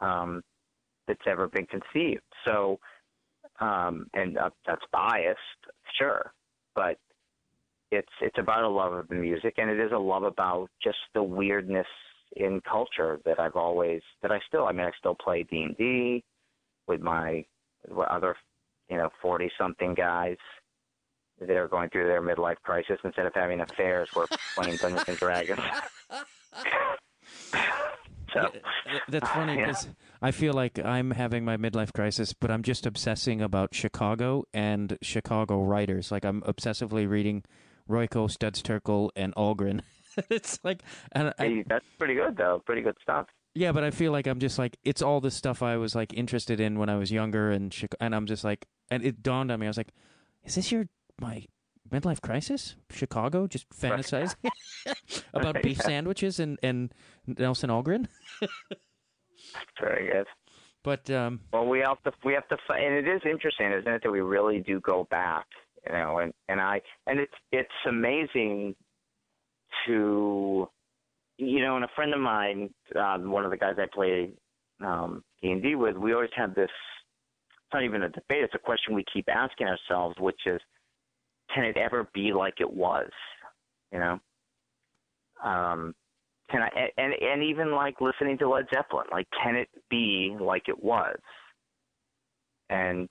um, 0.00 0.42
that's 1.08 1.22
ever 1.26 1.48
been 1.48 1.66
conceived. 1.66 2.22
So, 2.44 2.78
um, 3.58 4.06
and 4.12 4.36
uh, 4.36 4.50
that's 4.66 4.84
biased, 4.92 5.38
sure, 5.98 6.30
but 6.74 6.98
it's 7.90 8.12
it's 8.20 8.36
about 8.38 8.64
a 8.64 8.68
love 8.68 8.92
of 8.92 9.08
the 9.08 9.14
music, 9.14 9.54
and 9.56 9.70
it 9.70 9.80
is 9.80 9.92
a 9.92 9.98
love 9.98 10.24
about 10.24 10.68
just 10.82 10.98
the 11.14 11.22
weirdness 11.22 11.86
in 12.36 12.60
culture 12.60 13.20
that 13.24 13.40
I've 13.40 13.56
always 13.56 14.02
that 14.22 14.30
I 14.30 14.40
still. 14.46 14.66
I 14.66 14.72
mean, 14.72 14.86
I 14.86 14.92
still 14.98 15.14
play 15.14 15.42
D 15.42 15.62
and 15.62 15.76
D 15.76 16.24
with 16.86 17.00
my 17.00 17.44
with 17.88 18.08
other, 18.08 18.36
you 18.88 18.96
know, 18.96 19.10
forty 19.20 19.50
something 19.58 19.94
guys 19.94 20.36
they're 21.40 21.68
going 21.68 21.90
through 21.90 22.06
their 22.06 22.22
midlife 22.22 22.56
crisis 22.62 22.98
instead 23.04 23.26
of 23.26 23.34
having 23.34 23.60
affairs 23.60 24.08
we're 24.14 24.26
playing 24.54 24.76
Dungeons 24.80 25.04
and 25.06 25.16
Dragons. 25.18 25.60
so 28.32 28.50
that's 29.08 29.28
funny 29.30 29.56
because 29.56 29.86
yeah. 29.86 29.92
I 30.22 30.30
feel 30.30 30.54
like 30.54 30.78
I'm 30.78 31.10
having 31.10 31.44
my 31.44 31.56
midlife 31.56 31.92
crisis, 31.92 32.32
but 32.32 32.50
I'm 32.50 32.62
just 32.62 32.86
obsessing 32.86 33.42
about 33.42 33.74
Chicago 33.74 34.44
and 34.54 34.96
Chicago 35.02 35.62
writers. 35.62 36.10
Like 36.10 36.24
I'm 36.24 36.40
obsessively 36.42 37.08
reading 37.08 37.44
Royko, 37.88 38.30
Studs 38.30 38.62
Terkel, 38.62 39.10
and 39.14 39.34
Algren. 39.34 39.80
it's 40.30 40.58
like, 40.62 40.82
and 41.12 41.28
I, 41.28 41.32
hey, 41.38 41.64
that's 41.66 41.84
pretty 41.98 42.14
good 42.14 42.36
though. 42.36 42.62
Pretty 42.64 42.82
good 42.82 42.96
stuff. 43.02 43.26
Yeah, 43.54 43.72
but 43.72 43.84
I 43.84 43.90
feel 43.90 44.12
like 44.12 44.26
I'm 44.26 44.38
just 44.38 44.58
like 44.58 44.76
it's 44.84 45.02
all 45.02 45.20
the 45.20 45.30
stuff 45.30 45.62
I 45.62 45.76
was 45.76 45.94
like 45.94 46.12
interested 46.12 46.60
in 46.60 46.78
when 46.78 46.88
I 46.88 46.96
was 46.96 47.10
younger, 47.10 47.50
and 47.50 47.74
and 48.00 48.14
I'm 48.14 48.26
just 48.26 48.44
like, 48.44 48.66
and 48.90 49.04
it 49.04 49.22
dawned 49.22 49.50
on 49.50 49.60
me. 49.60 49.66
I 49.66 49.70
was 49.70 49.76
like, 49.76 49.92
is 50.44 50.56
this 50.56 50.70
your 50.70 50.88
my 51.20 51.44
midlife 51.90 52.20
crisis? 52.20 52.76
Chicago, 52.90 53.46
just 53.46 53.68
fantasizing 53.70 54.36
about 55.34 55.62
beef 55.62 55.78
yeah. 55.78 55.84
sandwiches 55.84 56.40
and, 56.40 56.58
and 56.62 56.92
Nelson 57.26 57.70
Algren. 57.70 58.06
Very 59.80 60.10
good. 60.10 60.26
But 60.82 61.10
um, 61.10 61.40
well, 61.52 61.66
we 61.66 61.80
have 61.80 62.02
to 62.04 62.12
we 62.24 62.34
have 62.34 62.46
to, 62.48 62.56
and 62.72 62.94
it 62.94 63.08
is 63.08 63.20
interesting, 63.24 63.72
isn't 63.72 63.90
it, 63.90 64.02
that 64.04 64.10
we 64.10 64.20
really 64.20 64.60
do 64.60 64.80
go 64.80 65.06
back, 65.10 65.46
you 65.84 65.92
know, 65.92 66.18
and 66.18 66.32
and 66.48 66.60
I 66.60 66.80
and 67.08 67.18
it's 67.18 67.34
it's 67.50 67.68
amazing 67.88 68.76
to, 69.86 70.68
you 71.38 71.60
know, 71.60 71.76
and 71.76 71.84
a 71.84 71.90
friend 71.94 72.14
of 72.14 72.20
mine, 72.20 72.70
um, 72.98 73.30
one 73.30 73.44
of 73.44 73.50
the 73.50 73.56
guys 73.56 73.74
I 73.78 73.86
play 73.92 74.30
um, 74.84 75.22
D 75.42 75.50
and 75.50 75.62
D 75.62 75.74
with, 75.74 75.96
we 75.96 76.14
always 76.14 76.30
have 76.36 76.54
this. 76.54 76.70
It's 76.70 77.74
not 77.74 77.84
even 77.84 78.02
a 78.02 78.08
debate; 78.08 78.44
it's 78.44 78.54
a 78.54 78.58
question 78.58 78.94
we 78.94 79.04
keep 79.12 79.28
asking 79.28 79.66
ourselves, 79.66 80.16
which 80.18 80.40
is, 80.46 80.60
can 81.54 81.64
it 81.64 81.76
ever 81.76 82.08
be 82.14 82.32
like 82.32 82.54
it 82.60 82.72
was? 82.72 83.10
You 83.92 83.98
know, 83.98 84.20
um, 85.44 85.94
can 86.50 86.62
I 86.62 86.68
and 86.96 87.12
and 87.20 87.42
even 87.42 87.72
like 87.72 88.00
listening 88.00 88.38
to 88.38 88.48
Led 88.48 88.66
Zeppelin, 88.72 89.06
like 89.10 89.26
can 89.42 89.56
it 89.56 89.68
be 89.90 90.36
like 90.40 90.68
it 90.68 90.82
was? 90.82 91.18
And 92.70 93.08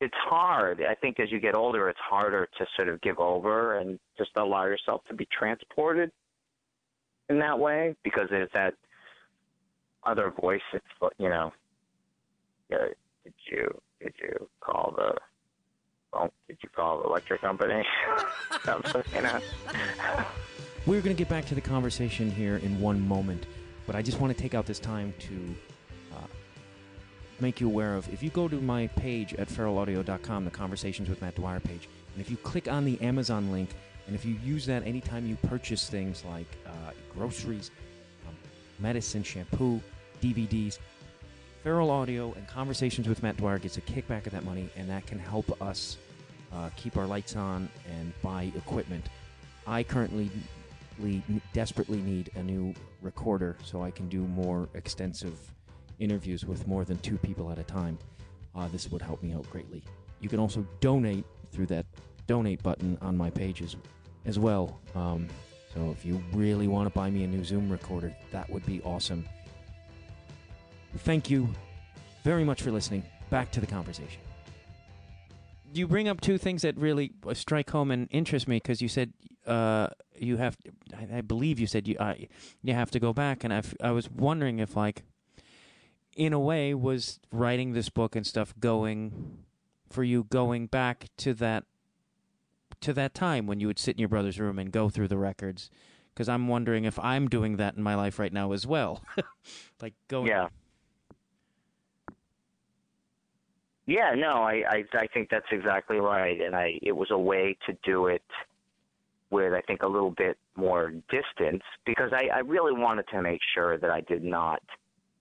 it's 0.00 0.14
hard. 0.16 0.80
I 0.88 0.94
think 0.94 1.18
as 1.18 1.30
you 1.32 1.40
get 1.40 1.54
older, 1.54 1.88
it's 1.88 1.98
harder 1.98 2.48
to 2.58 2.66
sort 2.76 2.88
of 2.88 3.00
give 3.00 3.18
over 3.18 3.78
and 3.78 3.98
just 4.16 4.30
allow 4.36 4.64
yourself 4.64 5.02
to 5.08 5.14
be 5.14 5.26
transported 5.26 6.12
in 7.28 7.38
that 7.40 7.58
way 7.58 7.96
because 8.04 8.28
there's 8.30 8.50
that 8.54 8.74
other 10.04 10.32
voice. 10.40 10.60
It's 10.72 10.84
you 11.18 11.28
know, 11.28 11.52
did 12.70 12.94
you 13.50 13.80
did 14.00 14.14
you 14.22 14.48
call 14.60 14.94
the 14.96 15.14
well, 16.12 16.32
did 16.46 16.58
you 16.62 16.68
call 16.70 17.02
the 17.02 17.08
electric 17.08 17.40
company? 17.40 17.84
you 19.14 19.22
know. 19.22 19.40
We're 20.86 21.02
going 21.02 21.14
to 21.14 21.18
get 21.18 21.28
back 21.28 21.44
to 21.46 21.54
the 21.54 21.60
conversation 21.60 22.30
here 22.30 22.56
in 22.56 22.80
one 22.80 23.06
moment, 23.06 23.46
but 23.86 23.94
I 23.94 24.00
just 24.00 24.20
want 24.20 24.34
to 24.34 24.42
take 24.42 24.54
out 24.54 24.64
this 24.64 24.78
time 24.78 25.12
to 25.18 25.54
make 27.40 27.60
you 27.60 27.68
aware 27.68 27.94
of 27.94 28.12
if 28.12 28.22
you 28.22 28.30
go 28.30 28.48
to 28.48 28.60
my 28.60 28.86
page 28.88 29.34
at 29.34 29.48
feralaudio.com, 29.48 30.44
the 30.44 30.50
Conversations 30.50 31.08
with 31.08 31.20
Matt 31.20 31.34
Dwyer 31.34 31.60
page, 31.60 31.88
and 32.14 32.20
if 32.20 32.30
you 32.30 32.36
click 32.38 32.68
on 32.68 32.84
the 32.84 33.00
Amazon 33.00 33.52
link, 33.52 33.70
and 34.06 34.14
if 34.14 34.24
you 34.24 34.36
use 34.44 34.64
that 34.66 34.86
anytime 34.86 35.26
you 35.26 35.36
purchase 35.48 35.88
things 35.88 36.24
like 36.24 36.46
uh, 36.66 36.92
groceries, 37.14 37.70
um, 38.26 38.34
medicine, 38.78 39.22
shampoo, 39.22 39.80
DVDs, 40.22 40.78
Feral 41.62 41.90
Audio 41.90 42.32
and 42.32 42.46
Conversations 42.48 43.08
with 43.08 43.22
Matt 43.22 43.36
Dwyer 43.36 43.58
gets 43.58 43.76
a 43.76 43.82
kickback 43.82 44.26
of 44.26 44.32
that 44.32 44.44
money, 44.44 44.70
and 44.76 44.88
that 44.88 45.06
can 45.06 45.18
help 45.18 45.60
us 45.60 45.98
uh, 46.52 46.70
keep 46.76 46.96
our 46.96 47.06
lights 47.06 47.36
on 47.36 47.68
and 47.90 48.12
buy 48.22 48.50
equipment. 48.56 49.04
I 49.66 49.82
currently 49.82 50.30
desperately 51.52 51.98
need 51.98 52.30
a 52.36 52.42
new 52.42 52.74
recorder 53.02 53.56
so 53.62 53.82
I 53.82 53.90
can 53.90 54.08
do 54.08 54.20
more 54.20 54.68
extensive 54.74 55.38
interviews 55.98 56.44
with 56.44 56.66
more 56.66 56.84
than 56.84 56.98
two 56.98 57.18
people 57.18 57.50
at 57.50 57.58
a 57.58 57.64
time. 57.64 57.98
Uh, 58.54 58.68
this 58.68 58.90
would 58.90 59.02
help 59.02 59.22
me 59.22 59.32
out 59.32 59.48
greatly. 59.50 59.82
You 60.20 60.28
can 60.28 60.38
also 60.38 60.66
donate 60.80 61.24
through 61.52 61.66
that 61.66 61.86
donate 62.26 62.62
button 62.62 62.98
on 63.00 63.16
my 63.16 63.30
pages 63.30 63.76
as 64.24 64.38
well. 64.38 64.80
Um, 64.94 65.28
so 65.74 65.90
if 65.90 66.04
you 66.04 66.22
really 66.32 66.68
want 66.68 66.86
to 66.86 66.90
buy 66.90 67.10
me 67.10 67.24
a 67.24 67.26
new 67.26 67.44
Zoom 67.44 67.70
recorder, 67.70 68.14
that 68.32 68.48
would 68.50 68.64
be 68.66 68.80
awesome. 68.82 69.24
Thank 70.98 71.30
you 71.30 71.48
very 72.24 72.44
much 72.44 72.62
for 72.62 72.70
listening. 72.70 73.02
Back 73.30 73.50
to 73.52 73.60
the 73.60 73.66
conversation. 73.66 74.20
You 75.72 75.86
bring 75.86 76.08
up 76.08 76.20
two 76.20 76.38
things 76.38 76.62
that 76.62 76.76
really 76.78 77.12
strike 77.34 77.70
home 77.70 77.90
and 77.90 78.08
interest 78.10 78.48
me 78.48 78.56
because 78.56 78.80
you 78.80 78.88
said 78.88 79.12
uh, 79.46 79.88
you 80.16 80.38
have, 80.38 80.56
I, 80.96 81.18
I, 81.18 81.20
believe 81.20 81.58
you 81.58 81.66
said 81.66 81.86
you 81.86 81.96
uh, 81.98 82.14
you 82.62 82.74
have 82.74 82.90
to 82.92 83.00
go 83.00 83.12
back, 83.12 83.44
and 83.44 83.52
I, 83.52 83.62
I 83.82 83.90
was 83.92 84.10
wondering 84.10 84.58
if 84.58 84.76
like, 84.76 85.04
in 86.18 86.32
a 86.32 86.40
way, 86.40 86.74
was 86.74 87.20
writing 87.32 87.72
this 87.72 87.88
book 87.88 88.16
and 88.16 88.26
stuff 88.26 88.52
going 88.58 89.38
for 89.88 90.02
you 90.02 90.24
going 90.24 90.66
back 90.66 91.06
to 91.16 91.32
that 91.32 91.64
to 92.80 92.92
that 92.92 93.14
time 93.14 93.46
when 93.46 93.60
you 93.60 93.66
would 93.66 93.78
sit 93.78 93.96
in 93.96 93.98
your 93.98 94.08
brother's 94.08 94.38
room 94.38 94.58
and 94.58 94.70
go 94.70 94.88
through 94.88 95.08
the 95.08 95.16
records 95.16 95.70
because 96.12 96.28
I'm 96.28 96.46
wondering 96.46 96.84
if 96.84 96.98
I'm 96.98 97.28
doing 97.28 97.56
that 97.56 97.76
in 97.76 97.82
my 97.82 97.94
life 97.94 98.18
right 98.18 98.32
now 98.32 98.52
as 98.52 98.66
well. 98.66 99.02
like 99.82 99.94
going 100.08 100.26
Yeah. 100.26 100.48
Yeah, 103.86 104.12
no, 104.14 104.42
I, 104.42 104.64
I 104.68 104.84
I 104.92 105.06
think 105.06 105.30
that's 105.30 105.46
exactly 105.50 105.96
right, 105.96 106.38
and 106.42 106.54
I 106.54 106.78
it 106.82 106.92
was 106.92 107.10
a 107.10 107.18
way 107.18 107.56
to 107.66 107.76
do 107.84 108.08
it 108.08 108.22
with 109.30 109.54
I 109.54 109.62
think 109.62 109.82
a 109.82 109.86
little 109.86 110.10
bit 110.10 110.36
more 110.56 110.90
distance 111.08 111.62
because 111.86 112.10
I, 112.12 112.28
I 112.34 112.40
really 112.40 112.78
wanted 112.78 113.06
to 113.12 113.22
make 113.22 113.40
sure 113.54 113.78
that 113.78 113.90
I 113.90 114.00
did 114.02 114.24
not 114.24 114.60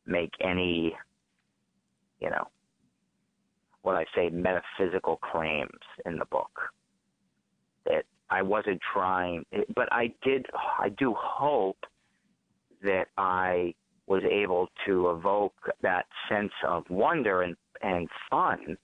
make 0.08 0.32
any, 0.42 0.96
you 2.20 2.30
know, 2.30 2.48
what 3.82 3.96
I 3.96 4.06
say 4.16 4.30
metaphysical 4.30 5.18
claims 5.18 5.70
in 6.06 6.18
the 6.18 6.26
book. 6.26 6.52
that 7.86 8.04
I 8.30 8.42
wasn't 8.42 8.82
trying, 8.94 9.46
but 9.76 9.88
I 9.92 10.14
did. 10.24 10.46
I 10.80 10.90
do 10.90 11.14
hope 11.18 11.78
that 12.84 13.08
I 13.18 13.74
was 14.08 14.24
able 14.30 14.68
to 14.86 15.12
evoke 15.12 15.56
that 15.82 16.06
sense 16.30 16.52
of 16.68 16.84
wonder 16.90 17.44
and 17.44 17.56
and 17.82 18.10
fun 18.30 18.78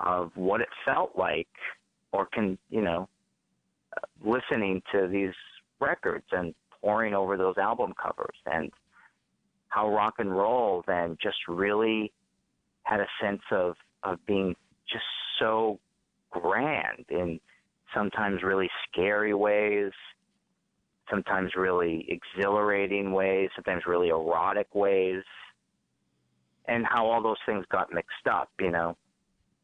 of 0.00 0.32
what 0.34 0.60
it 0.60 0.68
felt 0.84 1.12
like, 1.16 1.48
or 2.12 2.26
can 2.26 2.58
you 2.68 2.82
know, 2.82 3.08
listening 4.24 4.82
to 4.92 5.08
these 5.08 5.34
records 5.80 6.26
and 6.32 6.54
poring 6.82 7.14
over 7.14 7.36
those 7.36 7.56
album 7.58 7.92
covers 8.00 8.36
and 8.46 8.70
how 9.70 9.92
rock 9.92 10.14
and 10.18 10.30
roll 10.30 10.84
then 10.86 11.16
just 11.22 11.38
really 11.48 12.12
had 12.82 13.00
a 13.00 13.06
sense 13.22 13.42
of 13.50 13.74
of 14.02 14.18
being 14.26 14.54
just 14.90 15.04
so 15.38 15.78
grand 16.30 17.04
in 17.08 17.40
sometimes 17.94 18.42
really 18.42 18.68
scary 18.88 19.34
ways, 19.34 19.92
sometimes 21.10 21.52
really 21.56 22.06
exhilarating 22.08 23.12
ways, 23.12 23.50
sometimes 23.54 23.82
really 23.86 24.08
erotic 24.08 24.74
ways, 24.74 25.22
and 26.66 26.86
how 26.86 27.06
all 27.06 27.22
those 27.22 27.36
things 27.46 27.64
got 27.70 27.92
mixed 27.92 28.26
up. 28.30 28.48
You 28.58 28.70
know, 28.70 28.96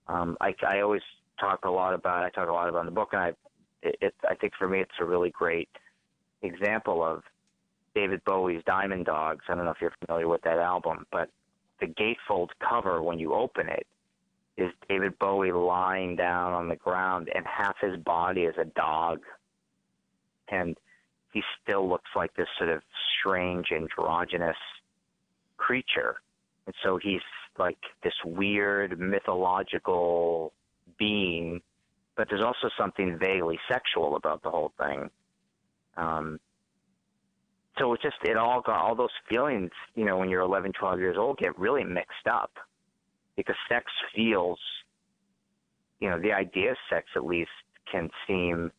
um, 0.09 0.37
I, 0.41 0.55
I 0.67 0.81
always 0.81 1.03
talk 1.41 1.65
a 1.65 1.71
lot 1.71 1.95
about. 1.95 2.25
I 2.25 2.31
talk 2.31 2.49
a 2.49 2.53
lot 2.53 2.69
about 2.69 2.81
in 2.81 2.87
the 2.87 2.93
book, 2.93 3.11
and 3.13 3.23
I, 3.23 3.29
it, 3.83 3.97
it, 4.01 4.15
I 4.29 4.35
think 4.35 4.53
for 4.59 4.69
me, 4.69 4.81
it's 4.81 4.91
a 5.01 5.05
really 5.05 5.31
great 5.31 5.69
example 6.43 7.03
of 7.05 7.23
David 7.97 8.23
Bowie's 8.27 8.63
Diamond 8.67 9.07
Dogs. 9.07 9.43
I 9.49 9.55
don't 9.55 9.65
know 9.65 9.71
if 9.71 9.81
you're 9.81 9.95
familiar 10.07 10.29
with 10.29 10.43
that 10.43 10.59
album, 10.59 11.07
but 11.11 11.31
the 11.81 11.87
gatefold 11.87 12.51
cover 12.61 13.03
when 13.03 13.19
you 13.19 13.33
open 13.33 13.71
it 13.71 13.87
is 14.59 14.71
David 14.87 15.19
Bowie 15.19 15.51
lying 15.51 16.15
down 16.15 16.53
on 16.53 16.69
the 16.69 16.77
ground 16.77 17.31
and 17.35 17.47
half 17.47 17.77
his 17.81 17.97
body 17.97 18.43
is 18.43 18.55
a 18.61 18.67
dog. 18.67 19.21
And 20.49 20.77
he 21.33 21.43
still 21.63 21.89
looks 21.89 22.11
like 22.15 22.35
this 22.37 22.49
sort 22.59 22.69
of 22.69 22.83
strange 23.19 23.69
androgynous 23.75 24.57
creature. 25.57 26.17
And 26.67 26.75
so 26.85 26.99
he's 27.03 27.23
like 27.59 27.79
this 28.05 28.15
weird 28.27 29.01
mythological 29.01 30.53
being, 30.99 31.63
but 32.15 32.29
there's 32.29 32.45
also 32.45 32.69
something 32.79 33.19
vaguely 33.19 33.59
sexual 33.71 34.17
about 34.17 34.43
the 34.43 34.51
whole 34.51 34.73
thing. 34.79 35.09
Um, 35.97 36.39
so 37.79 37.93
it 37.93 38.01
just 38.03 38.17
it 38.23 38.37
all 38.37 38.61
got 38.61 38.81
all 38.81 38.95
those 38.95 39.09
feelings 39.29 39.71
you 39.95 40.05
know 40.05 40.17
when 40.17 40.29
you're 40.29 40.43
11 40.43 40.73
12 40.73 40.99
years 40.99 41.17
old 41.19 41.39
get 41.39 41.59
really 41.59 41.85
mixed 41.85 42.27
up. 42.31 42.53
Because 43.37 43.57
sex 43.69 43.85
feels 44.15 44.59
you 46.01 46.11
know 46.11 46.19
the 46.21 46.33
idea 46.33 46.71
of 46.73 46.77
sex 46.91 47.07
at 47.17 47.25
least 47.25 47.51
can 47.91 48.09
seem 48.27 48.71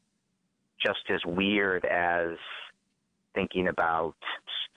just 0.84 1.00
as 1.10 1.22
weird 1.26 1.86
as 1.86 2.38
thinking 3.34 3.68
about 3.68 4.16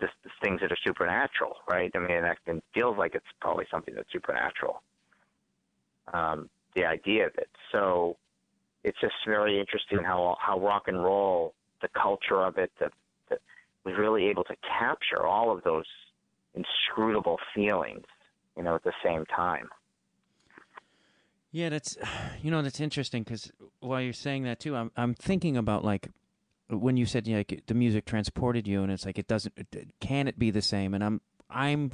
the, 0.00 0.08
the 0.24 0.30
things 0.42 0.60
that 0.60 0.70
are 0.70 0.78
supernatural 0.86 1.56
right? 1.68 1.90
I 1.94 1.98
mean 1.98 2.22
that 2.22 2.38
can 2.44 2.62
feels 2.74 2.98
like 2.98 3.14
it's 3.14 3.24
probably 3.40 3.66
something 3.70 3.94
that's 3.94 4.12
supernatural 4.12 4.82
um 6.12 6.48
the 6.76 6.84
idea 6.84 7.26
of 7.26 7.32
it. 7.36 7.50
So 7.72 8.16
it's 8.84 8.98
just 9.00 9.14
very 9.26 9.58
interesting 9.58 10.02
how 10.04 10.36
how 10.40 10.58
rock 10.58 10.84
and 10.88 11.02
roll 11.02 11.54
the 11.82 11.88
culture 11.88 12.42
of 12.42 12.58
it 12.58 12.70
the 12.78 12.90
was 13.84 13.94
really 13.98 14.26
able 14.26 14.44
to 14.44 14.54
capture 14.78 15.26
all 15.26 15.50
of 15.50 15.62
those 15.64 15.86
inscrutable 16.54 17.38
feelings, 17.54 18.04
you 18.56 18.62
know, 18.62 18.74
at 18.74 18.84
the 18.84 18.92
same 19.04 19.24
time. 19.26 19.68
Yeah, 21.52 21.68
that's 21.68 21.96
you 22.42 22.50
know 22.50 22.62
that's 22.62 22.80
interesting 22.80 23.22
because 23.22 23.50
while 23.80 24.00
you're 24.00 24.12
saying 24.12 24.44
that 24.44 24.60
too, 24.60 24.76
I'm 24.76 24.90
I'm 24.96 25.14
thinking 25.14 25.56
about 25.56 25.84
like 25.84 26.08
when 26.68 26.96
you 26.96 27.06
said 27.06 27.26
like 27.26 27.62
the 27.66 27.74
music 27.74 28.04
transported 28.04 28.66
you, 28.66 28.82
and 28.82 28.92
it's 28.92 29.06
like 29.06 29.18
it 29.18 29.26
doesn't 29.26 29.54
can 30.00 30.28
it 30.28 30.38
be 30.38 30.50
the 30.50 30.62
same? 30.62 30.94
And 30.94 31.02
I'm 31.02 31.20
I'm 31.48 31.92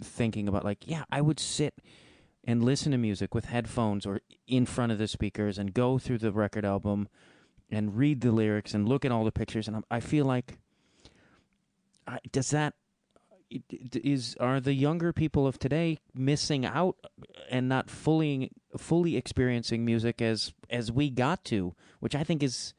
thinking 0.00 0.48
about 0.48 0.64
like 0.64 0.86
yeah, 0.86 1.04
I 1.10 1.20
would 1.20 1.40
sit 1.40 1.74
and 2.46 2.62
listen 2.62 2.92
to 2.92 2.98
music 2.98 3.34
with 3.34 3.46
headphones 3.46 4.04
or 4.04 4.20
in 4.46 4.66
front 4.66 4.92
of 4.92 4.98
the 4.98 5.08
speakers 5.08 5.58
and 5.58 5.72
go 5.72 5.98
through 5.98 6.18
the 6.18 6.30
record 6.30 6.64
album 6.64 7.08
and 7.70 7.96
read 7.96 8.20
the 8.20 8.30
lyrics 8.30 8.74
and 8.74 8.86
look 8.86 9.04
at 9.04 9.10
all 9.10 9.24
the 9.24 9.32
pictures, 9.32 9.66
and 9.66 9.76
I'm, 9.76 9.84
I 9.90 10.00
feel 10.00 10.26
like 10.26 10.58
does 12.32 12.50
that 12.50 12.74
is 13.70 14.36
are 14.40 14.60
the 14.60 14.72
younger 14.72 15.12
people 15.12 15.46
of 15.46 15.58
today 15.58 15.98
missing 16.14 16.64
out 16.64 16.96
and 17.50 17.68
not 17.68 17.88
fully 17.88 18.50
fully 18.76 19.16
experiencing 19.16 19.84
music 19.84 20.20
as 20.20 20.52
as 20.70 20.90
we 20.90 21.10
got 21.10 21.44
to 21.44 21.74
which 22.00 22.14
i 22.14 22.24
think 22.24 22.42
is 22.42 22.74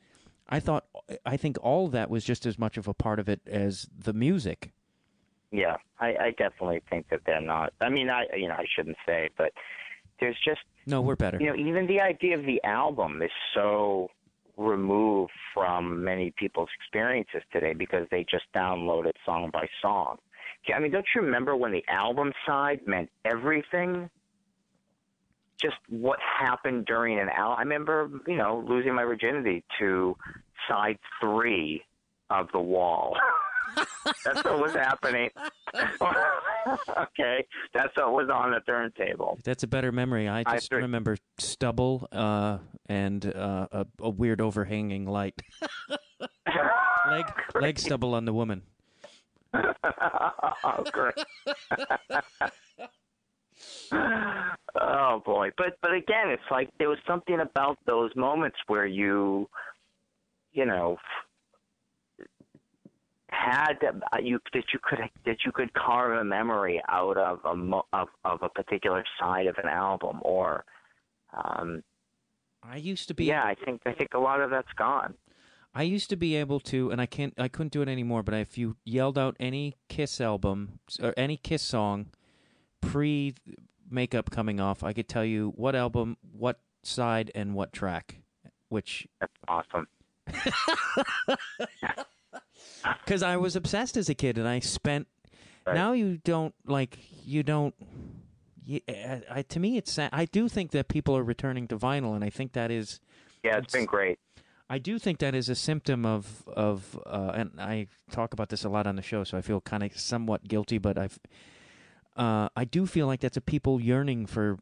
i 0.49 0.59
thought 0.59 0.85
i 1.25 1.37
think 1.37 1.57
all 1.61 1.85
of 1.85 1.91
that 1.91 2.09
was 2.09 2.23
just 2.23 2.45
as 2.45 2.59
much 2.59 2.77
of 2.77 2.87
a 2.87 2.93
part 2.93 3.19
of 3.19 3.29
it 3.29 3.41
as 3.47 3.87
the 3.97 4.13
music. 4.13 4.71
Yeah 5.51 5.77
i 5.99 6.07
i 6.07 6.31
definitely 6.31 6.81
think 6.89 7.09
that 7.09 7.21
they're 7.25 7.39
not 7.39 7.73
i 7.79 7.89
mean 7.89 8.09
i 8.09 8.25
you 8.35 8.47
know 8.47 8.55
i 8.55 8.65
shouldn't 8.75 8.97
say 9.05 9.29
but 9.37 9.51
there's 10.19 10.37
just 10.43 10.61
no 10.85 11.01
we're 11.01 11.15
better. 11.15 11.37
You 11.39 11.47
know 11.47 11.55
even 11.55 11.87
the 11.87 11.99
idea 11.99 12.37
of 12.37 12.45
the 12.45 12.61
album 12.63 13.21
is 13.21 13.31
so 13.53 14.09
removed 14.57 15.31
from 15.53 16.03
many 16.03 16.33
people's 16.37 16.69
experiences 16.79 17.41
today 17.51 17.73
because 17.73 18.07
they 18.11 18.25
just 18.29 18.45
download 18.55 19.05
it 19.05 19.15
song 19.25 19.49
by 19.51 19.67
song. 19.81 20.17
I 20.73 20.79
mean, 20.79 20.91
don't 20.91 21.05
you 21.13 21.21
remember 21.21 21.55
when 21.55 21.71
the 21.71 21.83
album 21.87 22.33
side 22.45 22.79
meant 22.87 23.09
everything? 23.23 24.09
Just 25.61 25.75
what 25.89 26.19
happened 26.19 26.85
during 26.85 27.19
an 27.19 27.29
album. 27.29 27.57
I 27.57 27.61
remember, 27.61 28.09
you 28.27 28.35
know, 28.35 28.63
losing 28.67 28.95
my 28.95 29.03
virginity 29.03 29.63
to 29.79 30.15
side 30.67 30.97
three 31.21 31.83
of 32.29 32.47
The 32.51 32.59
Wall. 32.59 33.15
That's 34.23 34.43
what 34.43 34.59
was 34.59 34.73
happening. 34.73 35.29
okay, 35.75 37.45
that's 37.73 37.95
what 37.95 38.13
was 38.13 38.29
on 38.29 38.51
the 38.51 38.59
turntable. 38.61 39.39
That's 39.43 39.63
a 39.63 39.67
better 39.67 39.91
memory. 39.91 40.27
I 40.27 40.43
just 40.43 40.71
I 40.73 40.77
remember 40.77 41.17
stubble 41.37 42.07
uh, 42.11 42.59
and 42.87 43.25
uh, 43.25 43.67
a, 43.71 43.85
a, 44.01 44.09
weird 44.09 44.41
overhanging 44.41 45.05
light. 45.05 45.41
leg 47.09 47.25
leg 47.55 47.79
stubble 47.79 48.15
on 48.15 48.25
the 48.25 48.33
woman. 48.33 48.61
oh, 49.53 50.83
great. 50.91 51.15
oh 54.79 55.21
boy, 55.25 55.49
but 55.57 55.77
but 55.81 55.93
again, 55.93 56.29
it's 56.29 56.43
like 56.51 56.69
there 56.79 56.89
was 56.89 56.99
something 57.07 57.39
about 57.39 57.77
those 57.85 58.11
moments 58.15 58.57
where 58.67 58.85
you, 58.85 59.49
you 60.51 60.65
know, 60.65 60.97
had 63.35 63.75
uh, 63.83 64.17
you 64.21 64.39
that 64.53 64.65
you 64.73 64.79
could 64.81 64.99
that 65.25 65.37
you 65.45 65.51
could 65.51 65.73
carve 65.73 66.19
a 66.19 66.23
memory 66.23 66.81
out 66.89 67.17
of 67.17 67.39
a 67.45 67.81
of 67.93 68.07
of 68.23 68.41
a 68.41 68.49
particular 68.49 69.03
side 69.19 69.47
of 69.47 69.57
an 69.57 69.69
album 69.69 70.19
or 70.21 70.63
um 71.33 71.83
I 72.63 72.77
used 72.77 73.07
to 73.09 73.13
be 73.13 73.25
Yeah, 73.25 73.43
I 73.43 73.55
think 73.55 73.81
I 73.85 73.93
think 73.93 74.13
a 74.13 74.19
lot 74.19 74.41
of 74.41 74.49
that's 74.49 74.71
gone. 74.77 75.15
I 75.73 75.83
used 75.83 76.09
to 76.09 76.15
be 76.15 76.35
able 76.35 76.59
to 76.61 76.91
and 76.91 77.01
I 77.01 77.05
can't 77.05 77.33
I 77.37 77.47
couldn't 77.47 77.73
do 77.73 77.81
it 77.81 77.89
anymore, 77.89 78.23
but 78.23 78.33
if 78.35 78.57
you 78.57 78.77
yelled 78.85 79.17
out 79.17 79.35
any 79.39 79.75
Kiss 79.89 80.21
album 80.21 80.79
or 81.01 81.13
any 81.17 81.37
Kiss 81.37 81.61
song 81.61 82.07
pre 82.81 83.35
makeup 83.89 84.31
coming 84.31 84.59
off, 84.59 84.83
I 84.83 84.93
could 84.93 85.07
tell 85.07 85.25
you 85.25 85.53
what 85.55 85.75
album, 85.75 86.17
what 86.31 86.59
side 86.83 87.31
and 87.35 87.53
what 87.53 87.73
track. 87.73 88.21
Which 88.69 89.07
That's 89.19 89.33
awesome. 89.47 89.87
because 93.03 93.23
I 93.23 93.37
was 93.37 93.55
obsessed 93.55 93.97
as 93.97 94.09
a 94.09 94.15
kid, 94.15 94.37
and 94.37 94.47
I 94.47 94.59
spent. 94.59 95.07
Right. 95.65 95.75
Now 95.75 95.93
you 95.93 96.17
don't 96.23 96.53
like 96.65 96.99
you 97.23 97.43
don't. 97.43 97.73
You, 98.63 98.81
I, 98.87 99.43
to 99.49 99.59
me, 99.59 99.77
it's 99.77 99.97
I 99.99 100.25
do 100.31 100.47
think 100.47 100.71
that 100.71 100.87
people 100.87 101.15
are 101.17 101.23
returning 101.23 101.67
to 101.69 101.77
vinyl, 101.77 102.15
and 102.15 102.23
I 102.23 102.29
think 102.29 102.53
that 102.53 102.71
is. 102.71 102.99
Yeah, 103.43 103.57
it's, 103.57 103.65
it's 103.65 103.73
been 103.73 103.85
great. 103.85 104.19
I 104.69 104.79
do 104.79 104.97
think 104.97 105.19
that 105.19 105.35
is 105.35 105.49
a 105.49 105.55
symptom 105.55 106.05
of 106.05 106.43
of, 106.47 106.99
uh, 107.05 107.31
and 107.35 107.51
I 107.59 107.87
talk 108.11 108.33
about 108.33 108.49
this 108.49 108.63
a 108.63 108.69
lot 108.69 108.87
on 108.87 108.95
the 108.95 109.01
show, 109.01 109.23
so 109.23 109.37
I 109.37 109.41
feel 109.41 109.61
kind 109.61 109.83
of 109.83 109.97
somewhat 109.99 110.47
guilty, 110.47 110.77
but 110.77 110.97
I've. 110.97 111.19
Uh, 112.15 112.47
I 112.55 112.63
do 112.63 112.85
feel 112.85 113.07
like 113.07 113.19
that's 113.19 113.35
a 113.35 113.41
people 113.41 113.81
yearning 113.81 114.25
for 114.25 114.57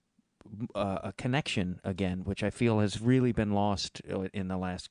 uh, 0.74 0.99
a 1.04 1.14
connection 1.14 1.80
again, 1.84 2.22
which 2.24 2.43
I 2.43 2.49
feel 2.49 2.80
has 2.80 2.99
really 2.99 3.32
been 3.32 3.51
lost 3.51 4.01
uh, 4.12 4.22
in 4.34 4.47
the 4.47 4.58
last 4.58 4.89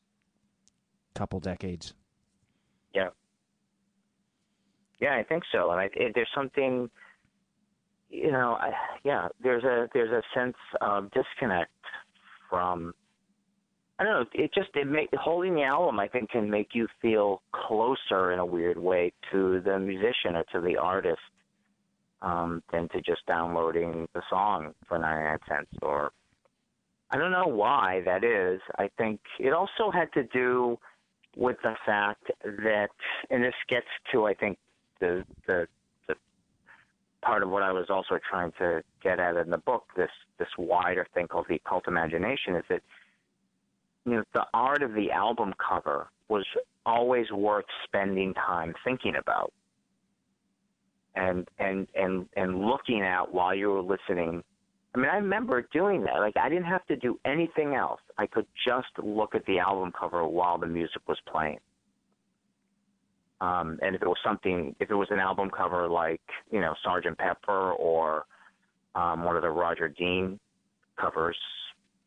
couple 1.14 1.40
decades. 1.40 1.92
Yeah. 2.94 3.08
Yeah, 5.00 5.16
I 5.16 5.24
think 5.24 5.42
so. 5.50 5.70
And 5.70 5.80
I, 5.80 5.84
it, 5.94 6.12
there's 6.14 6.28
something, 6.34 6.88
you 8.08 8.30
know, 8.30 8.56
I, 8.60 8.72
yeah, 9.04 9.28
there's 9.42 9.64
a 9.64 9.88
there's 9.92 10.12
a 10.12 10.22
sense 10.38 10.56
of 10.80 11.10
disconnect 11.10 11.72
from. 12.48 12.94
I 13.98 14.04
don't 14.04 14.12
know. 14.12 14.26
It 14.34 14.52
just 14.54 14.70
it 14.74 14.86
make 14.86 15.10
holding 15.14 15.54
the 15.54 15.62
album. 15.62 16.00
I 16.00 16.08
think 16.08 16.30
can 16.30 16.50
make 16.50 16.68
you 16.72 16.88
feel 17.00 17.42
closer 17.52 18.32
in 18.32 18.38
a 18.38 18.46
weird 18.46 18.78
way 18.78 19.12
to 19.30 19.60
the 19.60 19.78
musician 19.78 20.34
or 20.34 20.44
to 20.52 20.60
the 20.60 20.76
artist 20.76 21.20
um, 22.20 22.62
than 22.72 22.88
to 22.90 23.00
just 23.00 23.24
downloading 23.26 24.08
the 24.14 24.22
song 24.30 24.72
for 24.88 24.98
ninety 24.98 25.24
nine 25.24 25.38
cents 25.48 25.70
or 25.82 26.12
I 27.12 27.18
don't 27.18 27.30
know 27.30 27.46
why 27.46 28.00
that 28.06 28.24
is. 28.24 28.60
I 28.78 28.88
think 28.96 29.20
it 29.38 29.52
also 29.52 29.90
had 29.92 30.10
to 30.14 30.22
do 30.24 30.78
with 31.36 31.56
the 31.62 31.74
fact 31.86 32.30
that, 32.44 32.90
and 33.30 33.42
this 33.42 33.54
gets 33.68 33.86
to, 34.12 34.26
I 34.26 34.34
think, 34.34 34.58
the 35.00 35.24
the 35.46 35.66
the 36.08 36.14
part 37.22 37.42
of 37.42 37.50
what 37.50 37.62
I 37.62 37.72
was 37.72 37.86
also 37.88 38.18
trying 38.28 38.52
to 38.58 38.82
get 39.02 39.18
at 39.18 39.36
in 39.36 39.50
the 39.50 39.58
book. 39.58 39.84
This 39.96 40.10
this 40.38 40.48
wider 40.58 41.06
thing 41.14 41.28
called 41.28 41.46
the 41.48 41.56
occult 41.56 41.88
imagination 41.88 42.56
is 42.56 42.64
that 42.68 42.82
you 44.04 44.12
know 44.12 44.24
the 44.34 44.46
art 44.52 44.82
of 44.82 44.94
the 44.94 45.10
album 45.10 45.54
cover 45.58 46.08
was 46.28 46.44
always 46.84 47.30
worth 47.30 47.66
spending 47.84 48.34
time 48.34 48.74
thinking 48.84 49.14
about 49.16 49.52
and 51.14 51.48
and 51.58 51.86
and 51.94 52.26
and 52.36 52.64
looking 52.64 53.02
at 53.02 53.32
while 53.32 53.54
you 53.54 53.70
were 53.70 53.82
listening 53.82 54.42
I 54.94 54.98
mean, 54.98 55.08
I 55.10 55.16
remember 55.16 55.66
doing 55.72 56.04
that. 56.04 56.18
Like, 56.18 56.36
I 56.36 56.48
didn't 56.48 56.66
have 56.66 56.86
to 56.86 56.96
do 56.96 57.18
anything 57.24 57.74
else. 57.74 58.00
I 58.18 58.26
could 58.26 58.46
just 58.66 58.88
look 59.02 59.34
at 59.34 59.44
the 59.46 59.58
album 59.58 59.92
cover 59.98 60.26
while 60.26 60.58
the 60.58 60.66
music 60.66 61.02
was 61.08 61.18
playing. 61.26 61.60
Um, 63.40 63.78
and 63.82 63.96
if 63.96 64.02
it 64.02 64.08
was 64.08 64.18
something, 64.24 64.76
if 64.78 64.90
it 64.90 64.94
was 64.94 65.08
an 65.10 65.18
album 65.18 65.50
cover 65.50 65.88
like, 65.88 66.20
you 66.50 66.60
know, 66.60 66.74
Sergeant 66.84 67.18
Pepper 67.18 67.72
or 67.72 68.26
um, 68.94 69.24
one 69.24 69.34
of 69.36 69.42
the 69.42 69.50
Roger 69.50 69.88
Dean 69.88 70.38
covers, 70.96 71.38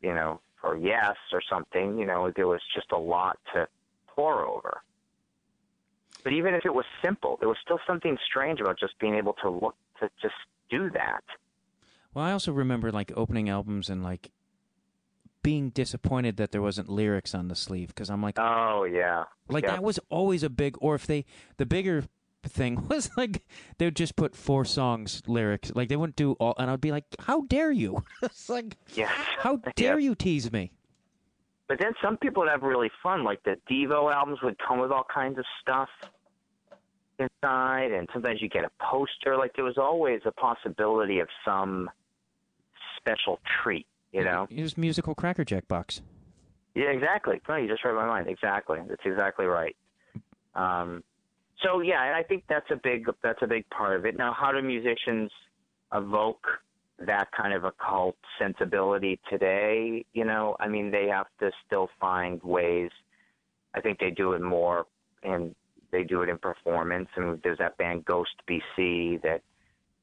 you 0.00 0.14
know, 0.14 0.40
for 0.60 0.76
Yes 0.78 1.16
or 1.32 1.42
something, 1.50 1.98
you 1.98 2.06
know, 2.06 2.32
there 2.34 2.46
was 2.46 2.60
just 2.74 2.92
a 2.92 2.98
lot 2.98 3.38
to 3.52 3.68
pour 4.06 4.46
over. 4.46 4.80
But 6.24 6.32
even 6.32 6.54
if 6.54 6.64
it 6.64 6.72
was 6.72 6.86
simple, 7.04 7.36
there 7.38 7.48
was 7.48 7.58
still 7.62 7.80
something 7.86 8.16
strange 8.26 8.60
about 8.60 8.78
just 8.78 8.98
being 8.98 9.14
able 9.14 9.34
to 9.42 9.50
look 9.50 9.76
to 10.00 10.08
just 10.22 10.34
do 10.70 10.88
that. 10.90 11.22
Well, 12.16 12.24
I 12.24 12.32
also 12.32 12.50
remember 12.50 12.90
like 12.90 13.12
opening 13.14 13.50
albums 13.50 13.90
and 13.90 14.02
like 14.02 14.30
being 15.42 15.68
disappointed 15.68 16.38
that 16.38 16.50
there 16.50 16.62
wasn't 16.62 16.88
lyrics 16.88 17.34
on 17.34 17.48
the 17.48 17.54
sleeve 17.54 17.88
because 17.88 18.08
I'm 18.08 18.22
like, 18.22 18.38
oh 18.38 18.84
yeah, 18.84 19.24
like 19.50 19.66
that 19.66 19.82
was 19.82 20.00
always 20.08 20.42
a 20.42 20.48
big. 20.48 20.76
Or 20.80 20.94
if 20.94 21.06
they, 21.06 21.26
the 21.58 21.66
bigger 21.66 22.04
thing 22.42 22.86
was 22.88 23.10
like 23.18 23.44
they 23.76 23.84
would 23.84 23.96
just 23.96 24.16
put 24.16 24.34
four 24.34 24.64
songs 24.64 25.24
lyrics, 25.26 25.72
like 25.74 25.90
they 25.90 25.96
wouldn't 25.96 26.16
do 26.16 26.32
all, 26.40 26.54
and 26.56 26.70
I'd 26.70 26.80
be 26.80 26.90
like, 26.90 27.04
how 27.18 27.42
dare 27.42 27.70
you? 27.70 28.02
it's 28.22 28.48
like, 28.48 28.78
yes. 28.94 29.12
how 29.36 29.56
dare 29.76 29.98
you 29.98 30.14
tease 30.14 30.50
me? 30.50 30.72
But 31.68 31.80
then 31.80 31.92
some 32.02 32.16
people 32.16 32.44
would 32.44 32.50
have 32.50 32.62
really 32.62 32.90
fun, 33.02 33.24
like 33.24 33.42
the 33.42 33.56
Devo 33.70 34.10
albums 34.10 34.38
would 34.42 34.56
come 34.66 34.80
with 34.80 34.90
all 34.90 35.04
kinds 35.12 35.36
of 35.36 35.44
stuff 35.60 35.90
inside, 37.18 37.92
and 37.92 38.08
sometimes 38.10 38.40
you 38.40 38.48
get 38.48 38.64
a 38.64 38.70
poster. 38.82 39.36
Like 39.36 39.52
there 39.54 39.66
was 39.66 39.76
always 39.76 40.22
a 40.24 40.32
possibility 40.32 41.18
of 41.18 41.28
some 41.44 41.90
special 43.06 43.38
treat, 43.62 43.86
you 44.12 44.24
know? 44.24 44.46
It 44.50 44.62
was 44.62 44.76
musical 44.76 45.14
Cracker 45.14 45.44
Jack 45.44 45.68
box. 45.68 46.02
Yeah, 46.74 46.90
exactly. 46.90 47.40
No, 47.48 47.56
you 47.56 47.68
just 47.68 47.84
read 47.84 47.94
my 47.94 48.06
mind. 48.06 48.28
Exactly. 48.28 48.78
That's 48.88 49.02
exactly 49.04 49.46
right. 49.46 49.76
Um, 50.54 51.02
so 51.62 51.80
yeah, 51.80 52.14
I 52.14 52.22
think 52.22 52.44
that's 52.48 52.70
a 52.70 52.76
big 52.76 53.06
that's 53.22 53.38
a 53.42 53.46
big 53.46 53.68
part 53.70 53.96
of 53.96 54.04
it. 54.04 54.18
Now, 54.18 54.34
how 54.38 54.52
do 54.52 54.60
musicians 54.60 55.30
evoke 55.94 56.46
that 56.98 57.28
kind 57.32 57.54
of 57.54 57.64
occult 57.64 58.16
sensibility 58.38 59.18
today? 59.30 60.04
You 60.12 60.24
know, 60.26 60.56
I 60.60 60.68
mean, 60.68 60.90
they 60.90 61.06
have 61.06 61.26
to 61.40 61.50
still 61.66 61.88
find 61.98 62.42
ways. 62.42 62.90
I 63.74 63.80
think 63.80 63.98
they 63.98 64.10
do 64.10 64.32
it 64.32 64.42
more, 64.42 64.86
and 65.22 65.54
they 65.92 66.04
do 66.04 66.22
it 66.22 66.28
in 66.28 66.36
performance. 66.36 67.08
And 67.16 67.40
there's 67.42 67.58
that 67.58 67.78
band 67.78 68.04
Ghost 68.04 68.34
BC 68.48 69.22
that 69.22 69.40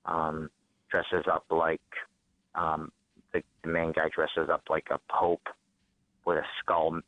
um, 0.06 0.50
dresses 0.90 1.26
up 1.32 1.46
like 1.52 1.82
um, 2.56 2.92
the, 3.34 3.42
main 3.66 3.92
guy 3.94 4.10
dresses 4.14 4.50
up 4.52 4.64
like 4.70 4.88
a 4.92 5.00
pope 5.12 5.48
with 6.26 6.38
a 6.38 6.46
skull 6.60 7.00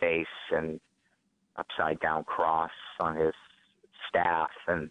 face 0.00 0.26
and 0.50 0.80
upside 1.56 1.98
down 2.00 2.24
cross 2.24 2.70
on 3.00 3.16
his 3.16 3.34
staff. 4.08 4.50
And 4.68 4.90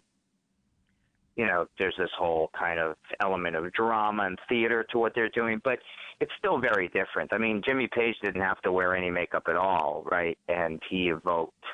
you 1.36 1.46
know 1.46 1.66
there's 1.78 1.94
this 1.98 2.10
whole 2.16 2.50
kind 2.58 2.78
of 2.78 2.96
element 3.20 3.56
of 3.56 3.72
drama 3.72 4.24
and 4.24 4.38
theater 4.48 4.84
to 4.90 4.98
what 4.98 5.12
they're 5.14 5.28
doing 5.30 5.60
but 5.64 5.78
it's 6.20 6.30
still 6.38 6.58
very 6.58 6.88
different. 6.88 7.32
I 7.32 7.38
mean 7.38 7.62
jimmy 7.64 7.88
page 7.92 8.16
didn't 8.22 8.42
have 8.42 8.60
to 8.62 8.72
wear 8.72 8.96
any 8.96 9.10
makeup 9.10 9.44
at 9.48 9.56
all 9.56 10.04
right? 10.10 10.38
And 10.48 10.80
he 10.88 11.08
evoked 11.08 11.64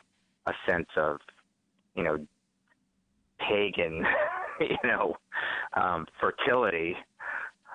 a 0.47 0.53
sense 0.67 0.89
of 0.97 1.19
you 1.95 2.03
know 2.03 2.19
pagan 3.39 4.05
you 4.61 4.79
know 4.85 5.17
um 5.75 6.07
fertility. 6.21 6.97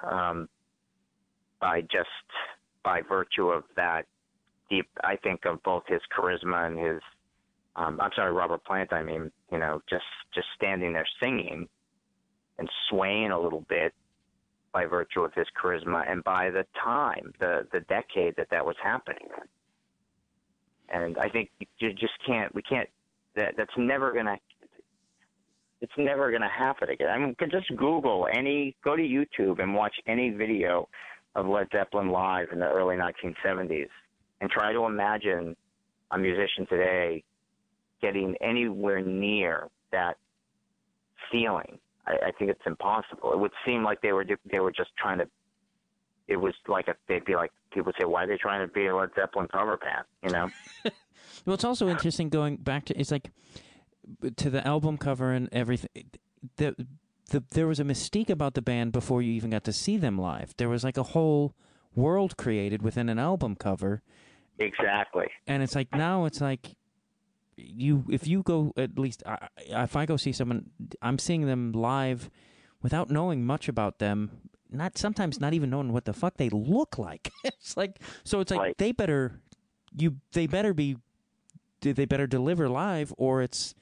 Um 0.09 0.49
by 1.65 1.81
just 1.81 2.09
by 2.83 3.01
virtue 3.01 3.47
of 3.47 3.63
that 3.75 4.05
deep 4.69 4.87
I 5.03 5.15
think 5.15 5.45
of 5.45 5.63
both 5.63 5.81
his 5.87 6.01
charisma 6.15 6.67
and 6.67 6.77
his 6.77 7.01
um 7.75 7.99
I'm 7.99 8.11
sorry, 8.15 8.31
Robert 8.31 8.63
Plant, 8.63 8.93
I 8.93 9.01
mean, 9.01 9.31
you 9.51 9.57
know, 9.57 9.81
just 9.89 10.03
just 10.35 10.47
standing 10.55 10.93
there 10.93 11.07
singing 11.19 11.67
and 12.59 12.69
swaying 12.89 13.31
a 13.31 13.39
little 13.39 13.65
bit 13.67 13.93
by 14.73 14.85
virtue 14.85 15.21
of 15.21 15.33
his 15.33 15.47
charisma 15.59 16.09
and 16.09 16.23
by 16.23 16.51
the 16.51 16.65
time, 16.83 17.33
the 17.39 17.67
the 17.71 17.79
decade 17.81 18.35
that 18.37 18.49
that 18.51 18.63
was 18.63 18.75
happening. 18.81 19.27
And 20.89 21.17
I 21.17 21.29
think 21.29 21.49
you 21.79 21.93
just 21.93 22.13
can't 22.27 22.53
we 22.53 22.61
can't 22.61 22.89
that 23.35 23.55
that's 23.57 23.75
never 23.75 24.13
to 24.13 24.37
it's 25.81 25.93
never 25.97 26.29
going 26.29 26.41
to 26.41 26.47
happen 26.47 26.89
again. 26.89 27.09
I 27.09 27.17
mean, 27.17 27.35
just 27.51 27.75
Google 27.75 28.27
any, 28.33 28.75
go 28.83 28.95
to 28.95 29.01
YouTube 29.03 29.61
and 29.61 29.75
watch 29.75 29.93
any 30.07 30.29
video 30.29 30.87
of 31.35 31.47
Led 31.47 31.67
Zeppelin 31.71 32.09
live 32.09 32.47
in 32.51 32.59
the 32.59 32.69
early 32.69 32.95
1970s 32.95 33.89
and 34.41 34.49
try 34.49 34.73
to 34.73 34.85
imagine 34.85 35.55
a 36.11 36.17
musician 36.17 36.65
today 36.67 37.23
getting 38.01 38.35
anywhere 38.41 39.01
near 39.01 39.69
that 39.91 40.17
feeling. 41.31 41.79
I, 42.07 42.27
I 42.27 42.31
think 42.37 42.51
it's 42.51 42.61
impossible. 42.65 43.33
It 43.33 43.39
would 43.39 43.51
seem 43.65 43.83
like 43.83 44.01
they 44.01 44.11
were 44.11 44.25
they 44.49 44.59
were 44.59 44.71
just 44.71 44.89
trying 44.97 45.19
to. 45.19 45.27
It 46.27 46.37
was 46.37 46.53
like 46.67 46.87
a, 46.87 46.95
they'd 47.07 47.25
be 47.25 47.35
like 47.35 47.51
people 47.71 47.91
say, 47.99 48.05
"Why 48.05 48.23
are 48.23 48.27
they 48.27 48.37
trying 48.37 48.65
to 48.65 48.71
be 48.71 48.87
a 48.87 48.95
Led 48.95 49.09
Zeppelin 49.15 49.47
cover 49.47 49.77
band?" 49.77 50.05
You 50.23 50.29
know. 50.29 50.49
well, 51.45 51.53
it's 51.53 51.63
also 51.63 51.87
interesting 51.87 52.29
going 52.29 52.57
back 52.57 52.85
to 52.85 52.99
it's 52.99 53.11
like 53.11 53.31
to 54.37 54.49
the 54.49 54.65
album 54.65 54.97
cover 54.97 55.31
and 55.31 55.49
everything. 55.51 56.11
The 56.57 56.75
the, 57.29 57.43
there 57.51 57.67
was 57.67 57.79
a 57.79 57.83
mystique 57.83 58.29
about 58.29 58.53
the 58.53 58.61
band 58.61 58.91
before 58.91 59.21
you 59.21 59.31
even 59.33 59.49
got 59.49 59.63
to 59.65 59.73
see 59.73 59.97
them 59.97 60.17
live. 60.17 60.53
There 60.57 60.69
was 60.69 60.83
like 60.83 60.97
a 60.97 61.03
whole 61.03 61.55
world 61.95 62.37
created 62.37 62.81
within 62.81 63.09
an 63.09 63.19
album 63.19 63.55
cover. 63.55 64.01
Exactly. 64.59 65.27
And 65.47 65.63
it's 65.63 65.75
like 65.75 65.93
now 65.93 66.25
it's 66.25 66.41
like 66.41 66.75
you 67.57 68.05
if 68.09 68.27
you 68.27 68.43
go 68.43 68.73
at 68.77 68.99
least 68.99 69.23
I, 69.25 69.47
if 69.57 69.95
I 69.95 70.05
go 70.05 70.17
see 70.17 70.31
someone 70.31 70.69
I'm 71.01 71.17
seeing 71.17 71.45
them 71.45 71.71
live 71.71 72.29
without 72.81 73.09
knowing 73.09 73.45
much 73.45 73.69
about 73.69 73.99
them 73.99 74.31
not 74.69 74.97
sometimes 74.97 75.39
not 75.39 75.53
even 75.53 75.69
knowing 75.69 75.93
what 75.93 76.05
the 76.05 76.13
fuck 76.13 76.35
they 76.37 76.49
look 76.49 76.97
like 76.97 77.31
it's 77.43 77.77
like 77.77 77.99
so 78.25 78.41
it's 78.41 78.51
like 78.51 78.59
right. 78.59 78.77
they 78.77 78.91
better 78.91 79.39
you 79.97 80.17
they 80.33 80.47
better 80.47 80.73
be 80.73 80.97
they 81.79 82.05
better 82.05 82.27
deliver 82.27 82.67
live 82.67 83.13
or 83.17 83.41
it's 83.41 83.73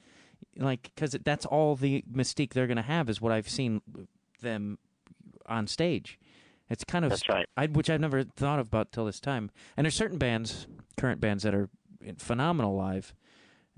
like 0.56 0.90
because 0.94 1.16
that's 1.24 1.46
all 1.46 1.76
the 1.76 2.04
mystique 2.10 2.52
they're 2.52 2.66
going 2.66 2.76
to 2.76 2.82
have 2.82 3.08
is 3.08 3.20
what 3.20 3.32
I've 3.32 3.48
seen 3.48 3.82
them 4.40 4.78
on 5.46 5.66
stage. 5.66 6.18
It's 6.70 6.84
kind 6.84 7.04
of 7.04 7.10
that's 7.10 7.28
right. 7.28 7.46
I, 7.56 7.66
which 7.66 7.90
I've 7.90 8.00
never 8.00 8.24
thought 8.24 8.58
about 8.58 8.92
till 8.92 9.04
this 9.04 9.20
time. 9.20 9.50
And 9.76 9.84
there's 9.84 9.94
certain 9.94 10.18
bands, 10.18 10.66
current 10.96 11.20
bands 11.20 11.42
that 11.42 11.54
are 11.54 11.68
phenomenal 12.18 12.74
live, 12.74 13.14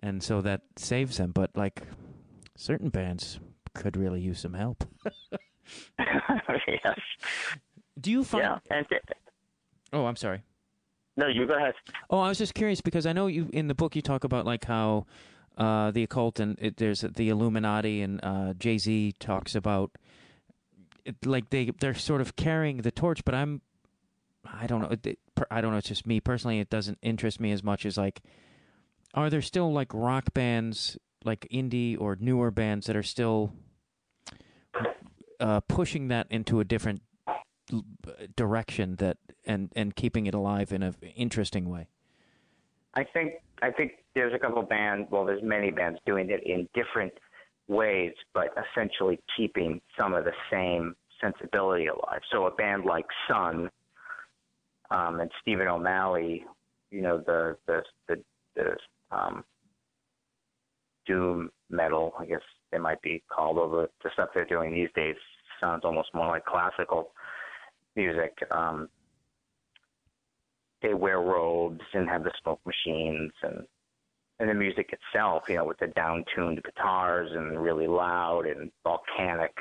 and 0.03 0.23
so 0.23 0.41
that 0.43 0.63
saves 0.77 1.17
them. 1.17 1.33
But 1.33 1.51
like 1.57 1.83
certain 2.57 2.91
bands 2.91 3.41
could 3.75 3.97
really 3.97 4.21
use 4.21 4.41
some 4.41 4.55
help. 4.55 4.85
yes. 5.99 6.99
Do 8.01 8.11
you 8.11 8.25
find? 8.25 8.45
Yeah. 8.45 8.77
And 8.77 8.89
th- 8.89 9.03
oh, 9.93 10.07
I'm 10.07 10.17
sorry. 10.17 10.43
No, 11.17 11.27
you 11.29 11.47
go 11.47 11.55
ahead. 11.55 11.75
Oh, 12.11 12.19
I 12.19 12.29
was 12.29 12.39
just 12.39 12.55
curious 12.55 12.81
because 12.81 13.07
I 13.07 13.13
know 13.13 13.27
you 13.27 13.49
in 13.53 13.69
the 13.69 13.75
book 13.75 13.97
you 13.97 14.03
talk 14.03 14.25
about 14.25 14.45
like 14.45 14.65
how 14.67 15.07
uh, 15.57 15.91
the 15.91 16.03
occult 16.03 16.41
and 16.41 16.59
it, 16.61 16.77
there's 16.77 17.01
the 17.01 17.29
Illuminati 17.29 18.03
and 18.03 18.21
uh, 18.23 18.53
Jay 18.55 18.79
Z 18.79 19.15
talks 19.19 19.55
about 19.55 19.91
it, 21.05 21.15
like 21.25 21.51
they 21.51 21.71
they're 21.81 21.95
sort 21.95 22.21
of 22.21 22.37
carrying 22.37 22.79
the 22.79 22.91
torch, 22.91 23.25
but 23.25 23.35
I'm 23.35 23.63
I 24.45 24.67
don't 24.67 24.83
know 24.83 24.91
it, 24.91 25.19
I 25.51 25.61
don't 25.61 25.73
know 25.73 25.79
it's 25.79 25.89
just 25.89 26.07
me 26.07 26.21
personally 26.21 26.61
it 26.61 26.71
doesn't 26.71 26.99
interest 27.03 27.41
me 27.41 27.53
as 27.53 27.63
much 27.63 27.87
as 27.87 27.97
like 27.97 28.23
are 29.15 29.31
there 29.31 29.43
still 29.43 29.73
like 29.73 29.93
rock 29.93 30.35
bands 30.35 30.97
like 31.25 31.47
indie 31.53 32.01
or 32.01 32.17
newer 32.21 32.51
bands 32.51 32.87
that 32.87 32.97
are 32.97 33.03
still 33.03 33.53
uh, 35.41 35.61
pushing 35.61 36.09
that 36.09 36.27
into 36.31 36.61
a 36.61 36.65
different 36.65 37.03
direction 38.37 38.97
that 38.97 39.17
and 39.45 39.73
and 39.75 39.97
keeping 39.97 40.27
it 40.27 40.35
alive 40.35 40.73
in 40.73 40.83
an 40.83 40.95
interesting 41.17 41.69
way. 41.69 41.89
I 42.95 43.05
think 43.05 43.35
I 43.63 43.71
think 43.71 43.93
there's 44.17 44.33
a 44.35 44.39
couple 44.39 44.63
bands. 44.63 45.07
Well, 45.11 45.27
there's 45.27 45.43
many 45.43 45.71
bands 45.71 46.01
doing 46.07 46.31
it 46.31 46.41
in 46.45 46.67
different 46.75 47.13
ways, 47.69 48.13
but 48.33 48.49
essentially 48.73 49.21
keeping 49.37 49.81
some 49.97 50.15
of 50.15 50.25
the 50.25 50.33
same 50.51 50.97
sensibility 51.21 51.87
alive. 51.87 52.21
So 52.33 52.47
a 52.47 52.51
band 52.51 52.85
like 52.87 53.05
Sunn, 53.29 53.71
um, 54.91 55.21
and 55.21 55.31
Stephen 55.43 55.69
O'Malley, 55.69 56.45
you 56.91 57.03
know, 57.03 57.19
the 57.19 57.57
the 57.67 57.83
the, 58.09 58.23
the 58.55 58.77
um, 59.15 59.45
doom 61.07 61.51
metal, 61.69 62.15
I 62.19 62.25
guess 62.25 62.41
they 62.73 62.79
might 62.79 63.03
be 63.03 63.23
called, 63.31 63.59
over 63.59 63.89
the 64.03 64.11
stuff 64.15 64.31
they're 64.35 64.45
doing 64.47 64.73
these 64.73 64.89
days 64.97 65.17
sounds 65.61 65.83
almost 65.85 66.09
more 66.15 66.29
like 66.29 66.45
classical 66.45 67.13
music. 67.95 68.37
Um, 68.51 68.89
they 70.83 70.95
wear 70.95 71.21
robes 71.21 71.81
and 71.95 72.09
have 72.09 72.25
the 72.25 72.33
smoke 72.43 72.61
machines 72.67 73.33
and 73.43 73.67
and 74.39 74.49
the 74.49 74.55
music 74.55 74.93
itself, 74.93 75.45
you 75.49 75.57
know, 75.57 75.65
with 75.65 75.79
the 75.79 75.87
down-tuned 75.89 76.63
guitars 76.63 77.31
and 77.33 77.59
really 77.63 77.87
loud 77.87 78.47
and 78.47 78.71
volcanic. 78.85 79.57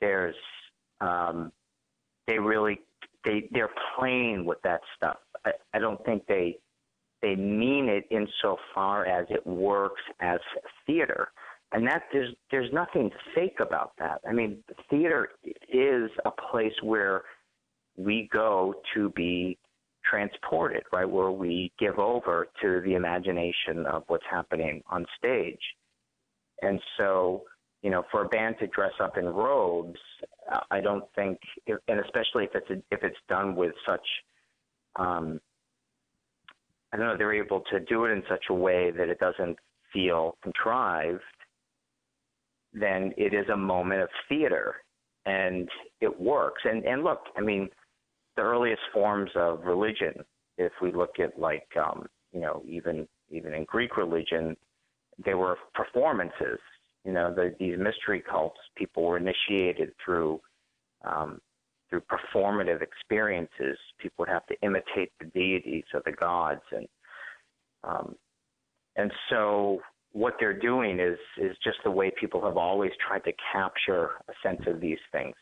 There's, 0.00 0.36
um, 1.00 1.52
they 2.26 2.38
really, 2.38 2.80
they 3.24 3.48
they're 3.50 3.70
playing 3.98 4.44
with 4.44 4.62
that 4.62 4.80
stuff. 4.96 5.16
I, 5.44 5.52
I 5.74 5.78
don't 5.78 6.02
think 6.04 6.26
they 6.26 6.58
they 7.20 7.34
mean 7.34 7.88
it 7.88 8.04
insofar 8.10 9.04
as 9.06 9.26
it 9.28 9.44
works 9.46 10.02
as 10.20 10.38
theater, 10.86 11.28
and 11.72 11.86
that 11.86 12.04
there's 12.12 12.34
there's 12.50 12.72
nothing 12.72 13.10
fake 13.34 13.58
about 13.60 13.92
that. 13.98 14.20
I 14.28 14.32
mean, 14.32 14.62
theater 14.88 15.30
is 15.68 16.10
a 16.24 16.30
place 16.30 16.74
where 16.82 17.24
we 17.96 18.28
go 18.32 18.74
to 18.94 19.10
be 19.10 19.58
transported, 20.08 20.82
right? 20.92 21.08
Where 21.08 21.30
we 21.30 21.72
give 21.78 21.98
over 21.98 22.48
to 22.62 22.80
the 22.84 22.94
imagination 22.94 23.86
of 23.86 24.04
what's 24.08 24.24
happening 24.30 24.82
on 24.90 25.06
stage. 25.18 25.60
And 26.62 26.80
so, 26.96 27.44
you 27.82 27.90
know, 27.90 28.02
for 28.10 28.24
a 28.24 28.28
band 28.28 28.56
to 28.60 28.66
dress 28.68 28.92
up 29.00 29.16
in 29.16 29.26
robes, 29.26 30.00
I 30.70 30.80
don't 30.80 31.04
think, 31.14 31.38
and 31.66 32.00
especially 32.00 32.44
if 32.44 32.50
it's 32.54 32.82
if 32.90 33.02
it's 33.02 33.16
done 33.28 33.54
with 33.54 33.72
such, 33.86 34.06
um, 34.96 35.40
I 36.92 36.96
don't 36.96 37.06
know, 37.06 37.16
they're 37.16 37.34
able 37.34 37.62
to 37.70 37.80
do 37.80 38.04
it 38.06 38.10
in 38.10 38.22
such 38.28 38.44
a 38.50 38.54
way 38.54 38.90
that 38.90 39.08
it 39.08 39.20
doesn't 39.20 39.56
feel 39.92 40.36
contrived. 40.42 41.22
Then 42.72 43.12
it 43.16 43.32
is 43.32 43.48
a 43.52 43.56
moment 43.56 44.02
of 44.02 44.08
theater, 44.28 44.76
and 45.26 45.68
it 46.00 46.20
works. 46.20 46.62
And 46.64 46.84
and 46.84 47.04
look, 47.04 47.20
I 47.36 47.40
mean, 47.40 47.68
the 48.38 48.44
earliest 48.44 48.82
forms 48.92 49.30
of 49.34 49.64
religion, 49.64 50.14
if 50.58 50.70
we 50.80 50.92
look 50.92 51.18
at 51.18 51.36
like 51.38 51.66
um, 51.76 52.06
you 52.32 52.40
know 52.40 52.62
even 52.66 53.06
even 53.30 53.52
in 53.52 53.64
Greek 53.64 53.96
religion, 53.96 54.56
they 55.24 55.34
were 55.34 55.58
performances. 55.74 56.60
You 57.04 57.12
know, 57.12 57.34
the, 57.34 57.54
these 57.58 57.76
mystery 57.78 58.22
cults, 58.28 58.60
people 58.76 59.02
were 59.04 59.16
initiated 59.16 59.90
through 60.04 60.40
um, 61.04 61.40
through 61.90 62.02
performative 62.02 62.80
experiences. 62.80 63.76
People 63.98 64.16
would 64.20 64.28
have 64.28 64.46
to 64.46 64.54
imitate 64.62 65.10
the 65.18 65.26
deities 65.26 65.84
or 65.92 66.02
the 66.04 66.12
gods, 66.12 66.62
and 66.70 66.86
um, 67.82 68.14
and 68.94 69.10
so 69.30 69.80
what 70.12 70.34
they're 70.38 70.58
doing 70.58 71.00
is 71.00 71.18
is 71.38 71.56
just 71.64 71.78
the 71.82 71.90
way 71.90 72.12
people 72.20 72.44
have 72.44 72.56
always 72.56 72.92
tried 73.04 73.24
to 73.24 73.32
capture 73.52 74.10
a 74.28 74.32
sense 74.46 74.62
of 74.68 74.80
these 74.80 75.02
things. 75.10 75.34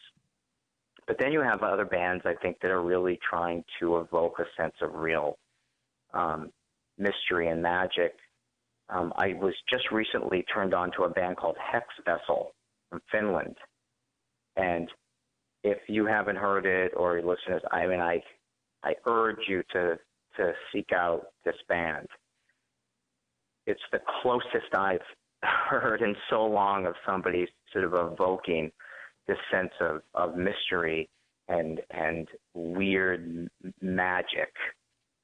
But 1.06 1.18
then 1.18 1.32
you 1.32 1.40
have 1.40 1.62
other 1.62 1.84
bands, 1.84 2.24
I 2.26 2.34
think, 2.34 2.58
that 2.60 2.70
are 2.70 2.82
really 2.82 3.18
trying 3.28 3.64
to 3.80 3.98
evoke 3.98 4.38
a 4.38 4.60
sense 4.60 4.74
of 4.82 4.94
real 4.94 5.38
um, 6.12 6.50
mystery 6.98 7.48
and 7.48 7.62
magic. 7.62 8.14
Um, 8.88 9.12
I 9.16 9.34
was 9.34 9.54
just 9.70 9.90
recently 9.92 10.44
turned 10.52 10.74
on 10.74 10.90
to 10.92 11.04
a 11.04 11.10
band 11.10 11.36
called 11.36 11.56
Hex 11.58 11.86
Vessel 12.04 12.52
from 12.90 13.00
Finland, 13.10 13.56
and 14.56 14.88
if 15.64 15.78
you 15.88 16.06
haven't 16.06 16.36
heard 16.36 16.66
it 16.66 16.92
or 16.96 17.18
your 17.18 17.26
listeners, 17.26 17.62
I 17.72 17.86
mean, 17.86 18.00
I 18.00 18.22
I 18.84 18.94
urge 19.06 19.48
you 19.48 19.62
to 19.72 19.98
to 20.36 20.52
seek 20.72 20.92
out 20.92 21.26
this 21.44 21.56
band. 21.68 22.06
It's 23.66 23.80
the 23.90 24.00
closest 24.22 24.72
I've 24.74 25.00
heard 25.42 26.02
in 26.02 26.14
so 26.30 26.46
long 26.46 26.86
of 26.86 26.94
somebody 27.04 27.48
sort 27.72 27.84
of 27.84 28.12
evoking 28.12 28.70
this 29.28 29.38
sense 29.50 29.72
of, 29.80 30.02
of 30.14 30.36
mystery 30.36 31.08
and 31.48 31.80
and 31.90 32.28
weird 32.54 33.48
magic. 33.80 34.52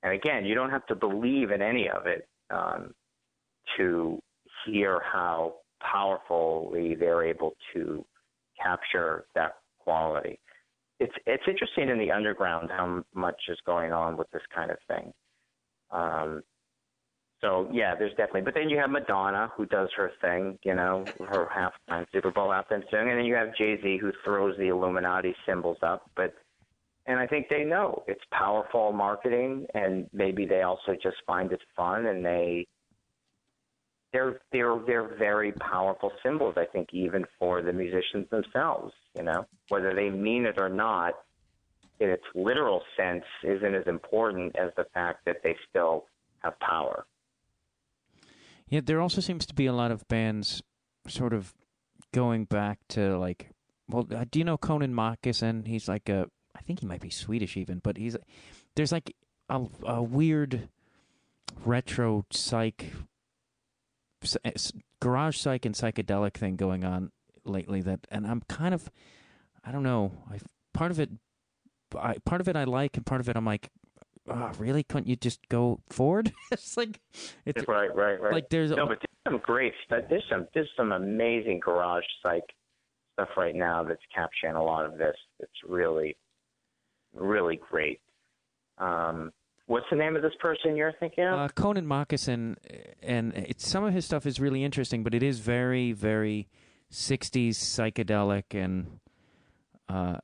And 0.03 0.13
again, 0.13 0.45
you 0.45 0.55
don't 0.55 0.71
have 0.71 0.87
to 0.87 0.95
believe 0.95 1.51
in 1.51 1.63
any 1.63 1.89
of 1.89 2.07
it 2.07 2.29
um, 2.51 2.93
to 3.77 4.21
hear 4.67 5.01
how 5.05 5.55
powerfully 5.81 6.95
they're 6.95 7.25
able 7.25 7.55
to 7.75 8.05
capture 8.61 9.25
that 9.35 9.57
quality. 9.79 10.39
It's 11.01 11.15
it's 11.27 11.43
interesting 11.49 11.89
in 11.89 11.99
the 11.99 12.13
underground 12.13 12.71
how 12.71 13.05
much 13.15 13.41
is 13.49 13.59
going 13.67 13.93
on 13.93 14.17
with 14.17 14.31
this 14.31 14.43
kind 14.55 14.71
of 14.71 14.79
thing. 14.89 15.13
Um, 15.91 16.43
so 17.43 17.69
yeah, 17.73 17.95
there's 17.97 18.13
definitely. 18.13 18.43
But 18.43 18.55
then 18.55 18.71
you 18.71 18.79
have 18.79 18.91
Madonna 18.91 19.51
who 19.57 19.67
does 19.67 19.89
her 19.97 20.13
thing, 20.21 20.59
you 20.63 20.75
know, 20.75 21.05
her 21.29 21.49
halftime 21.53 22.07
Super 22.13 22.31
Bowl 22.31 22.49
halftime 22.49 22.89
song, 22.91 23.11
and 23.11 23.19
then 23.19 23.25
you 23.25 23.35
have 23.35 23.55
Jay 23.57 23.81
Z 23.83 23.99
who 24.01 24.13
throws 24.25 24.57
the 24.59 24.69
Illuminati 24.69 25.35
symbols 25.45 25.79
up. 25.83 26.09
But 26.15 26.35
and 27.07 27.19
I 27.19 27.27
think 27.27 27.49
they 27.49 27.65
know 27.65 28.05
it's 28.07 28.23
powerful 28.31 28.93
marketing, 28.93 29.67
and 29.75 30.09
maybe 30.13 30.47
they 30.47 30.63
also 30.63 30.93
just 31.03 31.17
find 31.27 31.53
it 31.53 31.61
fun, 31.77 32.07
and 32.07 32.25
they 32.25 32.67
they're 34.13 34.41
they're 34.53 34.79
they're 34.87 35.17
very 35.19 35.51
powerful 35.53 36.13
symbols. 36.23 36.55
I 36.57 36.67
think 36.67 36.91
even 36.93 37.25
for 37.41 37.61
the 37.61 37.73
musicians 37.73 38.31
themselves, 38.31 38.93
you 39.17 39.25
know, 39.25 39.47
whether 39.69 39.95
they 39.95 40.11
mean 40.11 40.47
it 40.47 40.59
or 40.59 40.69
not, 40.69 41.15
in 41.99 42.09
its 42.09 42.25
literal 42.37 42.83
sense, 42.97 43.25
isn't 43.43 43.75
as 43.75 43.87
important 43.89 44.55
as 44.55 44.71
the 44.77 44.85
fact 44.95 45.25
that 45.25 45.39
they 45.43 45.57
still 45.69 46.07
have 46.45 46.59
power. 46.61 47.05
Yeah, 48.73 48.81
there 48.83 49.03
also 49.03 49.21
seems 49.21 49.45
to 49.45 49.55
be 49.55 49.67
a 49.67 49.73
lot 49.75 49.91
of 49.91 50.09
bands 50.09 50.63
sort 51.07 51.35
of 51.35 51.53
going 52.11 52.47
back 52.47 52.79
to 52.89 53.19
like, 53.19 53.51
well, 53.87 54.09
uh, 54.11 54.25
do 54.31 54.39
you 54.39 54.47
know 54.47 54.57
Conan 54.57 54.95
Mockasin? 54.95 55.67
He's 55.67 55.89
like 55.89 56.09
a, 56.09 56.31
I 56.57 56.63
think 56.63 56.81
he 56.81 56.87
might 56.87 57.03
be 57.03 57.11
Swedish 57.11 57.59
even, 57.59 57.81
but 57.81 57.99
he's 57.99 58.17
there's 58.75 58.91
like 58.91 59.15
a, 59.51 59.67
a 59.85 60.03
weird 60.03 60.71
retro 61.67 62.25
psych, 62.31 62.95
garage 65.01 65.37
psych 65.37 65.67
and 65.67 65.75
psychedelic 65.75 66.33
thing 66.33 66.57
going 66.57 66.83
on 66.83 67.13
lately. 67.45 67.83
That 67.83 68.07
and 68.11 68.27
I'm 68.27 68.41
kind 68.49 68.73
of, 68.73 68.91
I 69.63 69.71
don't 69.71 69.83
know, 69.83 70.13
I 70.31 70.39
part 70.73 70.91
of 70.91 70.99
it, 70.99 71.11
I 71.95 72.17
part 72.25 72.41
of 72.41 72.49
it 72.49 72.57
I 72.57 72.65
like, 72.65 72.97
and 72.97 73.05
part 73.05 73.21
of 73.21 73.29
it 73.29 73.37
I'm 73.37 73.45
like, 73.45 73.69
oh, 74.29 74.51
really? 74.59 74.83
Couldn't 74.83 75.09
you 75.09 75.17
just 75.17 75.49
go 75.49 75.81
forward? 75.89 76.33
it's 76.53 76.77
like 76.77 77.01
it's 77.45 77.67
right, 77.69 77.95
right, 77.95 78.21
right. 78.21 78.33
Like 78.33 78.49
there's 78.51 78.71
no, 78.71 78.87
but 78.87 78.99
there's 79.01 79.35
some 79.35 79.41
great 79.43 79.73
stuff. 79.85 80.05
There's 80.09 80.25
some 80.31 80.47
there's 80.55 80.71
some 80.77 80.93
amazing 80.93 81.61
garage 81.61 82.05
psych 82.23 82.45
stuff 83.15 83.29
right 83.37 83.55
now 83.55 83.83
that's 83.83 84.03
capturing 84.15 84.55
a 84.55 84.63
lot 84.63 84.87
of 84.87 84.99
this. 84.99 85.17
It's 85.41 85.53
really, 85.69 86.17
really 87.15 87.57
great. 87.71 88.01
Um, 88.79 89.33
what's 89.67 89.87
the 89.91 89.97
name 89.97 90.17
of 90.17 90.23
this 90.23 90.33
person 90.41 90.77
you're 90.77 90.95
thinking 90.99 91.25
of? 91.25 91.39
Uh, 91.39 91.49
Conan 91.49 91.87
Mockasin, 91.87 92.57
and 93.03 93.33
it's 93.35 93.69
some 93.69 93.85
of 93.85 93.93
his 93.93 94.05
stuff 94.05 94.27
is 94.27 94.41
really 94.41 94.65
interesting, 94.65 95.03
but 95.03 95.15
it 95.15 95.23
is 95.23 95.41
very, 95.41 95.93
very 95.93 96.49
'60s 96.93 97.51
psychedelic 97.51 98.45
and. 98.53 98.99
Uh, 99.89 100.17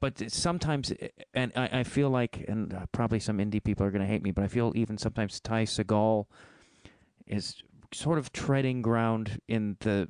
but 0.00 0.30
sometimes, 0.30 0.92
and 1.34 1.52
I, 1.56 1.80
I 1.80 1.82
feel 1.84 2.10
like, 2.10 2.44
and 2.48 2.88
probably 2.92 3.20
some 3.20 3.38
indie 3.38 3.62
people 3.62 3.84
are 3.86 3.90
going 3.90 4.02
to 4.02 4.08
hate 4.08 4.22
me, 4.22 4.30
but 4.30 4.44
I 4.44 4.48
feel 4.48 4.72
even 4.74 4.98
sometimes 4.98 5.40
Ty 5.40 5.64
Segall 5.64 6.26
is 7.26 7.62
sort 7.92 8.18
of 8.18 8.32
treading 8.32 8.82
ground 8.82 9.40
in 9.48 9.76
the 9.80 10.08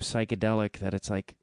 psychedelic 0.00 0.78
that 0.78 0.94
it's 0.94 1.10
like 1.10 1.34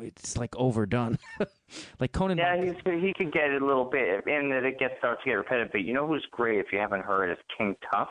it's 0.00 0.36
like 0.36 0.56
overdone. 0.56 1.18
like 2.00 2.12
Conan. 2.12 2.38
Yeah, 2.38 2.60
he's, 2.60 2.74
he 2.84 3.14
could 3.16 3.32
get 3.32 3.50
it 3.50 3.62
a 3.62 3.64
little 3.64 3.84
bit, 3.84 4.24
and 4.26 4.50
that 4.52 4.64
it 4.64 4.78
gets 4.78 4.94
starts 4.98 5.22
to 5.22 5.30
get 5.30 5.34
repetitive. 5.34 5.72
But 5.72 5.82
you 5.82 5.94
know 5.94 6.06
who's 6.06 6.26
great 6.30 6.58
if 6.58 6.66
you 6.72 6.78
haven't 6.78 7.04
heard 7.04 7.30
is 7.30 7.38
King 7.56 7.76
Tuff. 7.90 8.08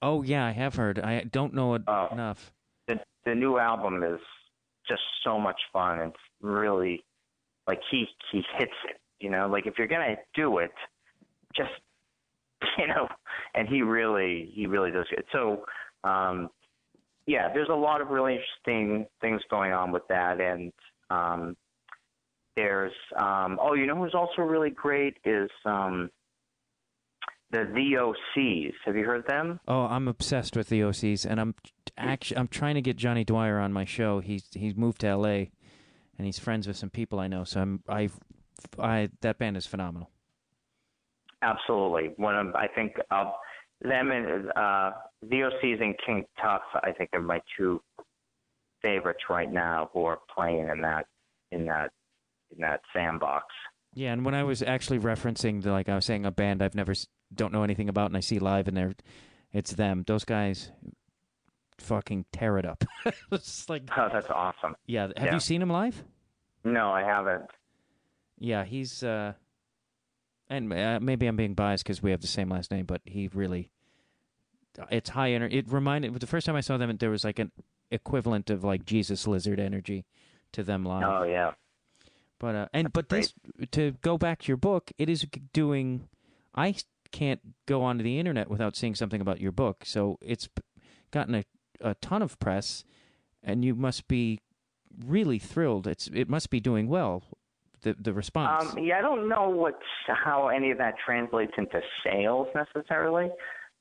Oh 0.00 0.22
yeah, 0.22 0.46
I 0.46 0.52
have 0.52 0.74
heard. 0.74 0.98
I 0.98 1.24
don't 1.24 1.54
know 1.54 1.74
it 1.74 1.82
uh, 1.86 2.08
enough. 2.12 2.52
The 2.86 3.00
the 3.24 3.34
new 3.34 3.58
album 3.58 4.02
is 4.02 4.20
just 4.88 5.02
so 5.24 5.38
much 5.38 5.60
fun. 5.72 5.98
It's 6.00 6.16
really 6.40 7.04
like 7.66 7.80
he 7.90 8.06
he 8.30 8.42
hits 8.58 8.72
it. 8.88 9.00
You 9.20 9.30
know, 9.30 9.48
like 9.48 9.66
if 9.66 9.74
you're 9.78 9.88
gonna 9.88 10.16
do 10.34 10.58
it, 10.58 10.72
just 11.56 11.70
you 12.78 12.86
know, 12.86 13.08
and 13.54 13.68
he 13.68 13.82
really 13.82 14.50
he 14.54 14.66
really 14.66 14.90
does 14.90 15.06
it. 15.10 15.24
So 15.32 15.64
um, 16.04 16.48
yeah, 17.26 17.52
there's 17.52 17.68
a 17.70 17.74
lot 17.74 18.00
of 18.00 18.08
really 18.08 18.34
interesting 18.34 19.06
things 19.20 19.40
going 19.50 19.72
on 19.72 19.92
with 19.92 20.02
that, 20.08 20.40
and 20.40 20.72
um, 21.10 21.56
there's 22.56 22.92
um, 23.16 23.58
oh, 23.60 23.74
you 23.74 23.86
know 23.86 23.96
who's 23.96 24.14
also 24.14 24.42
really 24.42 24.70
great 24.70 25.16
is 25.24 25.50
um, 25.64 26.10
the 27.50 27.58
VOCs. 27.58 28.72
Have 28.84 28.96
you 28.96 29.04
heard 29.04 29.26
them? 29.26 29.60
Oh, 29.68 29.82
I'm 29.82 30.08
obsessed 30.08 30.56
with 30.56 30.68
the 30.68 30.80
OCs, 30.80 31.24
and 31.24 31.40
I'm 31.40 31.54
actually 31.96 32.38
I'm 32.38 32.48
trying 32.48 32.74
to 32.74 32.82
get 32.82 32.96
Johnny 32.96 33.24
Dwyer 33.24 33.58
on 33.58 33.72
my 33.72 33.84
show. 33.84 34.20
He's 34.20 34.48
he's 34.52 34.74
moved 34.74 35.02
to 35.02 35.16
LA 35.16 35.44
and 36.18 36.26
he's 36.26 36.38
friends 36.38 36.66
with 36.66 36.76
some 36.76 36.90
people 36.90 37.18
I 37.18 37.28
know. 37.28 37.44
So 37.44 37.60
I'm 37.60 37.82
I 37.88 38.08
I 38.78 39.10
that 39.20 39.38
band 39.38 39.56
is 39.56 39.66
phenomenal. 39.66 40.10
Absolutely. 41.42 42.10
One 42.16 42.36
of 42.36 42.54
I 42.54 42.68
think 42.68 42.92
uh, 43.10 43.30
them 43.80 44.10
and 44.10 44.50
uh, 44.54 44.92
VOCs 45.24 45.82
and 45.82 45.94
King 46.04 46.24
Tuff. 46.40 46.62
I 46.74 46.92
think 46.92 47.10
are 47.12 47.20
my 47.20 47.40
two 47.56 47.80
favorites 48.80 49.24
right 49.30 49.50
now 49.50 49.90
who 49.92 50.04
are 50.04 50.18
playing 50.34 50.68
in 50.68 50.80
that 50.82 51.06
in 51.50 51.66
that 51.66 51.90
in 52.54 52.60
that 52.60 52.80
sandbox. 52.94 53.46
Yeah, 53.94 54.12
and 54.12 54.24
when 54.24 54.34
I 54.34 54.42
was 54.44 54.62
actually 54.62 55.00
referencing 55.00 55.62
the 55.62 55.70
like 55.70 55.88
I 55.88 55.94
was 55.94 56.04
saying 56.04 56.24
a 56.24 56.30
band 56.30 56.62
I've 56.62 56.74
never 56.74 56.94
don't 57.34 57.52
know 57.52 57.62
anything 57.62 57.88
about 57.88 58.06
and 58.06 58.16
I 58.16 58.20
see 58.20 58.38
live 58.38 58.68
and 58.68 58.76
they're 58.76 58.94
it's 59.52 59.72
them. 59.72 60.04
Those 60.06 60.24
guys 60.24 60.70
fucking 61.82 62.24
tear 62.32 62.58
it 62.58 62.64
up. 62.66 62.84
it's 63.32 63.68
like 63.68 63.82
Oh, 63.96 64.08
that's 64.12 64.30
awesome. 64.30 64.76
yeah. 64.86 65.08
Have 65.16 65.26
Yeah. 65.26 65.34
you 65.34 65.40
seen 65.40 65.60
him 65.62 65.70
live? 65.70 66.02
No, 66.64 66.90
I 66.90 67.02
haven't. 67.02 67.50
Yeah, 68.38 68.64
he's 68.64 69.02
uh, 69.02 69.34
and 70.48 70.72
uh, 70.72 70.98
maybe 71.00 71.26
I'm 71.26 71.36
being 71.36 71.54
biased 71.54 71.84
because 71.84 72.02
we 72.02 72.10
have 72.10 72.20
the 72.20 72.26
same 72.26 72.48
last 72.48 72.70
name, 72.70 72.86
but 72.86 73.00
he 73.04 73.28
really, 73.32 73.70
it's 74.90 75.10
high 75.10 75.32
energy. 75.32 75.58
It 75.58 75.70
reminded 75.72 76.14
the 76.18 76.26
first 76.26 76.46
time 76.46 76.56
I 76.56 76.60
saw 76.60 76.76
them, 76.76 76.96
there 76.96 77.10
was 77.10 77.24
like 77.24 77.38
an 77.38 77.52
equivalent 77.90 78.50
of 78.50 78.64
like 78.64 78.84
Jesus 78.84 79.26
Lizard 79.26 79.60
energy 79.60 80.04
to 80.52 80.62
them 80.62 80.84
live. 80.84 81.04
Oh 81.06 81.22
yeah. 81.24 81.52
But 82.38 82.54
uh, 82.54 82.68
and 82.72 82.92
but 82.92 83.08
this 83.08 83.32
to 83.72 83.92
go 84.02 84.18
back 84.18 84.40
to 84.42 84.48
your 84.48 84.56
book, 84.56 84.90
it 84.98 85.08
is 85.08 85.24
doing. 85.52 86.08
I 86.54 86.74
can't 87.12 87.40
go 87.66 87.82
onto 87.82 88.02
the 88.02 88.18
internet 88.18 88.50
without 88.50 88.74
seeing 88.76 88.94
something 88.94 89.20
about 89.20 89.40
your 89.40 89.52
book, 89.52 89.84
so 89.84 90.18
it's 90.20 90.48
gotten 91.12 91.34
a, 91.36 91.44
a 91.82 91.94
ton 91.96 92.22
of 92.22 92.38
press, 92.38 92.84
and 93.42 93.64
you 93.64 93.74
must 93.74 94.08
be 94.08 94.40
really 95.06 95.38
thrilled. 95.38 95.86
It's 95.86 96.08
it 96.12 96.28
must 96.28 96.50
be 96.50 96.60
doing 96.60 96.88
well. 96.88 97.24
The 97.82 97.96
the 97.98 98.12
response. 98.12 98.72
Um, 98.72 98.78
yeah, 98.78 98.98
I 98.98 99.02
don't 99.02 99.28
know 99.28 99.48
what 99.48 99.78
how 100.06 100.48
any 100.48 100.70
of 100.70 100.78
that 100.78 100.94
translates 101.04 101.52
into 101.58 101.80
sales 102.04 102.48
necessarily. 102.54 103.30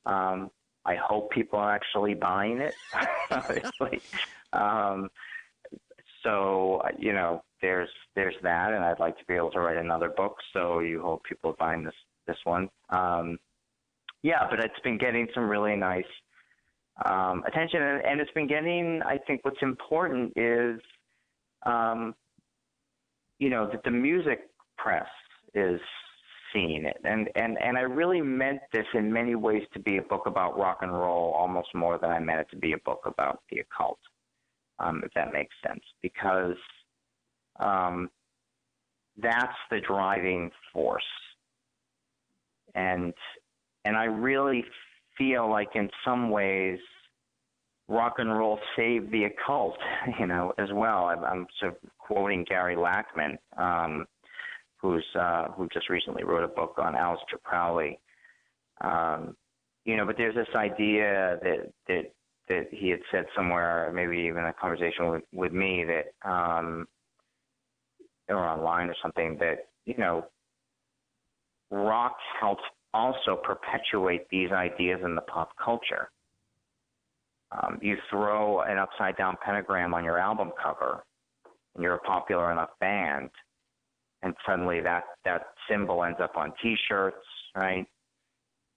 Um, 0.05 0.49
I 0.85 0.95
hope 0.95 1.29
people 1.31 1.59
are 1.59 1.73
actually 1.73 2.15
buying 2.15 2.59
it. 2.59 2.73
obviously. 3.31 4.01
Um, 4.53 5.09
so 6.23 6.81
you 6.97 7.13
know, 7.13 7.43
there's 7.61 7.89
there's 8.15 8.35
that, 8.43 8.73
and 8.73 8.83
I'd 8.83 8.99
like 8.99 9.17
to 9.19 9.25
be 9.25 9.35
able 9.35 9.51
to 9.51 9.59
write 9.59 9.77
another 9.77 10.09
book. 10.09 10.37
So 10.53 10.79
you 10.79 11.01
hope 11.01 11.23
people 11.23 11.51
are 11.51 11.55
buying 11.59 11.83
this 11.83 11.95
this 12.27 12.37
one. 12.43 12.69
Um, 12.89 13.37
yeah, 14.23 14.47
but 14.49 14.59
it's 14.59 14.79
been 14.83 14.97
getting 14.97 15.27
some 15.33 15.49
really 15.49 15.75
nice 15.75 16.05
um, 17.05 17.43
attention, 17.47 17.81
and, 17.81 18.05
and 18.05 18.21
it's 18.21 18.31
been 18.31 18.47
getting. 18.47 19.01
I 19.05 19.17
think 19.25 19.43
what's 19.43 19.61
important 19.61 20.33
is, 20.35 20.79
um, 21.65 22.13
you 23.39 23.49
know, 23.49 23.67
that 23.71 23.83
the 23.83 23.91
music 23.91 24.49
press 24.77 25.07
is 25.53 25.79
seeing 26.53 26.85
it, 26.85 26.97
and 27.03 27.29
and 27.35 27.57
and 27.61 27.77
I 27.77 27.81
really 27.81 28.21
meant 28.21 28.59
this 28.73 28.85
in 28.93 29.11
many 29.11 29.35
ways 29.35 29.63
to 29.73 29.79
be 29.79 29.97
a 29.97 30.01
book 30.01 30.23
about 30.25 30.57
rock 30.57 30.79
and 30.81 30.91
roll, 30.91 31.33
almost 31.33 31.69
more 31.73 31.97
than 31.97 32.11
I 32.11 32.19
meant 32.19 32.41
it 32.41 32.47
to 32.51 32.57
be 32.57 32.73
a 32.73 32.77
book 32.79 33.01
about 33.05 33.41
the 33.49 33.59
occult, 33.59 33.99
um, 34.79 35.01
if 35.05 35.13
that 35.13 35.33
makes 35.33 35.55
sense, 35.65 35.83
because 36.01 36.57
um, 37.59 38.09
that's 39.17 39.57
the 39.69 39.79
driving 39.79 40.51
force, 40.73 41.03
and 42.75 43.13
and 43.85 43.95
I 43.95 44.05
really 44.05 44.63
feel 45.21 45.49
like 45.49 45.69
in 45.75 45.89
some 46.03 46.31
ways 46.31 46.79
rock 47.87 48.15
and 48.17 48.31
roll 48.31 48.59
saved 48.75 49.11
the 49.11 49.25
occult, 49.25 49.77
you 50.19 50.25
know, 50.25 50.53
as 50.57 50.69
well. 50.73 51.05
I'm, 51.05 51.23
I'm 51.23 51.47
sort 51.59 51.73
of 51.73 51.77
quoting 51.99 52.45
Gary 52.47 52.75
Lachman, 52.75 53.37
um, 53.57 54.05
who's 54.77 55.05
uh, 55.19 55.49
who 55.49 55.67
just 55.71 55.89
recently 55.89 56.23
wrote 56.23 56.43
a 56.43 56.47
book 56.47 56.75
on 56.77 56.93
Aleister 56.93 57.41
Crowley. 57.43 57.99
Um, 58.81 59.35
you 59.85 59.95
know, 59.95 60.05
but 60.05 60.17
there's 60.17 60.35
this 60.35 60.47
idea 60.55 61.37
that 61.43 61.71
that 61.87 62.03
that 62.49 62.67
he 62.71 62.89
had 62.89 62.99
said 63.11 63.25
somewhere, 63.35 63.91
maybe 63.93 64.17
even 64.27 64.45
a 64.45 64.53
conversation 64.53 65.09
with 65.09 65.23
with 65.33 65.53
me 65.53 65.85
that 65.85 66.29
um, 66.29 66.87
or 68.27 68.37
online 68.37 68.89
or 68.89 68.95
something 69.01 69.37
that 69.39 69.67
you 69.85 69.97
know, 69.97 70.25
rock 71.69 72.15
helped 72.39 72.63
also 72.93 73.35
perpetuate 73.35 74.27
these 74.29 74.51
ideas 74.51 74.99
in 75.03 75.15
the 75.15 75.21
pop 75.21 75.51
culture. 75.63 76.09
Um, 77.51 77.79
you 77.81 77.97
throw 78.09 78.61
an 78.61 78.77
upside 78.77 79.17
down 79.17 79.37
pentagram 79.43 79.93
on 79.93 80.03
your 80.03 80.19
album 80.19 80.51
cover, 80.61 81.03
and 81.75 81.83
you're 81.83 81.95
a 81.95 81.99
popular 81.99 82.51
enough 82.51 82.69
band, 82.79 83.29
and 84.21 84.33
suddenly 84.45 84.79
that 84.81 85.03
that 85.25 85.47
symbol 85.69 86.03
ends 86.03 86.19
up 86.21 86.37
on 86.37 86.53
T-shirts, 86.61 87.25
right? 87.55 87.85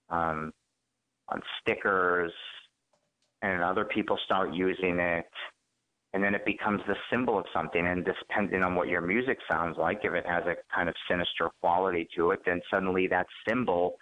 Um, 0.09 0.51
on 1.29 1.41
stickers, 1.61 2.33
and 3.41 3.63
other 3.63 3.85
people 3.85 4.17
start 4.25 4.53
using 4.53 4.99
it, 4.99 5.29
and 6.13 6.23
then 6.23 6.35
it 6.35 6.45
becomes 6.45 6.81
the 6.87 6.95
symbol 7.09 7.37
of 7.37 7.45
something. 7.53 7.85
And 7.85 8.05
depending 8.05 8.63
on 8.63 8.75
what 8.75 8.87
your 8.87 9.01
music 9.01 9.37
sounds 9.49 9.77
like, 9.77 10.01
if 10.03 10.13
it 10.13 10.25
has 10.25 10.43
a 10.45 10.55
kind 10.73 10.89
of 10.89 10.95
sinister 11.09 11.49
quality 11.61 12.07
to 12.15 12.31
it, 12.31 12.39
then 12.45 12.61
suddenly 12.71 13.07
that 13.07 13.27
symbol 13.47 13.95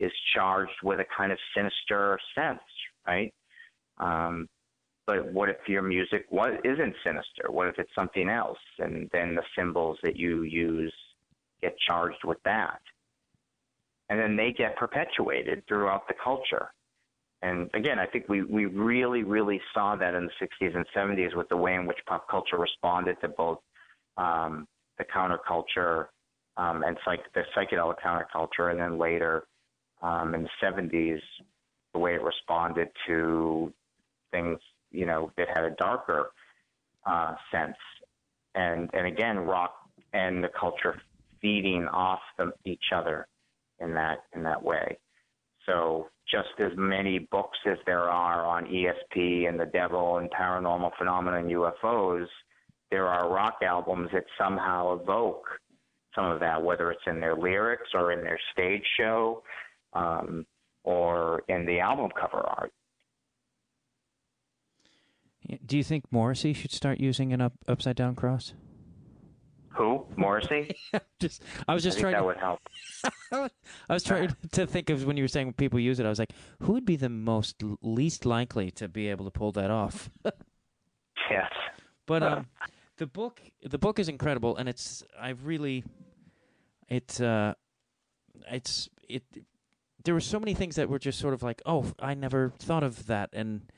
is 0.00 0.12
charged 0.34 0.72
with 0.82 1.00
a 1.00 1.04
kind 1.16 1.32
of 1.32 1.38
sinister 1.56 2.18
sense, 2.34 2.60
right? 3.06 3.32
Um, 3.98 4.48
but 5.06 5.32
what 5.32 5.48
if 5.48 5.56
your 5.66 5.82
music 5.82 6.26
was, 6.30 6.52
isn't 6.64 6.94
sinister? 7.02 7.50
What 7.50 7.68
if 7.68 7.78
it's 7.78 7.94
something 7.94 8.28
else? 8.28 8.58
And 8.78 9.08
then 9.12 9.34
the 9.34 9.42
symbols 9.56 9.98
that 10.02 10.16
you 10.16 10.42
use 10.42 10.92
get 11.62 11.74
charged 11.86 12.24
with 12.24 12.38
that. 12.44 12.80
And 14.10 14.20
then 14.20 14.36
they 14.36 14.52
get 14.52 14.76
perpetuated 14.76 15.62
throughout 15.66 16.06
the 16.08 16.14
culture. 16.22 16.70
And 17.42 17.70
again, 17.74 17.98
I 17.98 18.06
think 18.06 18.28
we, 18.28 18.42
we 18.42 18.66
really, 18.66 19.22
really 19.22 19.60
saw 19.72 19.96
that 19.96 20.14
in 20.14 20.26
the 20.26 20.46
60s 20.46 20.74
and 20.74 20.84
70s 20.94 21.36
with 21.36 21.48
the 21.48 21.56
way 21.56 21.74
in 21.74 21.86
which 21.86 21.98
pop 22.06 22.28
culture 22.28 22.58
responded 22.58 23.16
to 23.20 23.28
both 23.28 23.58
um, 24.16 24.66
the 24.98 25.04
counterculture 25.04 26.06
um, 26.56 26.82
and 26.82 26.96
psych- 27.04 27.32
the 27.34 27.42
psychedelic 27.56 27.96
counterculture, 28.04 28.72
and 28.72 28.80
then 28.80 28.98
later 28.98 29.44
um, 30.02 30.34
in 30.34 30.42
the 30.42 30.50
70s, 30.62 31.20
the 31.92 31.98
way 31.98 32.14
it 32.14 32.22
responded 32.22 32.88
to 33.06 33.72
things, 34.30 34.58
you 34.90 35.06
know, 35.06 35.32
that 35.36 35.48
had 35.48 35.64
a 35.64 35.70
darker 35.72 36.30
uh, 37.06 37.34
sense. 37.50 37.76
And 38.54 38.90
and 38.92 39.06
again, 39.06 39.38
rock 39.38 39.74
and 40.12 40.42
the 40.42 40.48
culture 40.58 41.00
feeding 41.40 41.86
off 41.88 42.20
them, 42.36 42.52
each 42.64 42.92
other 42.94 43.26
in 43.80 43.94
that 43.94 44.24
in 44.34 44.42
that 44.42 44.62
way. 44.62 44.98
So 45.66 46.08
just 46.30 46.48
as 46.58 46.72
many 46.76 47.18
books 47.18 47.58
as 47.66 47.78
there 47.86 48.08
are 48.08 48.44
on 48.44 48.66
ESP 48.66 49.48
and 49.48 49.60
the 49.60 49.66
devil 49.66 50.18
and 50.18 50.30
paranormal 50.30 50.92
phenomena 50.98 51.38
and 51.38 51.50
UFOs, 51.50 52.26
there 52.90 53.06
are 53.06 53.32
rock 53.32 53.58
albums 53.62 54.10
that 54.12 54.24
somehow 54.38 54.98
evoke 54.98 55.46
some 56.14 56.26
of 56.26 56.40
that, 56.40 56.62
whether 56.62 56.90
it's 56.90 57.02
in 57.06 57.20
their 57.20 57.36
lyrics 57.36 57.90
or 57.94 58.12
in 58.12 58.22
their 58.22 58.40
stage 58.52 58.84
show 58.98 59.42
um, 59.92 60.46
or 60.84 61.42
in 61.48 61.66
the 61.66 61.80
album 61.80 62.10
cover 62.18 62.38
art. 62.46 62.72
Do 65.64 65.76
you 65.78 65.84
think 65.84 66.04
Morrissey 66.10 66.52
should 66.52 66.72
start 66.72 67.00
using 67.00 67.32
an 67.32 67.40
up, 67.40 67.54
upside 67.66 67.96
down 67.96 68.14
cross? 68.14 68.52
Who? 69.70 70.04
Morrissey? 70.16 70.76
just 71.20 71.42
I 71.66 71.72
was 71.72 71.84
I 71.84 71.88
just 71.88 71.98
think 71.98 72.10
trying. 72.10 72.14
that 72.14 72.20
To, 72.20 72.26
would 72.26 72.36
help. 72.36 72.60
I 73.88 73.92
was 73.92 74.02
trying 74.02 74.34
to 74.52 74.66
think 74.66 74.90
of 74.90 75.06
when 75.06 75.16
you 75.16 75.24
were 75.24 75.28
saying 75.28 75.52
people 75.54 75.78
use 75.78 76.00
it. 76.00 76.06
I 76.06 76.08
was 76.08 76.18
like, 76.18 76.32
who 76.62 76.72
would 76.72 76.84
be 76.84 76.96
the 76.96 77.08
most 77.08 77.62
least 77.80 78.26
likely 78.26 78.70
to 78.72 78.88
be 78.88 79.08
able 79.08 79.24
to 79.24 79.30
pull 79.30 79.52
that 79.52 79.70
off? 79.70 80.10
Yes. 81.30 81.50
But 82.06 82.22
um, 82.22 82.46
the 82.96 83.06
book 83.06 83.40
the 83.62 83.78
book 83.78 83.98
is 83.98 84.08
incredible, 84.08 84.56
and 84.56 84.68
it's 84.68 85.02
I 85.18 85.30
really 85.30 85.84
it 86.88 87.20
uh, 87.20 87.54
it's 88.50 88.88
it. 89.08 89.22
There 90.08 90.14
were 90.14 90.20
so 90.20 90.40
many 90.40 90.54
things 90.54 90.76
that 90.76 90.88
were 90.88 90.98
just 90.98 91.18
sort 91.18 91.34
of 91.34 91.42
like, 91.42 91.60
oh, 91.66 91.92
I 91.98 92.14
never 92.14 92.54
thought 92.58 92.82
of 92.82 93.08
that, 93.08 93.28
and 93.34 93.70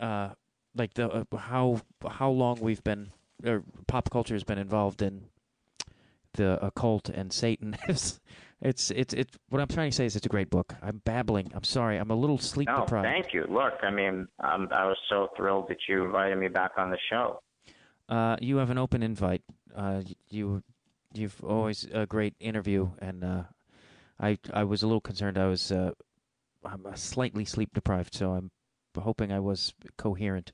uh, 0.00 0.30
like 0.74 0.94
the 0.94 1.08
uh, 1.08 1.36
how 1.36 1.80
how 2.10 2.28
long 2.30 2.58
we've 2.60 2.82
been 2.82 3.12
or 3.46 3.62
pop 3.86 4.10
culture 4.10 4.34
has 4.34 4.42
been 4.42 4.58
involved 4.58 5.00
in 5.00 5.26
the 6.32 6.58
occult 6.60 7.08
and 7.08 7.32
Satan. 7.32 7.76
it's 7.88 8.18
it's 8.60 8.90
it's 8.90 9.14
it's 9.14 9.38
what 9.48 9.62
I'm 9.62 9.68
trying 9.68 9.90
to 9.92 9.96
say 9.96 10.06
is 10.06 10.16
it's 10.16 10.26
a 10.26 10.28
great 10.28 10.50
book. 10.50 10.74
I'm 10.82 11.02
babbling. 11.04 11.52
I'm 11.54 11.62
sorry. 11.62 11.98
I'm 11.98 12.10
a 12.10 12.16
little 12.16 12.38
sleep 12.38 12.66
No, 12.66 12.80
deprived. 12.80 13.06
thank 13.06 13.32
you. 13.32 13.44
Look, 13.48 13.74
I 13.84 13.92
mean, 13.92 14.26
um, 14.40 14.66
I 14.72 14.86
was 14.86 14.98
so 15.08 15.28
thrilled 15.36 15.68
that 15.68 15.78
you 15.88 16.04
invited 16.04 16.36
me 16.36 16.48
back 16.48 16.72
on 16.78 16.90
the 16.90 16.98
show. 17.08 17.38
Uh, 18.08 18.34
you 18.40 18.56
have 18.56 18.70
an 18.70 18.78
open 18.78 19.04
invite. 19.04 19.42
Uh, 19.72 20.02
you, 20.30 20.64
you've 21.12 21.44
always 21.44 21.86
a 21.92 22.06
great 22.06 22.34
interview, 22.40 22.90
and 22.98 23.22
uh, 23.22 23.42
I, 24.20 24.38
I 24.52 24.64
was 24.64 24.82
a 24.82 24.86
little 24.86 25.00
concerned. 25.00 25.38
I 25.38 25.46
was, 25.46 25.72
uh, 25.72 25.92
I'm 26.64 26.84
slightly 26.94 27.44
sleep 27.44 27.70
deprived, 27.74 28.14
so 28.14 28.32
I'm 28.32 28.50
hoping 28.96 29.32
I 29.32 29.40
was 29.40 29.74
coherent. 29.96 30.52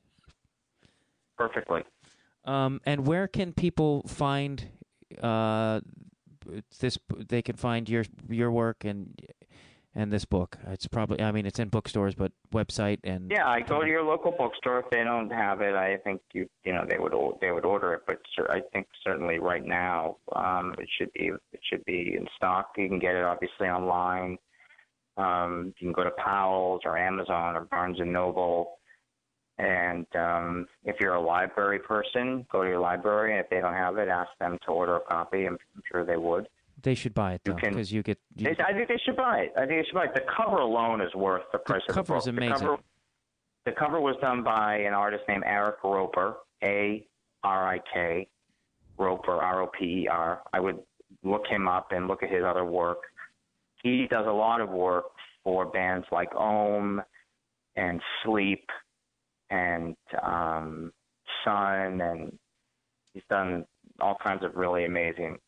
Perfectly. 1.36 1.82
Um, 2.44 2.80
and 2.84 3.06
where 3.06 3.28
can 3.28 3.52
people 3.52 4.02
find 4.06 4.66
uh, 5.22 5.80
this 6.78 6.98
they 7.28 7.42
can 7.42 7.56
find 7.56 7.88
your 7.88 8.04
your 8.28 8.50
work 8.50 8.84
and 8.84 9.14
and 9.94 10.12
this 10.12 10.24
book. 10.24 10.56
It's 10.68 10.86
probably 10.86 11.20
I 11.20 11.32
mean 11.32 11.46
it's 11.46 11.58
in 11.58 11.68
bookstores, 11.68 12.14
but 12.14 12.32
website 12.52 12.98
and 13.04 13.30
yeah, 13.30 13.48
I 13.48 13.60
go 13.60 13.80
to 13.82 13.86
your 13.86 14.02
local 14.02 14.32
bookstore. 14.32 14.80
If 14.80 14.90
they 14.90 15.04
don't 15.04 15.30
have 15.30 15.60
it, 15.60 15.74
I 15.74 15.96
think 15.98 16.20
you 16.32 16.48
you 16.64 16.72
know 16.72 16.84
they 16.88 16.98
would 16.98 17.12
they 17.40 17.50
would 17.50 17.64
order 17.64 17.94
it. 17.94 18.02
But 18.06 18.20
I 18.48 18.60
think 18.72 18.86
certainly 19.04 19.38
right 19.38 19.64
now 19.64 20.16
um, 20.34 20.74
it 20.78 20.88
should 20.98 21.12
be 21.12 21.32
it 21.52 21.60
should 21.68 21.84
be 21.84 22.14
in 22.16 22.26
stock. 22.36 22.72
You 22.76 22.88
can 22.88 22.98
get 22.98 23.14
it 23.14 23.24
obviously 23.24 23.68
online. 23.68 24.38
Um, 25.16 25.74
you 25.78 25.86
can 25.88 25.92
go 25.92 26.04
to 26.04 26.10
Powell's 26.12 26.82
or 26.84 26.96
Amazon 26.96 27.56
or 27.56 27.62
Barnes 27.62 28.00
and 28.00 28.12
Noble. 28.12 28.76
And 29.58 30.06
um, 30.14 30.66
if 30.84 30.96
you're 31.00 31.14
a 31.14 31.20
library 31.20 31.80
person, 31.80 32.46
go 32.50 32.62
to 32.62 32.68
your 32.68 32.80
library. 32.80 33.32
And 33.32 33.40
if 33.40 33.50
they 33.50 33.60
don't 33.60 33.74
have 33.74 33.98
it, 33.98 34.08
ask 34.08 34.30
them 34.40 34.56
to 34.64 34.70
order 34.70 34.96
a 34.96 35.00
copy. 35.00 35.44
I'm, 35.44 35.58
I'm 35.76 35.82
sure 35.90 36.06
they 36.06 36.16
would. 36.16 36.48
They 36.82 36.94
should 36.94 37.14
buy 37.14 37.34
it 37.34 37.42
though, 37.44 37.54
because 37.54 37.92
you, 37.92 37.98
you, 37.98 38.02
get. 38.02 38.18
You, 38.36 38.54
I 38.66 38.72
think 38.72 38.88
they 38.88 39.00
should 39.04 39.16
buy 39.16 39.40
it. 39.40 39.52
I 39.56 39.66
think 39.66 39.82
they 39.82 39.86
should 39.86 39.94
buy 39.94 40.04
it. 40.04 40.14
The 40.14 40.24
cover 40.36 40.58
alone 40.58 41.00
is 41.00 41.14
worth 41.14 41.42
the 41.52 41.58
price 41.58 41.82
the 41.86 41.92
of 41.92 41.96
the 41.96 42.00
book. 42.02 42.06
Cover 42.06 42.18
is 42.18 42.26
amazing. 42.26 42.76
The 43.66 43.72
cover 43.72 44.00
was 44.00 44.16
done 44.20 44.42
by 44.42 44.76
an 44.76 44.94
artist 44.94 45.24
named 45.28 45.44
Arik 45.44 45.82
Roper, 45.84 46.36
A 46.62 47.06
R 47.42 47.74
I 47.74 47.80
K, 47.92 48.28
Roper, 48.98 49.32
R 49.32 49.62
O 49.62 49.66
P 49.66 50.04
E 50.04 50.08
R. 50.08 50.40
I 50.52 50.60
would 50.60 50.78
look 51.22 51.46
him 51.46 51.68
up 51.68 51.88
and 51.92 52.08
look 52.08 52.22
at 52.22 52.30
his 52.30 52.42
other 52.44 52.64
work. 52.64 52.98
He 53.82 54.06
does 54.10 54.26
a 54.26 54.32
lot 54.32 54.60
of 54.60 54.70
work 54.70 55.06
for 55.44 55.66
bands 55.66 56.06
like 56.12 56.34
Om 56.34 57.02
and 57.76 58.00
Sleep 58.24 58.64
and 59.50 59.96
um, 60.22 60.92
Sunn, 61.44 62.00
and 62.00 62.38
he's 63.12 63.22
done 63.28 63.64
all 64.00 64.16
kinds 64.22 64.44
of 64.44 64.54
really 64.54 64.84
amazing 64.84 65.38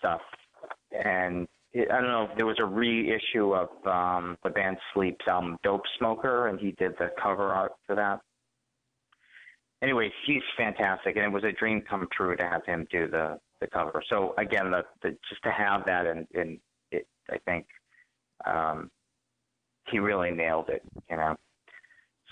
stuff. 0.00 0.20
And 0.92 1.46
it, 1.72 1.88
I 1.90 2.00
don't 2.00 2.10
know, 2.10 2.28
if 2.30 2.36
there 2.36 2.46
was 2.46 2.58
a 2.58 2.64
reissue 2.64 3.54
of 3.54 3.68
um, 3.86 4.36
the 4.42 4.50
band 4.50 4.76
Sleep's 4.92 5.26
album 5.28 5.56
Dope 5.62 5.84
Smoker, 5.98 6.48
and 6.48 6.58
he 6.58 6.72
did 6.72 6.92
the 6.98 7.10
cover 7.22 7.52
art 7.52 7.72
for 7.86 7.94
that. 7.94 8.20
Anyway, 9.82 10.10
he's 10.26 10.42
fantastic, 10.58 11.16
and 11.16 11.24
it 11.24 11.32
was 11.32 11.44
a 11.44 11.52
dream 11.52 11.82
come 11.88 12.06
true 12.14 12.36
to 12.36 12.44
have 12.44 12.64
him 12.66 12.86
do 12.90 13.08
the 13.08 13.38
the 13.60 13.66
cover. 13.66 14.02
So 14.08 14.34
again, 14.36 14.70
the, 14.70 14.82
the 15.02 15.16
just 15.28 15.42
to 15.44 15.50
have 15.50 15.84
that, 15.86 16.06
and 16.06 16.26
in, 16.32 16.58
it, 16.90 17.06
I 17.30 17.38
think 17.46 17.66
um, 18.46 18.90
he 19.90 19.98
really 19.98 20.30
nailed 20.32 20.68
it. 20.68 20.82
You 21.10 21.16
know, 21.16 21.36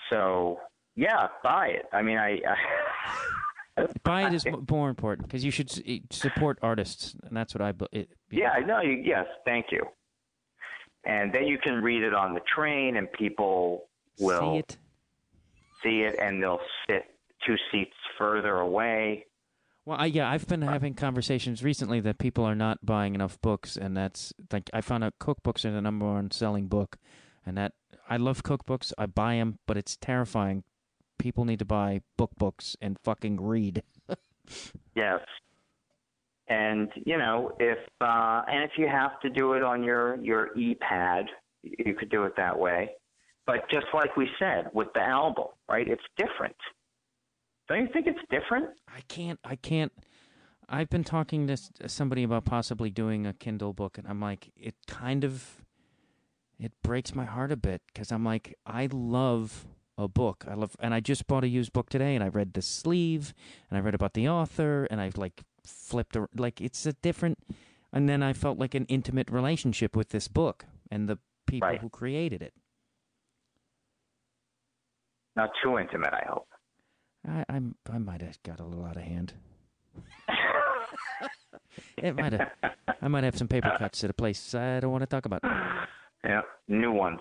so 0.09 0.59
yeah, 0.95 1.27
buy 1.43 1.67
it. 1.67 1.85
I 1.93 2.01
mean, 2.01 2.17
I. 2.17 2.39
I 2.47 2.55
buy 4.03 4.27
it 4.27 4.33
is 4.33 4.45
more 4.69 4.89
important 4.89 5.27
because 5.27 5.43
you 5.43 5.51
should 5.51 5.71
eh, 5.87 5.99
support 6.09 6.59
artists, 6.61 7.15
and 7.23 7.35
that's 7.35 7.53
what 7.53 7.61
I. 7.61 7.73
It, 7.91 8.09
yeah, 8.31 8.53
no, 8.65 8.81
you, 8.81 9.01
yes, 9.03 9.25
thank 9.45 9.67
you. 9.71 9.81
And 11.05 11.33
then 11.33 11.45
you 11.45 11.57
can 11.57 11.81
read 11.81 12.03
it 12.03 12.13
on 12.13 12.33
the 12.33 12.41
train, 12.41 12.97
and 12.97 13.11
people 13.11 13.85
will 14.19 14.53
see 14.53 14.57
it, 14.59 14.77
see 15.83 16.01
it, 16.01 16.15
and 16.19 16.41
they'll 16.41 16.59
sit 16.87 17.05
two 17.45 17.55
seats 17.71 17.95
further 18.17 18.57
away. 18.57 19.25
Well, 19.85 19.97
I, 19.99 20.05
yeah, 20.05 20.29
I've 20.29 20.47
been 20.47 20.61
having 20.61 20.93
conversations 20.93 21.63
recently 21.63 21.99
that 22.01 22.19
people 22.19 22.43
are 22.43 22.55
not 22.55 22.85
buying 22.85 23.15
enough 23.15 23.41
books, 23.41 23.77
and 23.77 23.95
that's 23.95 24.33
like 24.51 24.69
I 24.73 24.81
found 24.81 25.03
out 25.03 25.13
cookbooks 25.19 25.65
are 25.65 25.71
the 25.71 25.81
number 25.81 26.05
one 26.05 26.31
selling 26.31 26.67
book, 26.67 26.97
and 27.45 27.57
that 27.57 27.73
I 28.09 28.17
love 28.17 28.43
cookbooks. 28.43 28.93
I 28.97 29.05
buy 29.05 29.35
them, 29.35 29.59
but 29.65 29.77
it's 29.77 29.95
terrifying 29.95 30.63
people 31.19 31.45
need 31.45 31.59
to 31.59 31.65
buy 31.65 32.01
book 32.17 32.31
books 32.37 32.75
and 32.81 32.97
fucking 33.03 33.39
read. 33.39 33.83
yes. 34.95 35.19
And 36.47 36.89
you 37.05 37.17
know, 37.17 37.51
if 37.59 37.77
uh, 38.01 38.41
and 38.47 38.63
if 38.63 38.71
you 38.77 38.87
have 38.87 39.19
to 39.19 39.29
do 39.29 39.53
it 39.53 39.61
on 39.61 39.83
your 39.83 40.17
your 40.23 40.57
e-pad, 40.57 41.25
you 41.61 41.93
could 41.93 42.09
do 42.09 42.23
it 42.23 42.33
that 42.37 42.57
way. 42.57 42.89
But 43.45 43.69
just 43.71 43.85
like 43.93 44.17
we 44.17 44.27
said 44.39 44.69
with 44.73 44.87
the 44.95 45.01
album, 45.01 45.45
right? 45.67 45.87
It's 45.87 46.01
different. 46.17 46.55
Don't 47.67 47.81
you 47.81 47.89
think 47.93 48.07
it's 48.07 48.19
different? 48.31 48.69
I 48.87 49.01
can't. 49.07 49.39
I 49.43 49.55
can't. 49.55 49.91
I've 50.67 50.89
been 50.89 51.03
talking 51.03 51.47
to 51.47 51.57
somebody 51.87 52.23
about 52.23 52.45
possibly 52.45 52.89
doing 52.89 53.25
a 53.25 53.33
Kindle 53.33 53.73
book, 53.73 53.97
and 53.97 54.07
I'm 54.07 54.19
like, 54.19 54.51
it 54.55 54.75
kind 54.87 55.23
of, 55.23 55.63
it 56.59 56.71
breaks 56.83 57.15
my 57.15 57.25
heart 57.25 57.51
a 57.51 57.57
bit 57.57 57.81
because 57.87 58.11
I'm 58.11 58.23
like, 58.23 58.55
I 58.67 58.87
love 58.91 59.65
a 59.99 60.07
book. 60.07 60.45
I 60.47 60.53
love, 60.53 60.75
and 60.79 60.93
I 60.93 61.01
just 61.01 61.27
bought 61.27 61.43
a 61.43 61.47
used 61.47 61.73
book 61.73 61.89
today, 61.89 62.15
and 62.15 62.23
I 62.23 62.29
read 62.29 62.53
the 62.53 62.61
sleeve, 62.61 63.33
and 63.69 63.77
I 63.77 63.81
read 63.81 63.93
about 63.93 64.13
the 64.13 64.29
author, 64.29 64.87
and 64.89 65.01
I've 65.01 65.17
like 65.17 65.43
flipped, 65.63 66.17
like 66.35 66.61
it's 66.61 66.85
a 66.85 66.93
different, 66.93 67.37
and 67.91 68.07
then 68.07 68.23
I 68.23 68.33
felt 68.33 68.57
like 68.57 68.73
an 68.73 68.85
intimate 68.85 69.29
relationship 69.29 69.95
with 69.95 70.09
this 70.09 70.27
book 70.27 70.65
and 70.89 71.09
the 71.09 71.19
people 71.45 71.67
right. 71.67 71.81
who 71.81 71.89
created 71.89 72.41
it. 72.41 72.53
Not 75.35 75.51
too 75.61 75.77
intimate, 75.77 76.13
I 76.13 76.25
hope. 76.27 76.47
I 77.27 77.45
I'm, 77.49 77.75
I 77.91 77.97
might 77.97 78.21
have 78.21 78.41
got 78.43 78.59
a 78.59 78.63
little 78.63 78.85
out 78.85 78.95
of 78.95 79.03
hand. 79.03 79.33
it 81.97 82.15
might 82.15 82.33
have. 82.33 82.49
I 83.01 83.07
might 83.07 83.23
have 83.25 83.37
some 83.37 83.47
paper 83.47 83.75
cuts 83.77 84.03
at 84.03 84.09
a 84.09 84.13
place 84.13 84.55
I 84.55 84.79
don't 84.79 84.91
want 84.91 85.01
to 85.01 85.07
talk 85.07 85.25
about. 85.25 85.41
Yeah, 86.23 86.41
new 86.67 86.91
ones. 86.91 87.19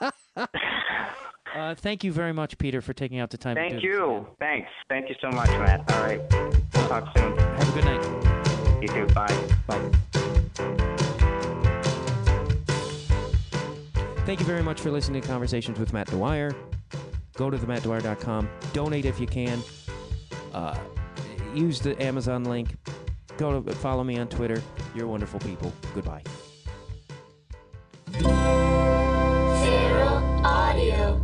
uh, 1.54 1.74
thank 1.76 2.04
you 2.04 2.12
very 2.12 2.32
much, 2.32 2.58
Peter, 2.58 2.80
for 2.80 2.92
taking 2.92 3.18
out 3.20 3.30
the 3.30 3.38
time. 3.38 3.54
Thank 3.54 3.82
you. 3.82 4.26
This. 4.28 4.36
Thanks. 4.40 4.68
Thank 4.88 5.08
you 5.08 5.14
so 5.20 5.30
much, 5.30 5.48
Matt. 5.50 5.90
All 5.92 6.02
right. 6.02 6.20
We'll 6.30 6.88
talk 6.88 7.16
soon. 7.16 7.36
Have 7.38 7.68
a 7.68 7.72
good 7.72 7.84
night. 7.84 8.82
You 8.82 8.88
too. 8.88 9.06
Bye. 9.14 9.48
Bye. 9.66 9.90
Thank 14.26 14.40
you 14.40 14.46
very 14.46 14.62
much 14.62 14.80
for 14.80 14.90
listening 14.90 15.20
to 15.20 15.28
Conversations 15.28 15.78
with 15.78 15.92
Matt 15.92 16.06
Dwyer. 16.08 16.54
Go 17.36 17.50
to 17.50 17.58
themattdwyer.com. 17.58 18.48
Donate 18.72 19.04
if 19.04 19.20
you 19.20 19.26
can. 19.26 19.62
Uh, 20.52 20.78
use 21.54 21.80
the 21.80 22.00
Amazon 22.02 22.44
link. 22.44 22.76
Go 23.36 23.60
to 23.60 23.74
follow 23.74 24.02
me 24.02 24.18
on 24.18 24.28
Twitter. 24.28 24.62
You're 24.94 25.08
wonderful 25.08 25.40
people. 25.40 25.72
Goodbye. 25.94 26.22
Audio. 30.74 31.23